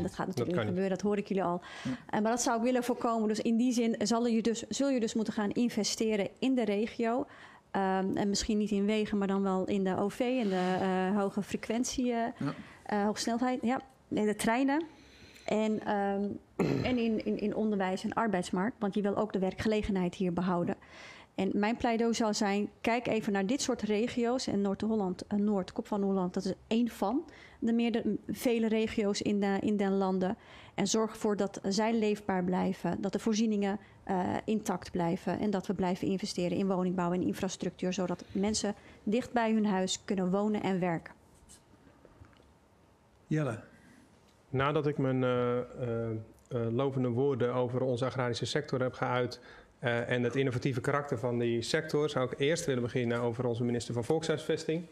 Dat 0.02 0.14
gaat 0.14 0.26
natuurlijk 0.26 0.56
niet 0.56 0.66
gebeuren, 0.66 0.90
dat 0.90 1.00
hoor 1.00 1.16
ik 1.16 1.28
jullie 1.28 1.42
al. 1.42 1.60
Maar 2.10 2.22
dat 2.22 2.42
zou 2.42 2.56
ik 2.56 2.62
willen 2.62 2.84
voorkomen. 2.84 3.28
Dus 3.28 3.40
in 3.40 3.56
die 3.56 3.72
zin 3.72 3.94
zal 3.98 4.26
je 4.26 4.42
dus, 4.42 4.64
zul 4.68 4.88
je 4.88 5.00
dus 5.00 5.14
moeten 5.14 5.32
gaan 5.32 5.50
investeren 5.50 6.28
in 6.38 6.54
de 6.54 6.64
regio. 6.64 7.26
Ehm, 7.70 8.16
en 8.16 8.28
misschien 8.28 8.58
niet 8.58 8.70
in 8.70 8.84
wegen, 8.84 9.18
maar 9.18 9.28
dan 9.28 9.42
wel 9.42 9.64
in 9.64 9.84
de 9.84 9.96
OV 9.96 10.20
en 10.20 10.48
de 10.48 11.12
hoge 11.14 11.42
frequentie, 11.42 12.12
eh 12.12 12.48
eh, 12.89 13.05
hoge 13.05 13.20
snelheid. 13.20 13.59
Ja, 13.62 13.80
de 14.09 14.36
treinen. 14.36 14.84
En, 15.45 15.84
ehm, 15.84 16.24
en 16.89 16.99
in, 16.99 17.24
in, 17.24 17.39
in 17.39 17.55
onderwijs 17.55 18.05
en 18.05 18.12
arbeidsmarkt, 18.12 18.76
want 18.78 18.95
je 18.95 19.03
wil 19.03 19.16
ook 19.16 19.32
de 19.32 19.39
werkgelegenheid 19.39 20.14
hier 20.14 20.32
behouden. 20.32 20.76
En 21.34 21.51
mijn 21.55 21.76
pleidooi 21.76 22.14
zou 22.14 22.34
zijn: 22.34 22.70
kijk 22.80 23.07
even 23.07 23.32
naar 23.32 23.47
dit 23.47 23.62
soort 23.62 23.82
regio's. 23.82 24.47
En 24.47 24.61
Noord-Holland, 24.61 25.26
eh, 25.26 25.39
Noord, 25.39 25.72
Kop 25.72 25.86
van 25.86 26.03
Holland, 26.03 26.34
dat 26.34 26.45
is 26.45 26.53
één 26.66 26.89
van 26.89 27.24
de 27.59 27.72
meerdere, 27.72 28.18
vele 28.26 28.68
regio's 28.68 29.20
in, 29.20 29.41
de, 29.41 29.57
in 29.61 29.76
den 29.76 29.97
landen. 29.97 30.36
En 30.74 30.86
zorg 30.86 31.12
ervoor 31.12 31.36
dat 31.36 31.61
zij 31.62 31.95
leefbaar 31.95 32.45
blijven, 32.45 33.01
dat 33.01 33.12
de 33.12 33.18
voorzieningen 33.18 33.78
eh, 34.05 34.34
intact 34.45 34.91
blijven 34.91 35.39
en 35.39 35.51
dat 35.51 35.66
we 35.66 35.74
blijven 35.74 36.09
investeren 36.09 36.57
in 36.57 36.68
woningbouw 36.68 37.12
en 37.12 37.22
infrastructuur, 37.22 37.93
zodat 37.93 38.24
mensen 38.32 38.74
dicht 39.03 39.32
bij 39.32 39.53
hun 39.53 39.66
huis 39.66 40.05
kunnen 40.05 40.30
wonen 40.30 40.62
en 40.62 40.80
werken. 40.80 41.17
Jelle. 43.29 43.59
Nadat 44.51 44.87
ik 44.87 44.99
mijn 44.99 45.24
eh, 45.24 45.59
eh, 45.59 46.11
eh, 46.49 46.72
lovende 46.72 47.09
woorden 47.09 47.55
over 47.55 47.81
onze 47.81 48.05
agrarische 48.05 48.47
sector 48.47 48.81
heb 48.81 48.93
geuit 48.93 49.41
en 49.81 50.22
het 50.22 50.37
innovatieve 50.37 50.81
karakter 50.81 51.18
van 51.18 51.39
die 51.39 51.62
sector, 51.62 52.11
zou 52.11 52.31
ik 52.31 52.39
eerst 52.39 52.66
willen 52.66 52.83
beginnen 52.83 53.20
over 53.20 53.47
onze 53.47 53.64
minister 53.64 53.95
van 53.95 54.05
Volkshuisvesting, 54.05 54.85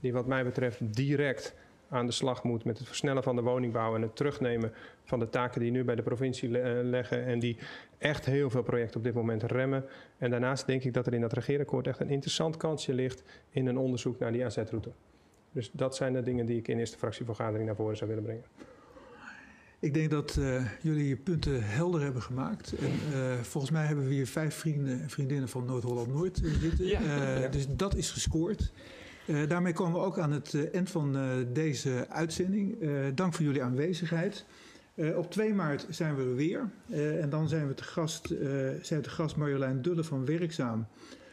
die 0.00 0.12
wat 0.12 0.26
mij 0.26 0.44
betreft 0.44 0.94
direct 0.96 1.54
aan 1.90 2.06
de 2.06 2.12
slag 2.12 2.42
moet 2.42 2.64
met 2.64 2.78
het 2.78 2.86
versnellen 2.86 3.22
van 3.22 3.36
de 3.36 3.42
woningbouw 3.42 3.94
en 3.94 4.02
het 4.02 4.16
terugnemen 4.16 4.72
van 5.04 5.18
de 5.18 5.28
taken 5.28 5.60
die 5.60 5.70
nu 5.70 5.84
bij 5.84 5.94
de 5.94 6.02
provincie 6.02 6.60
eh, 6.60 6.84
leggen 6.84 7.24
en 7.24 7.38
die 7.38 7.56
echt 7.98 8.24
heel 8.24 8.50
veel 8.50 8.62
projecten 8.62 8.96
op 8.96 9.04
dit 9.04 9.14
moment 9.14 9.42
remmen. 9.42 9.84
En 10.18 10.30
daarnaast 10.30 10.66
denk 10.66 10.84
ik 10.84 10.94
dat 10.94 11.06
er 11.06 11.14
in 11.14 11.20
dat 11.20 11.32
regeerakkoord 11.32 11.86
echt 11.86 12.00
een 12.00 12.08
interessant 12.08 12.56
kansje 12.56 12.94
ligt 12.94 13.22
in 13.50 13.66
een 13.66 13.78
onderzoek 13.78 14.18
naar 14.18 14.32
die 14.32 14.44
AZ-route. 14.44 14.90
Dus 15.52 15.70
dat 15.72 15.96
zijn 15.96 16.12
de 16.12 16.22
dingen 16.22 16.46
die 16.46 16.58
ik 16.58 16.68
in 16.68 16.78
eerste 16.78 16.98
fractievergadering 16.98 17.66
naar 17.66 17.76
voren 17.76 17.96
zou 17.96 18.10
willen 18.10 18.24
brengen. 18.24 18.44
Ik 19.80 19.94
denk 19.94 20.10
dat 20.10 20.36
uh, 20.38 20.66
jullie 20.80 21.08
je 21.08 21.16
punten 21.16 21.62
helder 21.64 22.00
hebben 22.00 22.22
gemaakt. 22.22 22.72
En 22.72 22.92
uh, 23.12 23.32
volgens 23.40 23.72
mij 23.72 23.84
hebben 23.84 24.08
we 24.08 24.14
hier 24.14 24.26
vijf 24.26 24.54
vrienden 24.54 25.00
en 25.00 25.10
vriendinnen 25.10 25.48
van 25.48 25.64
Noord-Holland-Noord 25.64 26.40
zitten. 26.60 26.86
Ja, 26.86 27.00
uh, 27.00 27.40
ja. 27.40 27.48
Dus 27.48 27.66
dat 27.68 27.94
is 27.94 28.10
gescoord. 28.10 28.72
daarmee 29.48 29.72
komen 29.72 30.00
we 30.00 30.06
ook 30.06 30.18
aan 30.18 30.32
het 30.32 30.70
eind 30.72 30.90
van 30.90 31.16
deze 31.52 32.06
uitzending. 32.08 32.78
dank 33.14 33.34
voor 33.34 33.44
jullie 33.44 33.62
aanwezigheid. 33.62 34.44
op 34.94 35.30
2 35.30 35.54
maart 35.54 35.86
zijn 35.88 36.16
we 36.16 36.22
er 36.22 36.34
weer. 36.34 36.70
en 37.20 37.30
dan 37.30 37.48
zijn 37.48 37.68
we 37.68 37.74
te 37.74 37.84
gast, 37.84 38.34
zijn 38.82 39.02
te 39.02 39.10
gast 39.10 39.36
Marjolein 39.36 39.82
Dulle 39.82 40.04
van 40.04 40.24
Werkzaam. 40.24 40.86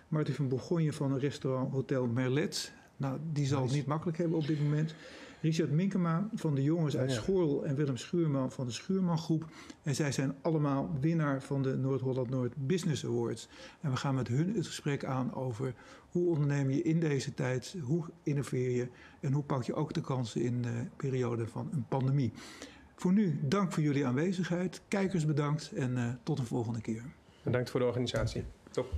Martin 0.08 0.34
van 0.34 0.48
Bourgogne 0.48 0.94
van 0.94 1.12
een 1.12 1.20
restaurant 1.20 1.72
Hotel 1.72 2.08
Merlet. 2.08 2.74
Nou, 2.98 3.20
die 3.32 3.46
zal 3.46 3.62
het 3.64 3.72
niet 3.72 3.86
makkelijk 3.86 4.18
hebben 4.18 4.38
op 4.38 4.48
dit 4.48 4.62
moment. 4.62 4.96
Richard 5.42 5.72
Minkema 5.72 6.30
van 6.34 6.56
de 6.56 6.64
jongens 6.64 6.98
uit 6.98 7.12
Schoorl 7.12 7.66
en 7.66 7.76
Willem 7.76 7.98
Schuurman 7.98 8.52
van 8.52 8.66
de 8.66 8.72
Schuurman 8.72 9.18
Groep. 9.18 9.46
En 9.84 9.96
zij 9.96 10.12
zijn 10.12 10.36
allemaal 10.42 10.90
winnaar 11.00 11.42
van 11.42 11.62
de 11.62 11.78
Noord-Holland-Noord 11.78 12.54
Business 12.56 13.06
Awards. 13.06 13.50
En 13.82 13.92
we 13.92 13.98
gaan 13.98 14.16
met 14.16 14.28
hun 14.28 14.56
het 14.56 14.68
gesprek 14.68 15.06
aan 15.06 15.34
over 15.34 15.74
hoe 16.10 16.30
onderneem 16.30 16.70
je 16.70 16.82
in 16.82 17.00
deze 17.00 17.34
tijd, 17.34 17.76
hoe 17.82 18.04
innoveer 18.24 18.70
je 18.70 18.88
en 19.20 19.32
hoe 19.32 19.44
pak 19.44 19.64
je 19.64 19.74
ook 19.74 19.94
de 19.94 20.02
kansen 20.02 20.42
in 20.42 20.62
de 20.62 20.86
periode 20.96 21.48
van 21.48 21.70
een 21.72 21.86
pandemie. 21.88 22.32
Voor 22.96 23.14
nu, 23.14 23.40
dank 23.42 23.72
voor 23.72 23.84
jullie 23.84 24.06
aanwezigheid. 24.06 24.82
Kijkers 24.88 25.26
bedankt 25.26 25.72
en 25.72 25.92
uh, 25.92 26.10
tot 26.24 26.40
een 26.40 26.46
volgende 26.46 26.82
keer. 26.82 27.04
Bedankt 27.44 27.70
voor 27.70 27.80
de 27.80 27.86
organisatie. 27.86 28.44
Top. 28.72 28.94